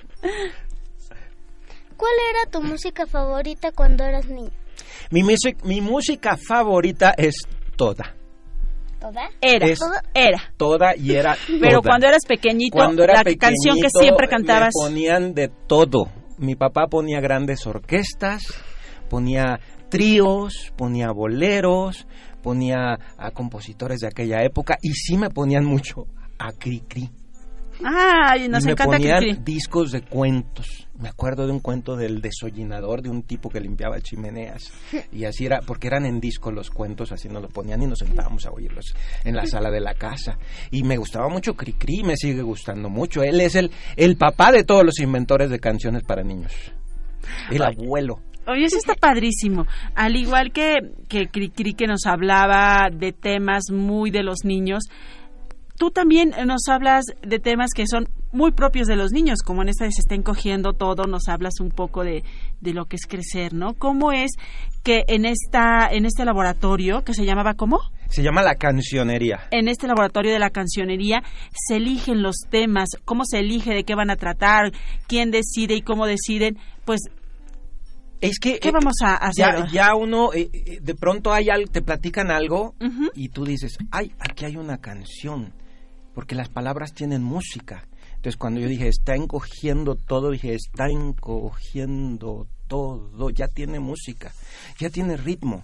¿Cuál 1.98 2.14
era 2.32 2.50
tu 2.52 2.62
música 2.64 3.06
favorita 3.06 3.72
cuando 3.72 4.04
eras 4.04 4.28
niño? 4.28 4.50
Mi, 5.12 5.24
music- 5.24 5.64
mi 5.64 5.82
música 5.82 6.36
favorita 6.38 7.14
es 7.18 7.36
toda. 7.76 8.16
¿Toda? 9.00 9.30
Era, 9.42 9.66
Es- 9.68 9.80
era. 10.14 10.42
Toda 10.58 10.96
y 10.96 11.12
era 11.16 11.36
Pero 11.48 11.80
toda. 11.80 11.90
cuando 11.90 12.08
eras 12.08 12.24
pequeñito, 12.28 12.78
Cuando 12.78 13.04
era 13.04 13.16
la 13.16 13.24
canción 13.24 13.76
que 13.76 13.82
pequeñito, 13.84 14.00
siempre 14.00 14.28
cantabas. 14.28 14.74
me 14.80 14.84
ponían 14.90 15.34
de 15.34 15.50
todo. 15.68 16.06
Mi 16.38 16.56
papá 16.56 16.88
ponía 16.88 17.20
grandes 17.20 17.66
orquestas, 17.68 18.42
ponía 19.10 19.60
tríos, 19.90 20.72
ponía 20.78 21.12
boleros, 21.12 22.08
ponía 22.42 22.98
a 23.18 23.32
compositores 23.32 24.00
de 24.00 24.08
aquella 24.08 24.44
época 24.44 24.78
y 24.82 24.94
sí 24.94 25.18
me 25.18 25.30
ponían 25.30 25.66
mucho 25.66 26.06
a 26.40 26.52
Cri 26.52 26.80
Cri. 26.88 27.10
Ay, 27.84 28.48
nos 28.48 28.64
y 28.64 28.68
me 28.68 28.72
encanta 28.74 28.98
ponían 28.98 29.44
discos 29.44 29.92
de 29.92 30.02
cuentos. 30.02 30.88
Me 31.00 31.10
acuerdo 31.10 31.48
de 31.48 31.52
un 31.52 31.60
cuento 31.60 31.96
del 31.96 32.22
desollinador 32.22 33.02
de 33.02 33.10
un 33.10 33.24
tipo 33.24 33.50
que 33.50 33.60
limpiaba 33.60 34.00
chimeneas. 34.02 34.72
Y 35.12 35.26
así 35.26 35.46
era, 35.46 35.62
porque 35.62 35.88
eran 35.88 36.06
en 36.06 36.20
disco 36.20 36.52
los 36.52 36.70
cuentos, 36.70 37.12
así 37.12 37.28
nos 37.28 37.42
lo 37.42 37.50
ponían 37.50 37.82
y 37.82 37.88
nos 37.88 38.00
sentábamos 38.00 38.46
a 38.46 38.52
oírlos 38.52 38.94
en 39.24 39.36
la 39.36 39.46
sala 39.46 39.72
de 39.72 39.80
la 39.80 39.96
casa. 39.96 40.38
Y 40.70 40.84
me 40.84 40.98
gustaba 40.98 41.28
mucho 41.28 41.56
Cricri, 41.56 42.04
me 42.04 42.16
sigue 42.16 42.42
gustando 42.44 42.90
mucho. 42.90 43.24
Él 43.24 43.42
es 43.42 43.56
el, 43.56 43.72
el 43.96 44.16
papá 44.16 44.52
de 44.52 44.64
todos 44.64 44.86
los 44.86 45.00
inventores 45.00 45.50
de 45.50 45.60
canciones 45.60 46.04
para 46.04 46.24
niños. 46.24 46.54
El 47.50 47.64
abuelo. 47.64 48.20
Oye, 48.48 48.66
eso 48.66 48.78
está 48.78 48.96
padrísimo. 48.96 49.68
Al 49.96 50.16
igual 50.16 50.52
que, 50.52 50.80
que 51.08 51.28
Cricri 51.28 51.74
que 51.74 51.86
nos 51.86 52.06
hablaba 52.06 52.90
de 52.92 53.12
temas 53.12 53.66
muy 53.72 54.10
de 54.10 54.24
los 54.24 54.44
niños, 54.44 54.84
tú 55.82 55.90
también 55.90 56.36
nos 56.46 56.68
hablas 56.68 57.06
de 57.24 57.40
temas 57.40 57.72
que 57.76 57.88
son 57.88 58.08
muy 58.32 58.52
propios 58.52 58.86
de 58.88 58.96
los 58.96 59.12
niños, 59.12 59.40
como 59.44 59.64
en 59.64 59.70
esta 59.70 59.86
de 59.86 59.92
se 59.92 60.02
está 60.02 60.14
encogiendo 60.14 60.74
todo, 60.74 61.06
nos 61.08 61.28
hablas 61.28 61.56
un 61.60 61.72
poco 61.72 62.04
de, 62.04 62.24
de 62.60 62.74
lo 62.76 62.86
que 62.86 62.98
es 62.98 63.08
crecer, 63.08 63.56
¿no? 63.56 63.74
¿Cómo 63.74 64.12
es 64.12 64.30
que 64.84 65.06
en 65.08 65.26
esta 65.26 65.90
en 65.92 66.06
este 66.06 66.24
laboratorio 66.24 67.04
que 67.04 67.16
se 67.16 67.26
llamaba 67.26 67.56
cómo? 67.56 67.80
Se 68.10 68.22
llama 68.22 68.44
La 68.44 68.54
Cancionería. 68.56 69.40
En 69.50 69.68
este 69.68 69.88
laboratorio 69.88 70.32
de 70.32 70.38
la 70.38 70.52
cancionería 70.52 71.24
se 71.68 71.78
eligen 71.78 72.22
los 72.22 72.36
temas, 72.48 72.90
cómo 73.04 73.24
se 73.26 73.40
elige, 73.40 73.74
de 73.74 73.84
qué 73.84 73.96
van 73.96 74.12
a 74.12 74.18
tratar, 74.18 74.72
quién 75.08 75.32
decide 75.32 75.74
y 75.74 75.82
cómo 75.82 76.06
deciden, 76.06 76.60
pues 76.86 77.00
Es 78.22 78.38
que 78.38 78.60
¿Qué 78.60 78.70
eh, 78.70 78.72
vamos 78.72 78.98
a 79.04 79.16
hacer? 79.16 79.66
ya, 79.66 79.68
ya 79.72 79.96
uno 79.96 80.32
eh, 80.32 80.48
eh, 80.54 80.80
de 80.80 80.94
pronto 80.94 81.34
hay 81.34 81.50
al- 81.50 81.72
te 81.72 81.82
platican 81.82 82.30
algo 82.30 82.76
y 83.16 83.30
tú 83.30 83.46
dices, 83.46 83.78
ay, 83.90 84.12
aquí 84.20 84.46
hay 84.46 84.58
una 84.58 84.78
canción, 84.78 85.54
porque 86.14 86.36
las 86.36 86.50
palabras 86.50 86.94
tienen 86.94 87.24
música. 87.24 87.88
Entonces 88.16 88.38
cuando 88.38 88.60
yo 88.60 88.68
dije, 88.68 88.88
está 88.88 89.16
encogiendo 89.16 89.96
todo, 89.96 90.32
dije, 90.32 90.54
está 90.54 90.88
encogiendo 90.90 92.48
todo, 92.68 93.30
ya 93.32 93.48
tiene 93.48 93.80
música, 93.80 94.32
ya 94.80 94.90
tiene 94.90 95.18
ritmo. 95.18 95.64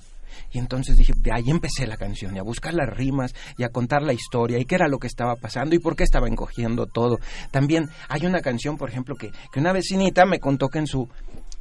Y 0.52 0.60
entonces 0.60 0.98
dije, 0.98 1.14
de 1.16 1.32
ahí 1.32 1.50
empecé 1.50 1.88
la 1.88 1.98
canción, 1.98 2.36
y 2.36 2.40
a 2.40 2.44
buscar 2.44 2.74
las 2.74 2.90
rimas, 2.90 3.34
y 3.58 3.64
a 3.64 3.70
contar 3.70 4.02
la 4.02 4.14
historia, 4.14 4.60
y 4.60 4.66
qué 4.66 4.76
era 4.76 4.88
lo 4.88 5.00
que 5.00 5.08
estaba 5.08 5.36
pasando, 5.36 5.76
y 5.76 5.80
por 5.80 5.96
qué 5.96 6.04
estaba 6.04 6.28
encogiendo 6.28 6.86
todo. 6.86 7.20
También 7.52 7.90
hay 8.10 8.26
una 8.26 8.42
canción, 8.42 8.78
por 8.78 8.90
ejemplo, 8.90 9.16
que, 9.16 9.32
que 9.52 9.60
una 9.60 9.74
vecinita 9.74 10.26
me 10.26 10.40
contó 10.40 10.70
que 10.70 10.80
en 10.80 10.88
su, 10.88 11.10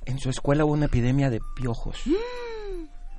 en 0.05 0.19
su 0.19 0.31
escuela 0.31 0.65
hubo 0.65 0.73
una 0.73 0.87
epidemia 0.87 1.31
de 1.31 1.41
piojos. 1.55 2.03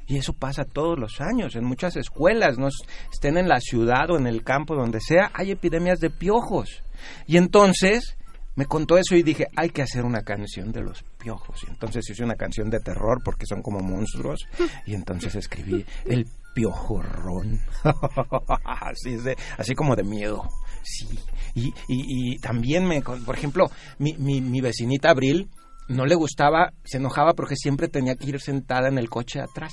Y 0.08 0.18
eso 0.18 0.34
pasa 0.34 0.64
todos 0.66 0.98
los 0.98 1.20
años, 1.20 1.56
en 1.56 1.66
muchas 1.66 1.96
escuelas, 1.98 2.58
no 2.58 2.70
estén 3.12 3.38
en 3.38 3.48
la 3.50 3.60
ciudad 3.60 4.10
o 4.10 4.18
en 4.18 4.26
el 4.26 4.42
campo, 4.44 4.74
donde 4.76 5.00
sea, 5.02 5.32
hay 5.34 5.52
epidemias 5.52 6.00
de 6.00 6.10
piojos. 6.10 6.82
Y 7.28 7.36
entonces 7.38 8.16
me 8.56 8.66
contó 8.66 8.98
eso 8.98 9.16
y 9.16 9.22
dije, 9.22 9.48
hay 9.56 9.70
que 9.70 9.82
hacer 9.84 10.06
una 10.06 10.22
canción 10.22 10.72
de 10.72 10.82
los 10.82 11.04
piojos. 11.20 11.60
Y 11.68 11.70
entonces 11.72 12.10
hice 12.10 12.24
una 12.24 12.36
canción 12.36 12.70
de 12.70 12.80
terror 12.80 13.22
porque 13.24 13.46
son 13.46 13.62
como 13.62 13.80
monstruos. 13.82 14.40
Y 14.86 14.96
entonces 14.96 15.36
escribí 15.36 15.86
El 16.06 16.26
piojorrón. 16.56 17.60
así, 18.66 19.16
de- 19.18 19.38
así 19.58 19.76
como 19.76 19.96
de 19.96 20.04
miedo. 20.04 20.44
Sí. 20.84 21.08
Y, 21.54 21.68
y- 21.88 22.34
y 22.34 22.40
también 22.40 22.86
me, 22.88 23.02
por 23.02 23.36
ejemplo, 23.36 23.70
mi, 24.00 24.14
mi, 24.18 24.42
mi 24.42 24.62
vecinita 24.62 25.10
Abril 25.12 25.50
no 25.90 26.06
le 26.06 26.16
gustaba, 26.16 26.74
se 26.84 26.98
enojaba 26.98 27.34
porque 27.34 27.56
siempre 27.56 27.88
tenía 27.88 28.16
que 28.16 28.28
ir 28.28 28.40
sentada 28.42 28.88
en 28.90 28.98
el 28.98 29.10
coche 29.10 29.40
atrás 29.40 29.72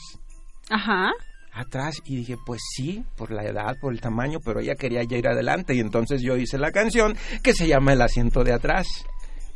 Ajá. 0.70 1.12
atrás 1.52 2.02
y 2.04 2.16
dije, 2.16 2.36
pues 2.44 2.60
sí, 2.74 3.04
por 3.16 3.30
la 3.30 3.44
edad, 3.44 3.76
por 3.80 3.92
el 3.92 4.00
tamaño, 4.00 4.40
pero 4.44 4.58
ella 4.60 4.74
quería 4.74 5.04
ya 5.04 5.16
ir 5.16 5.28
adelante 5.28 5.74
y 5.74 5.80
entonces 5.80 6.20
yo 6.20 6.36
hice 6.36 6.58
la 6.58 6.72
canción 6.72 7.16
que 7.42 7.54
se 7.54 7.68
llama 7.68 7.92
El 7.92 8.02
asiento 8.02 8.42
de 8.42 8.52
atrás 8.52 8.86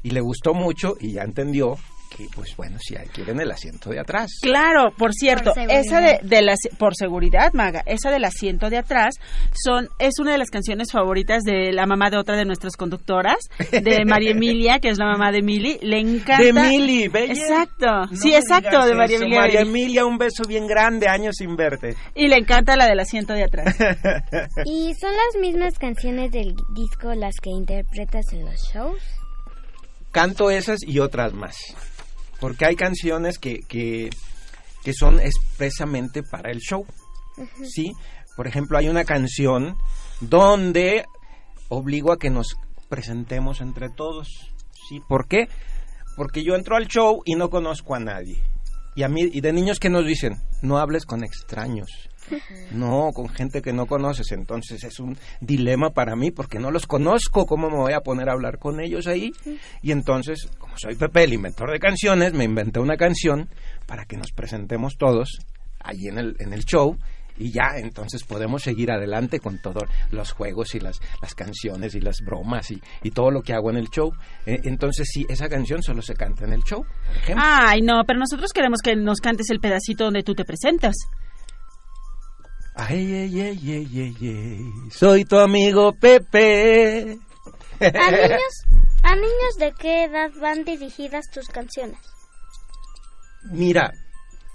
y 0.02 0.10
le 0.10 0.20
gustó 0.20 0.54
mucho 0.54 0.94
y 1.00 1.12
ya 1.12 1.22
entendió 1.22 1.76
que 2.14 2.26
pues 2.34 2.56
bueno, 2.56 2.78
si 2.80 2.94
quieren 3.12 3.40
el 3.40 3.50
asiento 3.50 3.90
de 3.90 4.00
atrás. 4.00 4.30
Claro, 4.42 4.92
por 4.96 5.12
cierto, 5.12 5.52
Por 5.54 5.70
esa 5.70 6.00
de, 6.00 6.18
de 6.22 6.42
las 6.42 6.58
por 6.78 6.94
seguridad, 6.96 7.52
Maga, 7.52 7.82
esa 7.86 8.10
del 8.10 8.24
asiento 8.24 8.70
de 8.70 8.78
atrás 8.78 9.16
son 9.54 9.88
es 9.98 10.18
una 10.18 10.32
de 10.32 10.38
las 10.38 10.50
canciones 10.50 10.92
favoritas 10.92 11.42
de 11.42 11.72
la 11.72 11.86
mamá 11.86 12.10
de 12.10 12.18
otra 12.18 12.36
de 12.36 12.44
nuestras 12.44 12.76
conductoras, 12.76 13.38
de 13.70 14.04
María 14.04 14.30
Emilia, 14.30 14.78
que 14.78 14.88
es 14.88 14.98
la 14.98 15.06
mamá 15.06 15.32
de 15.32 15.42
Mili, 15.42 15.78
le 15.82 16.00
encanta. 16.00 16.42
De 16.42 16.52
Mili, 16.52 17.08
bella. 17.08 17.32
Exacto. 17.32 17.86
No 18.10 18.16
sí, 18.16 18.34
exacto, 18.34 18.84
de 18.86 18.94
María. 18.94 19.16
Emilia. 19.16 19.40
María 19.40 19.60
Emilia, 19.60 20.06
un 20.06 20.18
beso 20.18 20.44
bien 20.46 20.66
grande, 20.66 21.08
años 21.08 21.36
sin 21.36 21.56
verte. 21.56 21.94
Y 22.14 22.28
le 22.28 22.36
encanta 22.36 22.76
la 22.76 22.86
del 22.86 23.00
asiento 23.00 23.32
de 23.32 23.44
atrás. 23.44 23.76
¿Y 24.64 24.94
son 24.94 25.12
las 25.12 25.40
mismas 25.40 25.78
canciones 25.78 26.30
del 26.30 26.54
disco 26.74 27.14
las 27.14 27.36
que 27.40 27.50
interpretas 27.50 28.32
en 28.32 28.44
los 28.44 28.60
shows? 28.72 29.00
Canto 30.12 30.50
esas 30.50 30.80
y 30.82 31.00
otras 31.00 31.32
más. 31.34 31.56
Porque 32.40 32.66
hay 32.66 32.76
canciones 32.76 33.38
que, 33.38 33.60
que, 33.60 34.10
que 34.84 34.92
son 34.92 35.20
expresamente 35.20 36.22
para 36.22 36.50
el 36.50 36.60
show. 36.60 36.86
¿sí? 37.64 37.92
Por 38.36 38.46
ejemplo, 38.46 38.78
hay 38.78 38.88
una 38.88 39.04
canción 39.04 39.76
donde 40.20 41.04
obligo 41.68 42.12
a 42.12 42.18
que 42.18 42.30
nos 42.30 42.56
presentemos 42.88 43.60
entre 43.60 43.90
todos, 43.90 44.28
¿sí? 44.88 45.00
¿Por 45.08 45.26
qué? 45.28 45.48
Porque 46.16 46.42
yo 46.42 46.54
entro 46.54 46.76
al 46.76 46.88
show 46.88 47.22
y 47.24 47.34
no 47.34 47.50
conozco 47.50 47.94
a 47.94 48.00
nadie. 48.00 48.42
Y 48.96 49.02
a 49.02 49.08
mí 49.08 49.28
y 49.32 49.40
de 49.40 49.52
niños 49.52 49.78
que 49.78 49.90
nos 49.90 50.06
dicen, 50.06 50.40
no 50.62 50.78
hables 50.78 51.04
con 51.04 51.22
extraños. 51.22 51.88
No, 52.72 53.10
con 53.12 53.28
gente 53.28 53.62
que 53.62 53.72
no 53.72 53.86
conoces, 53.86 54.32
entonces 54.32 54.82
es 54.84 55.00
un 55.00 55.16
dilema 55.40 55.90
para 55.90 56.16
mí 56.16 56.30
porque 56.30 56.58
no 56.58 56.70
los 56.70 56.86
conozco, 56.86 57.46
¿cómo 57.46 57.70
me 57.70 57.76
voy 57.76 57.92
a 57.92 58.00
poner 58.00 58.28
a 58.28 58.32
hablar 58.32 58.58
con 58.58 58.80
ellos 58.80 59.06
ahí? 59.06 59.32
Y 59.82 59.92
entonces, 59.92 60.48
como 60.58 60.76
soy 60.78 60.94
Pepe, 60.96 61.24
el 61.24 61.34
inventor 61.34 61.70
de 61.70 61.78
canciones, 61.78 62.32
me 62.32 62.44
inventé 62.44 62.80
una 62.80 62.96
canción 62.96 63.48
para 63.86 64.04
que 64.04 64.16
nos 64.16 64.32
presentemos 64.32 64.96
todos 64.96 65.38
allí 65.80 66.08
en 66.08 66.18
el, 66.18 66.36
en 66.40 66.52
el 66.52 66.64
show 66.64 66.96
y 67.38 67.52
ya 67.52 67.76
entonces 67.76 68.24
podemos 68.24 68.62
seguir 68.62 68.90
adelante 68.90 69.40
con 69.40 69.60
todos 69.60 69.84
los 70.10 70.32
juegos 70.32 70.74
y 70.74 70.80
las, 70.80 71.00
las 71.22 71.34
canciones 71.34 71.94
y 71.94 72.00
las 72.00 72.20
bromas 72.24 72.70
y, 72.70 72.80
y 73.02 73.10
todo 73.10 73.30
lo 73.30 73.42
que 73.42 73.54
hago 73.54 73.70
en 73.70 73.76
el 73.76 73.88
show. 73.88 74.12
Eh, 74.44 74.60
entonces 74.64 75.08
sí, 75.12 75.24
esa 75.28 75.48
canción 75.48 75.82
solo 75.82 76.02
se 76.02 76.14
canta 76.14 76.44
en 76.44 76.52
el 76.52 76.62
show, 76.62 76.84
por 76.84 77.16
ejemplo. 77.16 77.44
Ay, 77.46 77.80
no, 77.82 78.02
pero 78.06 78.18
nosotros 78.18 78.52
queremos 78.52 78.80
que 78.82 78.96
nos 78.96 79.20
cantes 79.20 79.50
el 79.50 79.60
pedacito 79.60 80.04
donde 80.04 80.22
tú 80.22 80.34
te 80.34 80.44
presentas. 80.44 80.96
Ay, 82.80 83.12
ay, 83.12 83.40
ay, 83.40 83.72
ay, 83.72 83.88
ay, 83.92 84.16
ay, 84.20 84.90
soy 84.92 85.24
tu 85.24 85.36
amigo 85.36 85.94
Pepe. 85.94 87.18
¿A 87.80 88.10
niños, 88.12 88.64
¿A 89.02 89.16
niños 89.16 89.56
de 89.58 89.72
qué 89.76 90.04
edad 90.04 90.30
van 90.40 90.62
dirigidas 90.62 91.28
tus 91.28 91.48
canciones? 91.48 91.98
Mira, 93.50 93.92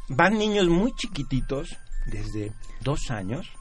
van 0.08 0.38
niños 0.38 0.70
muy 0.70 0.94
chiquititos, 0.96 1.78
desde 2.06 2.54
dos 2.80 3.12
años. 3.12 3.52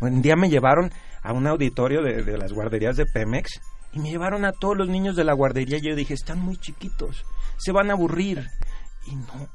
Un 0.00 0.22
día 0.22 0.36
me 0.36 0.48
llevaron 0.48 0.92
a 1.20 1.32
un 1.32 1.48
auditorio 1.48 2.02
de, 2.02 2.22
de 2.22 2.38
las 2.38 2.52
guarderías 2.52 2.96
de 2.96 3.06
Pemex 3.06 3.60
y 3.92 3.98
me 3.98 4.10
llevaron 4.10 4.44
a 4.44 4.52
todos 4.52 4.76
los 4.76 4.88
niños 4.88 5.16
de 5.16 5.24
la 5.24 5.32
guardería 5.32 5.78
y 5.78 5.88
yo 5.88 5.96
dije, 5.96 6.14
están 6.14 6.38
muy 6.38 6.56
chiquitos, 6.56 7.24
se 7.58 7.72
van 7.72 7.90
a 7.90 7.94
aburrir. 7.94 8.46
Y 9.06 9.16
no, 9.16 9.48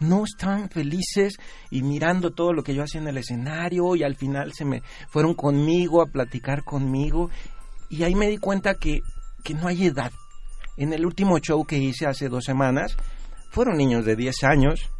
no 0.00 0.24
estaban 0.24 0.68
felices 0.68 1.36
y 1.70 1.82
mirando 1.82 2.32
todo 2.32 2.52
lo 2.52 2.62
que 2.62 2.74
yo 2.74 2.82
hacía 2.82 3.00
en 3.00 3.08
el 3.08 3.18
escenario 3.18 3.96
y 3.96 4.02
al 4.02 4.16
final 4.16 4.52
se 4.52 4.64
me 4.64 4.82
fueron 5.08 5.34
conmigo 5.34 6.02
a 6.02 6.06
platicar 6.06 6.64
conmigo 6.64 7.30
y 7.88 8.02
ahí 8.02 8.14
me 8.14 8.28
di 8.28 8.38
cuenta 8.38 8.74
que, 8.74 9.00
que 9.44 9.54
no 9.54 9.68
hay 9.68 9.86
edad. 9.86 10.12
En 10.76 10.92
el 10.92 11.06
último 11.06 11.38
show 11.38 11.64
que 11.64 11.78
hice 11.78 12.06
hace 12.06 12.28
dos 12.28 12.44
semanas 12.44 12.96
fueron 13.50 13.78
niños 13.78 14.04
de 14.04 14.16
10 14.16 14.44
años 14.44 14.90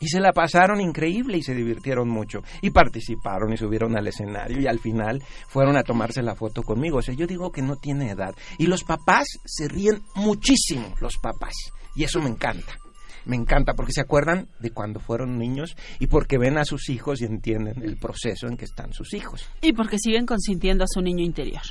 y 0.00 0.08
se 0.08 0.20
la 0.20 0.32
pasaron 0.32 0.80
increíble 0.80 1.36
y 1.36 1.42
se 1.42 1.54
divirtieron 1.54 2.08
mucho 2.08 2.42
y 2.62 2.70
participaron 2.70 3.52
y 3.52 3.58
subieron 3.58 3.96
al 3.96 4.08
escenario 4.08 4.58
y 4.58 4.66
al 4.66 4.78
final 4.78 5.22
fueron 5.48 5.76
a 5.76 5.82
tomarse 5.82 6.22
la 6.22 6.34
foto 6.34 6.62
conmigo. 6.62 6.98
O 6.98 7.02
sea, 7.02 7.14
yo 7.14 7.26
digo 7.26 7.52
que 7.52 7.60
no 7.60 7.76
tiene 7.76 8.10
edad. 8.10 8.34
Y 8.56 8.66
los 8.66 8.82
papás 8.82 9.26
se 9.44 9.68
ríen 9.68 10.02
muchísimo, 10.14 10.94
los 11.00 11.18
papás. 11.18 11.54
Y 11.94 12.04
eso 12.04 12.20
me 12.22 12.30
encanta. 12.30 12.78
Me 13.24 13.36
encanta 13.36 13.74
porque 13.74 13.92
se 13.92 14.00
acuerdan 14.00 14.48
de 14.58 14.70
cuando 14.70 15.00
fueron 15.00 15.38
niños 15.38 15.76
y 15.98 16.06
porque 16.06 16.38
ven 16.38 16.58
a 16.58 16.64
sus 16.64 16.88
hijos 16.88 17.20
y 17.20 17.24
entienden 17.24 17.82
el 17.82 17.96
proceso 17.96 18.46
en 18.46 18.56
que 18.56 18.64
están 18.64 18.92
sus 18.92 19.14
hijos. 19.14 19.46
Y 19.60 19.72
porque 19.72 19.98
siguen 19.98 20.26
consintiendo 20.26 20.84
a 20.84 20.88
su 20.88 21.00
niño 21.00 21.24
interior. 21.24 21.62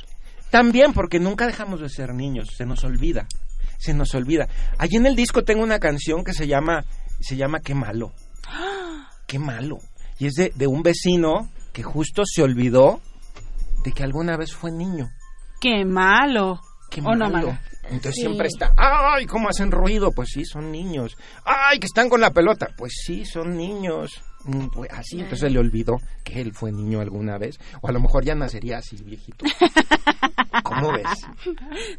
También 0.50 0.92
porque 0.92 1.20
nunca 1.20 1.46
dejamos 1.46 1.80
de 1.80 1.88
ser 1.88 2.14
niños, 2.14 2.48
se 2.56 2.66
nos 2.66 2.82
olvida, 2.84 3.26
se 3.78 3.94
nos 3.94 4.14
olvida. 4.14 4.48
Allí 4.78 4.96
en 4.96 5.06
el 5.06 5.14
disco 5.14 5.44
tengo 5.44 5.62
una 5.62 5.78
canción 5.78 6.24
que 6.24 6.32
se 6.32 6.46
llama, 6.46 6.84
se 7.20 7.36
llama 7.36 7.60
Qué 7.60 7.74
malo, 7.74 8.12
qué 9.26 9.38
malo. 9.38 9.78
Y 10.18 10.26
es 10.26 10.34
de, 10.34 10.52
de 10.54 10.66
un 10.66 10.82
vecino 10.82 11.48
que 11.72 11.82
justo 11.82 12.22
se 12.24 12.42
olvidó 12.42 13.00
de 13.84 13.92
que 13.92 14.02
alguna 14.02 14.36
vez 14.36 14.52
fue 14.52 14.70
niño. 14.70 15.08
¡Qué 15.60 15.84
malo! 15.84 16.60
Qué 16.90 17.00
¿O 17.00 17.14
no, 17.14 17.30
malo. 17.30 17.56
Entonces 17.90 18.14
Sí. 18.16 18.20
siempre 18.22 18.46
está, 18.46 18.72
¡ay, 18.76 19.26
cómo 19.26 19.48
hacen 19.48 19.70
ruido! 19.70 20.12
Pues 20.12 20.30
sí, 20.32 20.44
son 20.44 20.70
niños. 20.70 21.16
¡Ay, 21.44 21.78
que 21.78 21.86
están 21.86 22.08
con 22.08 22.20
la 22.20 22.30
pelota! 22.30 22.68
Pues 22.76 22.92
sí, 23.04 23.24
son 23.26 23.56
niños. 23.56 24.12
Mm, 24.44 24.68
pues 24.68 24.90
así, 24.92 25.16
entonces 25.16 25.40
se 25.40 25.50
le 25.50 25.58
olvidó 25.58 25.98
que 26.24 26.40
él 26.40 26.52
fue 26.54 26.72
niño 26.72 27.00
alguna 27.00 27.36
vez. 27.36 27.58
O 27.82 27.88
a 27.88 27.92
lo 27.92 28.00
mejor 28.00 28.24
ya 28.24 28.34
nacería 28.34 28.78
así, 28.78 28.96
viejito. 29.04 29.44
¿Cómo 30.62 30.92
ves? 30.92 31.08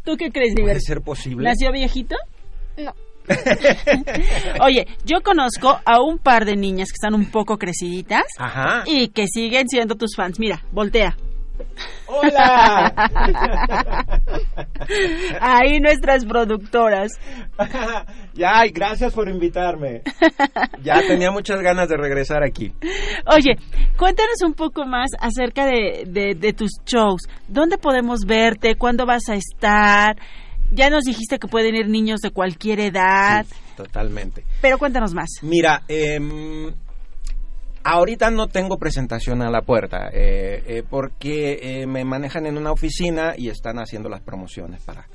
¿Tú 0.03 0.15
qué 0.17 0.31
crees, 0.31 0.55
¿Puede 0.59 0.79
ser 0.79 1.01
posible? 1.01 1.47
¿Nació 1.47 1.71
viejito? 1.71 2.15
No. 2.77 2.93
Oye, 4.65 4.87
yo 5.05 5.21
conozco 5.21 5.79
a 5.85 6.01
un 6.01 6.17
par 6.17 6.45
de 6.45 6.55
niñas 6.55 6.89
que 6.89 6.95
están 6.95 7.13
un 7.13 7.29
poco 7.29 7.57
creciditas 7.57 8.23
Ajá. 8.39 8.83
y 8.87 9.09
que 9.09 9.27
siguen 9.27 9.67
siendo 9.69 9.95
tus 9.95 10.15
fans. 10.15 10.39
Mira, 10.39 10.63
voltea. 10.71 11.15
¡Hola! 12.07 12.93
Ahí 15.41 15.79
nuestras 15.79 16.25
productoras. 16.25 17.11
ya, 18.33 18.65
y 18.65 18.71
gracias 18.71 19.13
por 19.13 19.29
invitarme. 19.29 20.01
Ya 20.83 21.01
tenía 21.07 21.31
muchas 21.31 21.61
ganas 21.61 21.87
de 21.89 21.97
regresar 21.97 22.43
aquí. 22.43 22.73
Oye, 23.27 23.57
cuéntanos 23.97 24.41
un 24.43 24.53
poco 24.53 24.85
más 24.85 25.09
acerca 25.19 25.65
de, 25.65 26.03
de- 26.07 26.35
de 26.35 26.53
tus 26.53 26.71
shows. 26.85 27.21
¿Dónde 27.47 27.77
podemos 27.77 28.25
verte? 28.25 28.75
¿Cuándo 28.75 29.05
vas 29.05 29.29
a 29.29 29.35
estar? 29.35 30.15
Ya 30.71 30.89
nos 30.89 31.03
dijiste 31.03 31.37
que 31.39 31.47
pueden 31.47 31.75
ir 31.75 31.89
niños 31.89 32.21
de 32.21 32.31
cualquier 32.31 32.79
edad, 32.79 33.45
Totalmente. 33.75 34.45
pero 34.61 34.77
cuéntanos 34.77 35.13
más. 35.13 35.27
Mira, 35.41 35.81
em, 35.89 36.71
ahorita 37.83 38.29
no 38.31 38.47
tengo 38.47 38.77
presentación 38.77 39.41
a 39.41 39.49
la 39.49 39.61
puerta 39.61 40.09
eh, 40.13 40.63
eh, 40.67 40.83
porque 40.89 41.59
eh, 41.81 41.87
me 41.87 42.03
manejan 42.03 42.45
en 42.45 42.57
una 42.57 42.71
oficina 42.71 43.33
y 43.37 43.49
están 43.49 43.77
haciendo 43.79 44.09
las 44.09 44.21
promociones 44.21 44.81
para, 44.83 45.07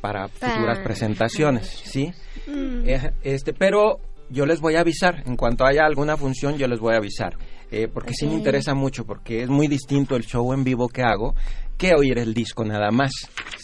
para 0.00 0.28
futuras 0.28 0.78
Ah. 0.80 0.84
presentaciones, 0.84 1.66
¿sí? 1.66 2.12
Mm. 2.46 2.88
Eh, 2.88 3.12
Este, 3.22 3.52
pero 3.52 3.98
yo 4.30 4.46
les 4.46 4.60
voy 4.60 4.76
a 4.76 4.80
avisar. 4.80 5.22
En 5.26 5.36
cuanto 5.36 5.64
haya 5.66 5.84
alguna 5.84 6.16
función, 6.16 6.56
yo 6.56 6.66
les 6.66 6.80
voy 6.80 6.94
a 6.94 6.98
avisar. 6.98 7.36
Eh, 7.70 7.88
porque 7.92 8.14
sí 8.14 8.26
me 8.26 8.34
interesa 8.34 8.72
mucho, 8.74 9.04
porque 9.04 9.42
es 9.42 9.48
muy 9.48 9.66
distinto 9.66 10.14
el 10.16 10.22
show 10.24 10.52
en 10.52 10.62
vivo 10.62 10.88
que 10.88 11.02
hago 11.02 11.34
que 11.76 11.94
oír 11.94 12.18
el 12.18 12.34
disco 12.34 12.64
nada 12.64 12.90
más. 12.90 13.10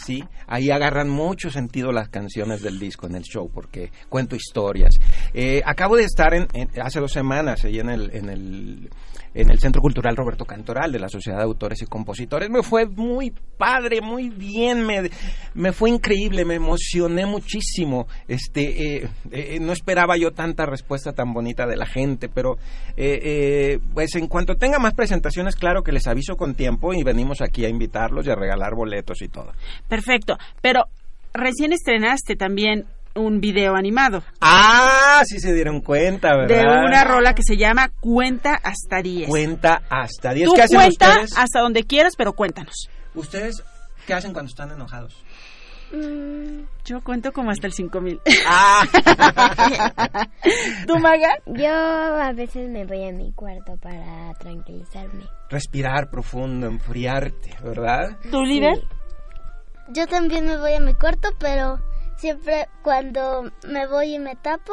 ¿sí? 0.05 0.25
Ahí 0.47 0.71
agarran 0.71 1.09
mucho 1.09 1.51
sentido 1.51 1.93
las 1.93 2.09
canciones 2.09 2.63
del 2.63 2.79
disco 2.79 3.07
en 3.07 3.15
el 3.17 3.23
show, 3.23 3.51
porque 3.53 3.91
cuento 4.09 4.35
historias. 4.37 4.95
Eh, 5.35 5.63
acabo 5.65 5.97
de 5.97 6.05
estar 6.05 6.35
en, 6.35 6.49
en- 6.55 6.71
hace 6.83 7.01
dos 7.01 7.13
semanas 7.13 7.65
ahí 7.65 7.79
en 7.79 7.89
el, 7.91 8.11
en 8.15 8.29
el 8.31 8.91
en 9.35 9.51
el 9.51 9.59
Centro 9.59 9.81
Cultural 9.81 10.17
Roberto 10.17 10.45
Cantoral 10.45 10.93
de 10.93 10.99
la 10.99 11.09
Sociedad 11.09 11.39
de 11.39 11.45
Autores 11.45 11.83
y 11.83 11.87
Compositores. 11.87 12.51
Me 12.51 12.63
fue 12.63 12.87
muy 12.87 13.33
padre, 13.57 14.01
muy 14.01 14.29
bien, 14.29 14.85
me, 14.85 15.11
me 15.55 15.73
fue 15.73 15.91
increíble, 15.91 16.45
me 16.45 16.55
emocioné 16.55 17.27
muchísimo. 17.27 18.07
Este, 18.29 18.97
eh, 18.97 19.09
eh, 19.31 19.59
no 19.61 19.73
esperaba 19.73 20.17
yo 20.17 20.33
tanta 20.33 20.67
respuesta 20.67 21.13
tan 21.13 21.33
bonita 21.33 21.67
de 21.67 21.77
la 21.77 21.87
gente, 21.87 22.29
pero 22.29 22.57
eh, 22.97 23.21
eh, 23.23 23.79
pues 23.95 24.15
en 24.17 24.27
cuanto 24.27 24.57
tenga 24.57 24.79
más 24.79 24.95
presentaciones, 24.95 25.57
claro 25.57 25.83
que 25.83 25.93
les 25.93 26.07
aviso 26.07 26.37
con 26.37 26.55
tiempo 26.55 26.93
y 26.93 27.03
venimos 27.03 27.41
aquí 27.41 27.65
a 27.65 27.69
invitarlos 27.69 28.27
y 28.27 28.31
a 28.31 28.35
regalar 28.35 28.75
boletos 28.75 29.23
y 29.23 29.29
todo. 29.29 29.53
Perfecto. 29.89 30.37
Pero 30.61 30.85
recién 31.33 31.73
estrenaste 31.73 32.37
también 32.37 32.87
un 33.15 33.41
video 33.41 33.75
animado 33.75 34.23
Ah, 34.41 35.23
sí 35.27 35.41
se 35.41 35.53
dieron 35.53 35.81
cuenta, 35.81 36.37
¿verdad? 36.37 36.57
de 36.57 36.65
una 36.87 37.05
rola 37.05 37.35
que 37.35 37.43
se 37.43 37.57
llama 37.57 37.91
Cuenta 38.01 38.55
hasta 38.55 39.03
10. 39.03 39.29
Cuenta 39.29 39.83
hasta 39.91 40.33
10. 40.33 40.49
Tú 40.49 40.55
¿Qué 40.55 40.63
hacen 40.63 40.77
cuenta 40.79 41.09
ustedes? 41.11 41.37
hasta 41.37 41.61
donde 41.61 41.85
quieras, 41.85 42.15
pero 42.17 42.33
cuéntanos. 42.35 42.89
¿Ustedes 43.15 43.63
qué 44.07 44.15
hacen 44.15 44.33
cuando 44.33 44.49
están 44.51 44.71
enojados? 44.71 45.23
Yo 46.85 47.01
cuento 47.03 47.33
como 47.33 47.51
hasta 47.51 47.67
el 47.67 47.73
5000. 47.73 48.21
Ah. 48.47 48.85
¿Tú, 50.87 50.99
Maga? 50.99 51.31
Yo 51.47 51.69
a 51.69 52.33
veces 52.33 52.69
me 52.71 52.85
voy 52.87 53.09
a 53.09 53.13
mi 53.13 53.33
cuarto 53.33 53.77
para 53.83 54.33
tranquilizarme. 54.39 55.25
Respirar 55.49 56.09
profundo, 56.11 56.69
enfriarte, 56.69 57.57
¿verdad? 57.65 58.17
¿Tú, 58.31 58.43
líder? 58.45 58.79
Yo 59.89 60.07
también 60.07 60.47
me 60.47 60.57
voy 60.59 60.75
a 60.75 60.81
mi 60.81 60.95
cuarto, 60.95 61.31
pero 61.41 61.81
siempre 62.21 62.69
cuando 62.83 63.51
me 63.67 63.87
voy 63.87 64.15
y 64.15 64.19
me 64.19 64.37
tapo, 64.37 64.73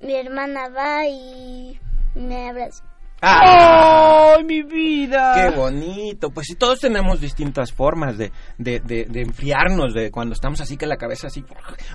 mi 0.00 0.14
hermana 0.14 0.68
va 0.68 1.06
y 1.06 1.78
me 2.14 2.48
abraza. 2.48 2.82
¡Ay, 3.26 4.44
mi 4.44 4.62
vida! 4.62 5.32
¡Qué 5.34 5.56
bonito! 5.56 6.30
Pues 6.30 6.48
sí, 6.48 6.56
todos 6.56 6.80
tenemos 6.80 7.20
distintas 7.20 7.72
formas 7.72 8.18
de, 8.18 8.32
de, 8.58 8.80
de, 8.80 9.06
de 9.06 9.22
enfriarnos, 9.22 9.94
de 9.94 10.10
cuando 10.10 10.34
estamos 10.34 10.60
así 10.60 10.76
que 10.76 10.86
la 10.86 10.98
cabeza 10.98 11.28
así, 11.28 11.42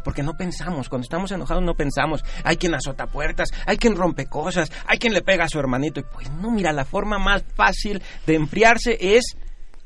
porque 0.04 0.24
no 0.24 0.34
pensamos, 0.36 0.90
cuando 0.90 1.04
estamos 1.04 1.32
enojados 1.32 1.62
no 1.62 1.76
pensamos. 1.76 2.24
Hay 2.44 2.58
quien 2.58 2.74
azota 2.74 3.06
puertas, 3.06 3.50
hay 3.68 3.78
quien 3.78 3.96
rompe 3.96 4.26
cosas, 4.26 4.72
hay 4.88 4.98
quien 4.98 5.14
le 5.14 5.22
pega 5.22 5.44
a 5.44 5.50
su 5.50 5.60
hermanito. 5.60 6.00
Y 6.00 6.04
pues 6.04 6.32
no, 6.32 6.50
mira, 6.50 6.72
la 6.72 6.86
forma 6.86 7.20
más 7.20 7.44
fácil 7.54 8.02
de 8.26 8.36
enfriarse 8.36 8.98
es 9.00 9.36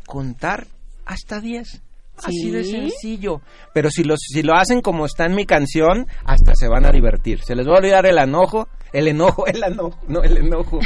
contar 0.05 0.67
hasta 1.05 1.41
10. 1.41 1.81
Así 2.25 2.51
de 2.51 2.63
sencillo. 2.63 3.41
Pero 3.73 3.89
si, 3.89 4.03
los, 4.03 4.19
si 4.19 4.43
lo 4.43 4.53
hacen 4.55 4.81
como 4.81 5.05
está 5.05 5.25
en 5.25 5.35
mi 5.35 5.45
canción, 5.45 6.07
hasta 6.25 6.55
se 6.55 6.67
van 6.67 6.85
a 6.85 6.91
divertir. 6.91 7.41
Se 7.43 7.55
les 7.55 7.67
va 7.67 7.73
a 7.75 7.77
olvidar 7.79 8.05
el 8.05 8.17
enojo, 8.17 8.67
el 8.93 9.07
enojo, 9.07 9.45
el 9.47 9.63
enojo, 9.63 9.99
no 10.07 10.21
el 10.23 10.37
enojo. 10.37 10.79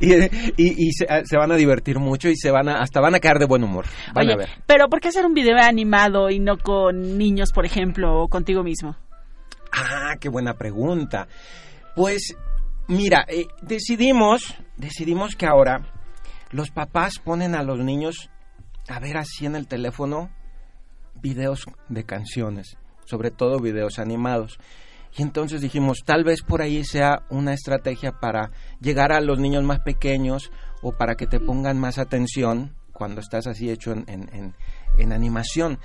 y 0.00 0.12
y- 0.14 0.88
y 0.88 0.92
se, 0.92 1.06
se 1.24 1.36
van 1.36 1.52
a 1.52 1.56
divertir 1.56 1.98
mucho 1.98 2.28
y 2.28 2.36
se 2.36 2.50
van 2.50 2.68
a, 2.68 2.80
hasta 2.80 3.00
van 3.00 3.14
a 3.14 3.20
quedar 3.20 3.38
de 3.38 3.46
buen 3.46 3.62
humor. 3.64 3.86
Van 4.14 4.24
Oye, 4.26 4.34
a 4.34 4.36
ver. 4.36 4.48
pero 4.66 4.88
¿por 4.88 5.00
qué 5.00 5.08
hacer 5.08 5.24
un 5.26 5.34
video 5.34 5.56
animado 5.58 6.30
y 6.30 6.38
no 6.38 6.58
con 6.58 7.18
niños, 7.18 7.50
por 7.52 7.64
ejemplo, 7.66 8.22
o 8.22 8.28
contigo 8.28 8.62
mismo? 8.62 8.96
Ah, 9.72 10.14
qué 10.20 10.28
buena 10.28 10.54
pregunta. 10.54 11.26
Pues, 11.96 12.36
mira, 12.88 13.24
eh, 13.28 13.46
decidimos, 13.62 14.54
decidimos 14.76 15.34
que 15.36 15.46
ahora 15.46 15.86
los 16.50 16.70
papás 16.70 17.18
ponen 17.18 17.54
a 17.54 17.62
los 17.62 17.80
niños 17.80 18.30
a 18.88 18.98
ver 19.00 19.16
así 19.16 19.46
en 19.46 19.56
el 19.56 19.66
teléfono 19.66 20.30
videos 21.20 21.64
de 21.88 22.04
canciones, 22.04 22.76
sobre 23.06 23.30
todo 23.30 23.58
videos 23.60 23.98
animados. 23.98 24.58
Y 25.16 25.22
entonces 25.22 25.60
dijimos, 25.60 26.00
tal 26.04 26.24
vez 26.24 26.42
por 26.42 26.60
ahí 26.60 26.84
sea 26.84 27.24
una 27.30 27.52
estrategia 27.54 28.12
para 28.20 28.50
llegar 28.80 29.12
a 29.12 29.20
los 29.20 29.38
niños 29.38 29.62
más 29.62 29.78
pequeños 29.80 30.50
o 30.82 30.92
para 30.92 31.14
que 31.14 31.26
te 31.26 31.38
pongan 31.38 31.78
más 31.78 31.98
atención 31.98 32.74
cuando 32.92 33.20
estás 33.20 33.46
así 33.46 33.70
hecho 33.70 33.92
en, 33.92 34.04
en- 34.08 34.54
en- 34.98 35.12
animación. 35.12 35.78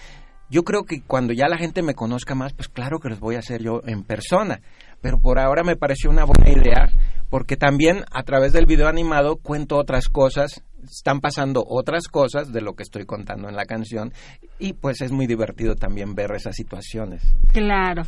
Yo 0.49 0.63
creo 0.63 0.83
que 0.83 1.03
cuando 1.03 1.31
ya 1.31 1.47
la 1.47 1.57
gente 1.59 1.83
me 1.83 1.93
conozca 1.93 2.33
más, 2.33 2.53
pues 2.53 2.69
claro 2.69 2.99
que 2.99 3.09
los 3.09 3.19
voy 3.19 3.35
a 3.35 3.39
hacer 3.39 3.61
yo 3.61 3.81
en 3.85 4.03
persona. 4.03 4.61
Pero 5.01 5.19
por 5.19 5.39
ahora 5.39 5.63
me 5.63 5.75
pareció 5.75 6.09
una 6.09 6.25
buena 6.25 6.49
idea, 6.49 6.89
porque 7.29 7.57
también 7.57 8.03
a 8.11 8.23
través 8.23 8.53
del 8.53 8.65
video 8.65 8.87
animado 8.87 9.37
cuento 9.37 9.77
otras 9.77 10.09
cosas, 10.09 10.63
están 10.83 11.21
pasando 11.21 11.63
otras 11.67 12.07
cosas 12.07 12.51
de 12.51 12.61
lo 12.61 12.73
que 12.73 12.83
estoy 12.83 13.05
contando 13.05 13.49
en 13.49 13.55
la 13.55 13.65
canción, 13.65 14.13
y 14.57 14.73
pues 14.73 15.01
es 15.01 15.11
muy 15.11 15.27
divertido 15.27 15.75
también 15.75 16.15
ver 16.15 16.31
esas 16.31 16.55
situaciones. 16.55 17.23
Claro. 17.53 18.03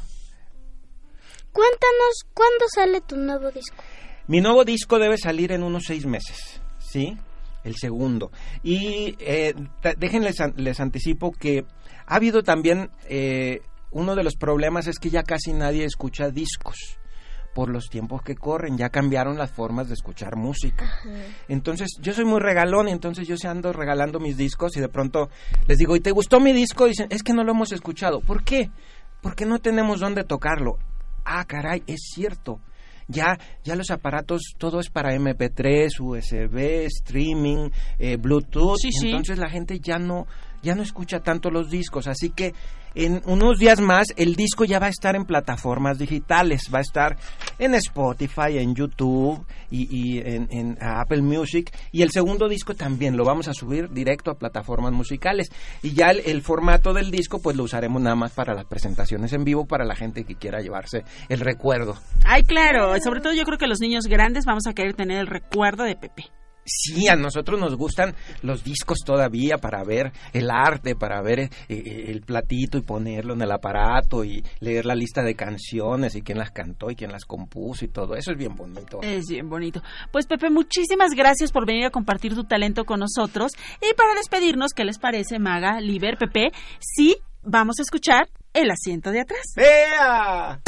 Cuéntanos, 1.52 2.26
¿cuándo 2.34 2.66
sale 2.74 3.02
tu 3.02 3.18
nuevo 3.18 3.52
disco? 3.52 3.76
Mi 4.28 4.39
nuevo 4.39 4.64
disco 4.64 5.00
debe 5.00 5.18
salir 5.18 5.52
en 5.52 5.64
unos 5.64 5.84
seis 5.86 6.06
meses, 6.06 6.62
¿sí? 6.80 7.18
El 7.64 7.76
segundo. 7.76 8.32
Y 8.64 9.16
eh, 9.20 9.54
déjenles 9.98 10.38
les 10.56 10.80
anticipo 10.80 11.32
que 11.32 11.66
ha 12.06 12.16
habido 12.16 12.42
también 12.42 12.89
eh, 13.10 13.62
uno 13.92 14.16
de 14.16 14.24
los 14.24 14.36
problemas 14.36 14.88
es 14.88 15.00
que 15.00 15.10
ya 15.10 15.24
casi 15.24 15.54
nadie 15.54 15.86
escucha 15.86 16.30
discos 16.30 16.98
por 17.54 17.70
los 17.70 17.89
tiempos 17.89 18.22
que 18.22 18.36
corren, 18.36 18.78
ya 18.78 18.89
cambiaron 18.89 19.38
las 19.38 19.52
formas 19.52 19.88
de 19.89 19.96
escuchar 19.96 20.36
música. 20.36 20.89
Entonces, 21.48 21.98
yo 22.00 22.14
soy 22.14 22.26
muy 22.26 22.39
regalón, 22.39 22.88
entonces 22.88 23.28
yo 23.28 23.38
se 23.38 23.48
ando 23.48 23.74
regalando 23.74 24.20
mis 24.20 24.38
discos 24.38 24.78
y 24.78 24.80
de 24.80 24.88
pronto 24.88 25.30
les 25.68 25.78
digo, 25.78 25.96
¿y 25.96 26.00
te 26.00 26.12
gustó 26.12 26.39
mi 26.39 26.54
disco? 26.54 26.86
Y 26.86 26.92
dicen, 26.92 27.08
es 27.10 27.24
que 27.24 27.34
no 27.34 27.44
lo 27.44 27.52
hemos 27.52 27.72
escuchado. 27.72 28.22
¿Por 28.22 28.44
qué? 28.44 28.70
Porque 29.22 29.46
no 29.46 29.60
tenemos 29.60 30.00
dónde 30.00 30.24
tocarlo. 30.24 30.78
Ah, 31.26 31.46
caray, 31.46 31.84
es 31.88 32.12
cierto. 32.14 32.60
Ya, 33.08 33.38
ya 33.66 33.76
los 33.76 33.92
aparatos, 33.92 34.54
todo 34.58 34.80
es 34.80 34.89
para 34.89 35.14
MP3, 35.14 36.00
USB, 36.00 36.86
streaming, 36.86 37.70
eh, 38.00 38.16
Bluetooth. 38.16 38.78
Sí, 38.78 38.92
sí. 38.94 39.10
Entonces 39.10 39.38
la 39.38 39.50
gente 39.50 39.80
ya 39.82 39.98
no, 40.00 40.28
ya 40.62 40.76
no 40.76 40.84
escucha 40.84 41.20
tanto 41.20 41.52
los 41.52 41.70
discos. 41.70 42.08
Así 42.08 42.30
que 42.30 42.54
en 42.96 43.22
unos 43.26 43.60
días 43.60 43.80
más 43.80 44.08
el 44.18 44.36
disco 44.36 44.66
ya 44.66 44.80
va 44.80 44.88
a 44.88 44.89
estar 44.89 45.16
en 45.16 45.26
plataformas 45.26 45.98
digitales. 45.98 46.70
Va 46.74 46.80
a 46.80 46.82
estar 46.82 47.18
en 47.60 47.76
Spotify, 47.76 48.58
en 48.58 48.76
YouTube 48.76 49.46
y, 49.70 50.20
en 50.20 50.78
Apple 50.82 51.22
Music. 51.22 51.72
Y 51.92 52.02
el 52.02 52.12
segundo 52.12 52.48
disco 52.48 52.74
también 52.74 53.18
lo 53.18 53.24
vamos 53.24 53.48
a 53.48 53.54
subir 53.54 53.89
directo 53.89 54.32
a 54.32 54.36
plataformas 54.36 54.94
musicales. 54.94 55.50
Y 55.82 55.94
ya 55.94 56.12
el, 56.12 56.22
el 56.26 56.42
formato 56.42 56.94
del 56.94 57.12
disco 57.12 57.42
pues 57.42 57.56
lo 57.56 57.64
usaremos 57.64 58.02
nada 58.02 58.16
más 58.16 58.32
para 58.32 58.54
las 58.54 58.66
presentaciones 58.66 59.34
en 59.34 59.44
vivo 59.44 59.66
para 59.66 59.86
la 59.86 59.96
gente 59.96 60.24
que 60.24 60.36
quiera 60.36 60.60
llevarse 60.60 61.04
el 61.30 61.39
recuerdo. 61.39 61.96
Ay, 62.26 62.44
claro. 62.44 62.94
Sobre 63.02 63.22
todo 63.22 63.34
yo 63.34 63.44
creo 63.44 63.58
que 63.58 63.68
los 63.68 63.80
niños 63.80 64.06
grandes 64.06 64.46
vamos 64.46 64.68
a 64.68 64.74
querer 64.74 64.94
tener 64.94 65.20
el 65.20 65.28
recuerdo 65.28 65.84
de 65.84 65.96
Pepe. 65.96 66.41
Sí, 66.64 67.07
a 67.07 67.16
nosotros 67.16 67.59
nos 67.59 67.76
gustan 67.76 68.16
los 68.43 68.64
discos 68.64 68.99
todavía 69.05 69.57
para 69.57 69.84
ver 69.84 70.12
el 70.34 70.49
arte, 70.51 70.95
para 70.95 71.22
ver 71.22 71.39
eh, 71.39 71.49
eh, 71.70 72.05
el 72.07 72.22
platito 72.22 72.78
y 72.78 72.82
ponerlo 72.82 73.34
en 73.34 73.41
el 73.41 73.51
aparato 73.51 74.24
y 74.24 74.43
leer 74.59 74.86
la 74.86 74.95
lista 74.95 75.24
de 75.24 75.36
canciones 75.36 76.16
y 76.16 76.22
quién 76.22 76.38
las 76.38 76.51
cantó 76.51 76.91
y 76.91 76.95
quién 76.95 77.12
las 77.12 77.26
compuso 77.26 77.86
y 77.86 77.88
todo. 77.88 78.16
Eso 78.16 78.32
es 78.32 78.38
bien 78.38 78.55
bonito. 78.55 78.99
Es 79.01 79.26
bien 79.28 79.49
bonito. 79.49 79.82
Pues 80.12 80.28
Pepe, 80.28 80.49
muchísimas 80.49 81.12
gracias 81.16 81.51
por 81.51 81.66
venir 81.66 81.86
a 81.86 81.89
compartir 81.89 82.36
tu 82.36 82.43
talento 82.43 82.86
con 82.86 82.99
nosotros. 82.99 83.53
Y 83.82 83.93
para 83.95 84.14
despedirnos, 84.14 84.74
¿qué 84.74 84.86
les 84.86 84.99
parece, 84.99 85.39
Maga, 85.39 85.82
Liber, 85.82 86.18
Pepe? 86.18 86.51
Sí, 86.80 87.18
vamos 87.43 87.80
a 87.80 87.82
escuchar 87.82 88.30
el 88.53 88.70
asiento 88.70 89.12
de 89.12 89.22
atrás. 89.22 89.53
¡Vea! 89.55 90.62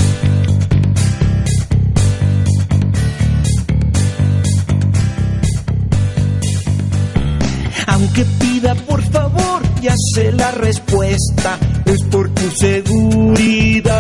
Aunque 7.88 8.26
pida 8.40 8.76
por 8.76 9.02
favor, 9.04 9.62
ya 9.82 9.96
sé 10.14 10.32
la 10.32 10.52
respuesta, 10.52 11.58
es 11.86 12.04
por 12.04 12.30
tu 12.30 12.50
seguridad. 12.52 13.94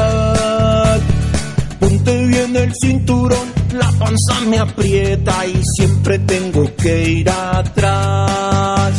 Ponte 1.79 2.25
bien 2.27 2.55
el 2.55 2.71
cinturón, 2.81 3.51
la 3.73 3.91
panza 3.91 4.39
me 4.47 4.59
aprieta 4.59 5.45
y 5.45 5.61
siempre 5.75 6.19
tengo 6.19 6.73
que 6.75 7.09
ir 7.09 7.29
atrás. 7.29 8.93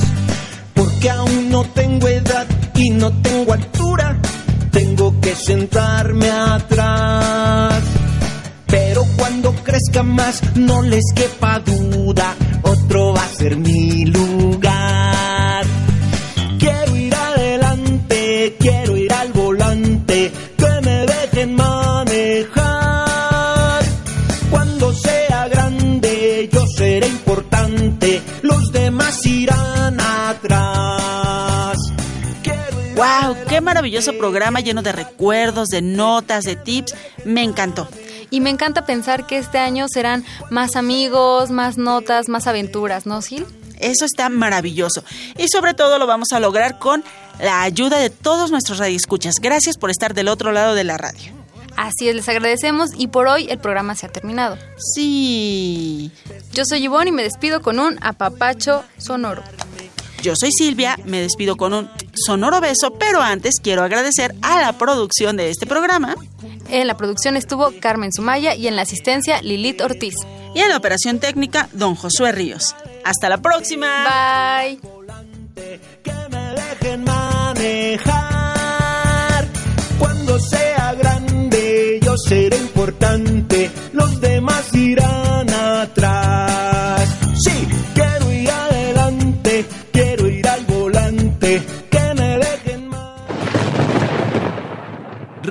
Porque 0.74 1.10
aún 1.10 1.50
no 1.50 1.64
tengo 1.64 2.08
edad 2.08 2.46
y 2.74 2.90
no 2.90 3.10
tengo 3.22 3.52
altura, 3.52 4.18
tengo 4.70 5.18
que 5.20 5.34
sentarme 5.34 6.30
atrás. 6.30 7.82
Pero 8.66 9.04
cuando 9.16 9.52
crezca 9.52 10.02
más, 10.02 10.42
no 10.56 10.82
les 10.82 11.04
quepa 11.14 11.60
duda, 11.60 12.34
otro 12.62 13.14
va 13.14 13.24
a 13.24 13.28
ser 13.28 13.56
mi 13.56 13.83
maravilloso 33.64 34.16
programa 34.16 34.60
lleno 34.60 34.82
de 34.82 34.92
recuerdos, 34.92 35.68
de 35.68 35.82
notas, 35.82 36.44
de 36.44 36.56
tips. 36.56 36.94
Me 37.24 37.42
encantó. 37.42 37.88
Y 38.30 38.40
me 38.40 38.50
encanta 38.50 38.86
pensar 38.86 39.26
que 39.26 39.38
este 39.38 39.58
año 39.58 39.86
serán 39.88 40.24
más 40.50 40.76
amigos, 40.76 41.50
más 41.50 41.78
notas, 41.78 42.28
más 42.28 42.46
aventuras, 42.46 43.06
¿no, 43.06 43.22
Sil? 43.22 43.46
Eso 43.78 44.04
está 44.04 44.28
maravilloso. 44.28 45.04
Y 45.36 45.48
sobre 45.48 45.74
todo 45.74 45.98
lo 45.98 46.06
vamos 46.06 46.32
a 46.32 46.40
lograr 46.40 46.78
con 46.78 47.04
la 47.40 47.62
ayuda 47.62 47.98
de 47.98 48.10
todos 48.10 48.50
nuestros 48.50 48.78
radioescuchas. 48.78 49.36
Gracias 49.40 49.76
por 49.78 49.90
estar 49.90 50.14
del 50.14 50.28
otro 50.28 50.52
lado 50.52 50.74
de 50.74 50.84
la 50.84 50.96
radio. 50.96 51.32
Así 51.76 52.08
es, 52.08 52.14
les 52.14 52.28
agradecemos 52.28 52.90
y 52.96 53.08
por 53.08 53.26
hoy 53.26 53.46
el 53.50 53.58
programa 53.58 53.96
se 53.96 54.06
ha 54.06 54.08
terminado. 54.08 54.56
Sí. 54.94 56.12
Yo 56.52 56.64
soy 56.64 56.84
Ivonne 56.84 57.08
y 57.08 57.12
me 57.12 57.24
despido 57.24 57.62
con 57.62 57.80
un 57.80 57.98
apapacho 58.00 58.84
sonoro. 58.96 59.42
Yo 60.24 60.32
soy 60.34 60.52
Silvia, 60.52 60.98
me 61.04 61.20
despido 61.20 61.58
con 61.58 61.74
un 61.74 61.90
sonoro 62.14 62.58
beso, 62.62 62.94
pero 62.94 63.20
antes 63.20 63.56
quiero 63.62 63.82
agradecer 63.82 64.34
a 64.40 64.62
la 64.62 64.78
producción 64.78 65.36
de 65.36 65.50
este 65.50 65.66
programa. 65.66 66.16
En 66.70 66.86
la 66.86 66.96
producción 66.96 67.36
estuvo 67.36 67.70
Carmen 67.78 68.10
Sumaya 68.10 68.54
y 68.54 68.66
en 68.66 68.74
la 68.74 68.80
asistencia 68.82 69.42
Lilith 69.42 69.82
Ortiz. 69.82 70.14
Y 70.54 70.60
en 70.60 70.70
la 70.70 70.78
operación 70.78 71.18
técnica, 71.18 71.68
don 71.74 71.94
Josué 71.94 72.32
Ríos. 72.32 72.74
Hasta 73.04 73.28
la 73.28 73.42
próxima. 73.42 74.06
Bye. 74.62 74.80
dejen 76.54 77.04
manejar. 77.04 78.24
Cuando 79.98 80.40
sea 80.40 80.94
grande 80.94 82.00
yo 82.02 82.16
seré 82.16 82.56
importante, 82.56 83.70
los 83.92 84.22
demás 84.22 84.74
irán 84.74 85.50
atrás. 85.50 87.10
Sí, 87.44 87.68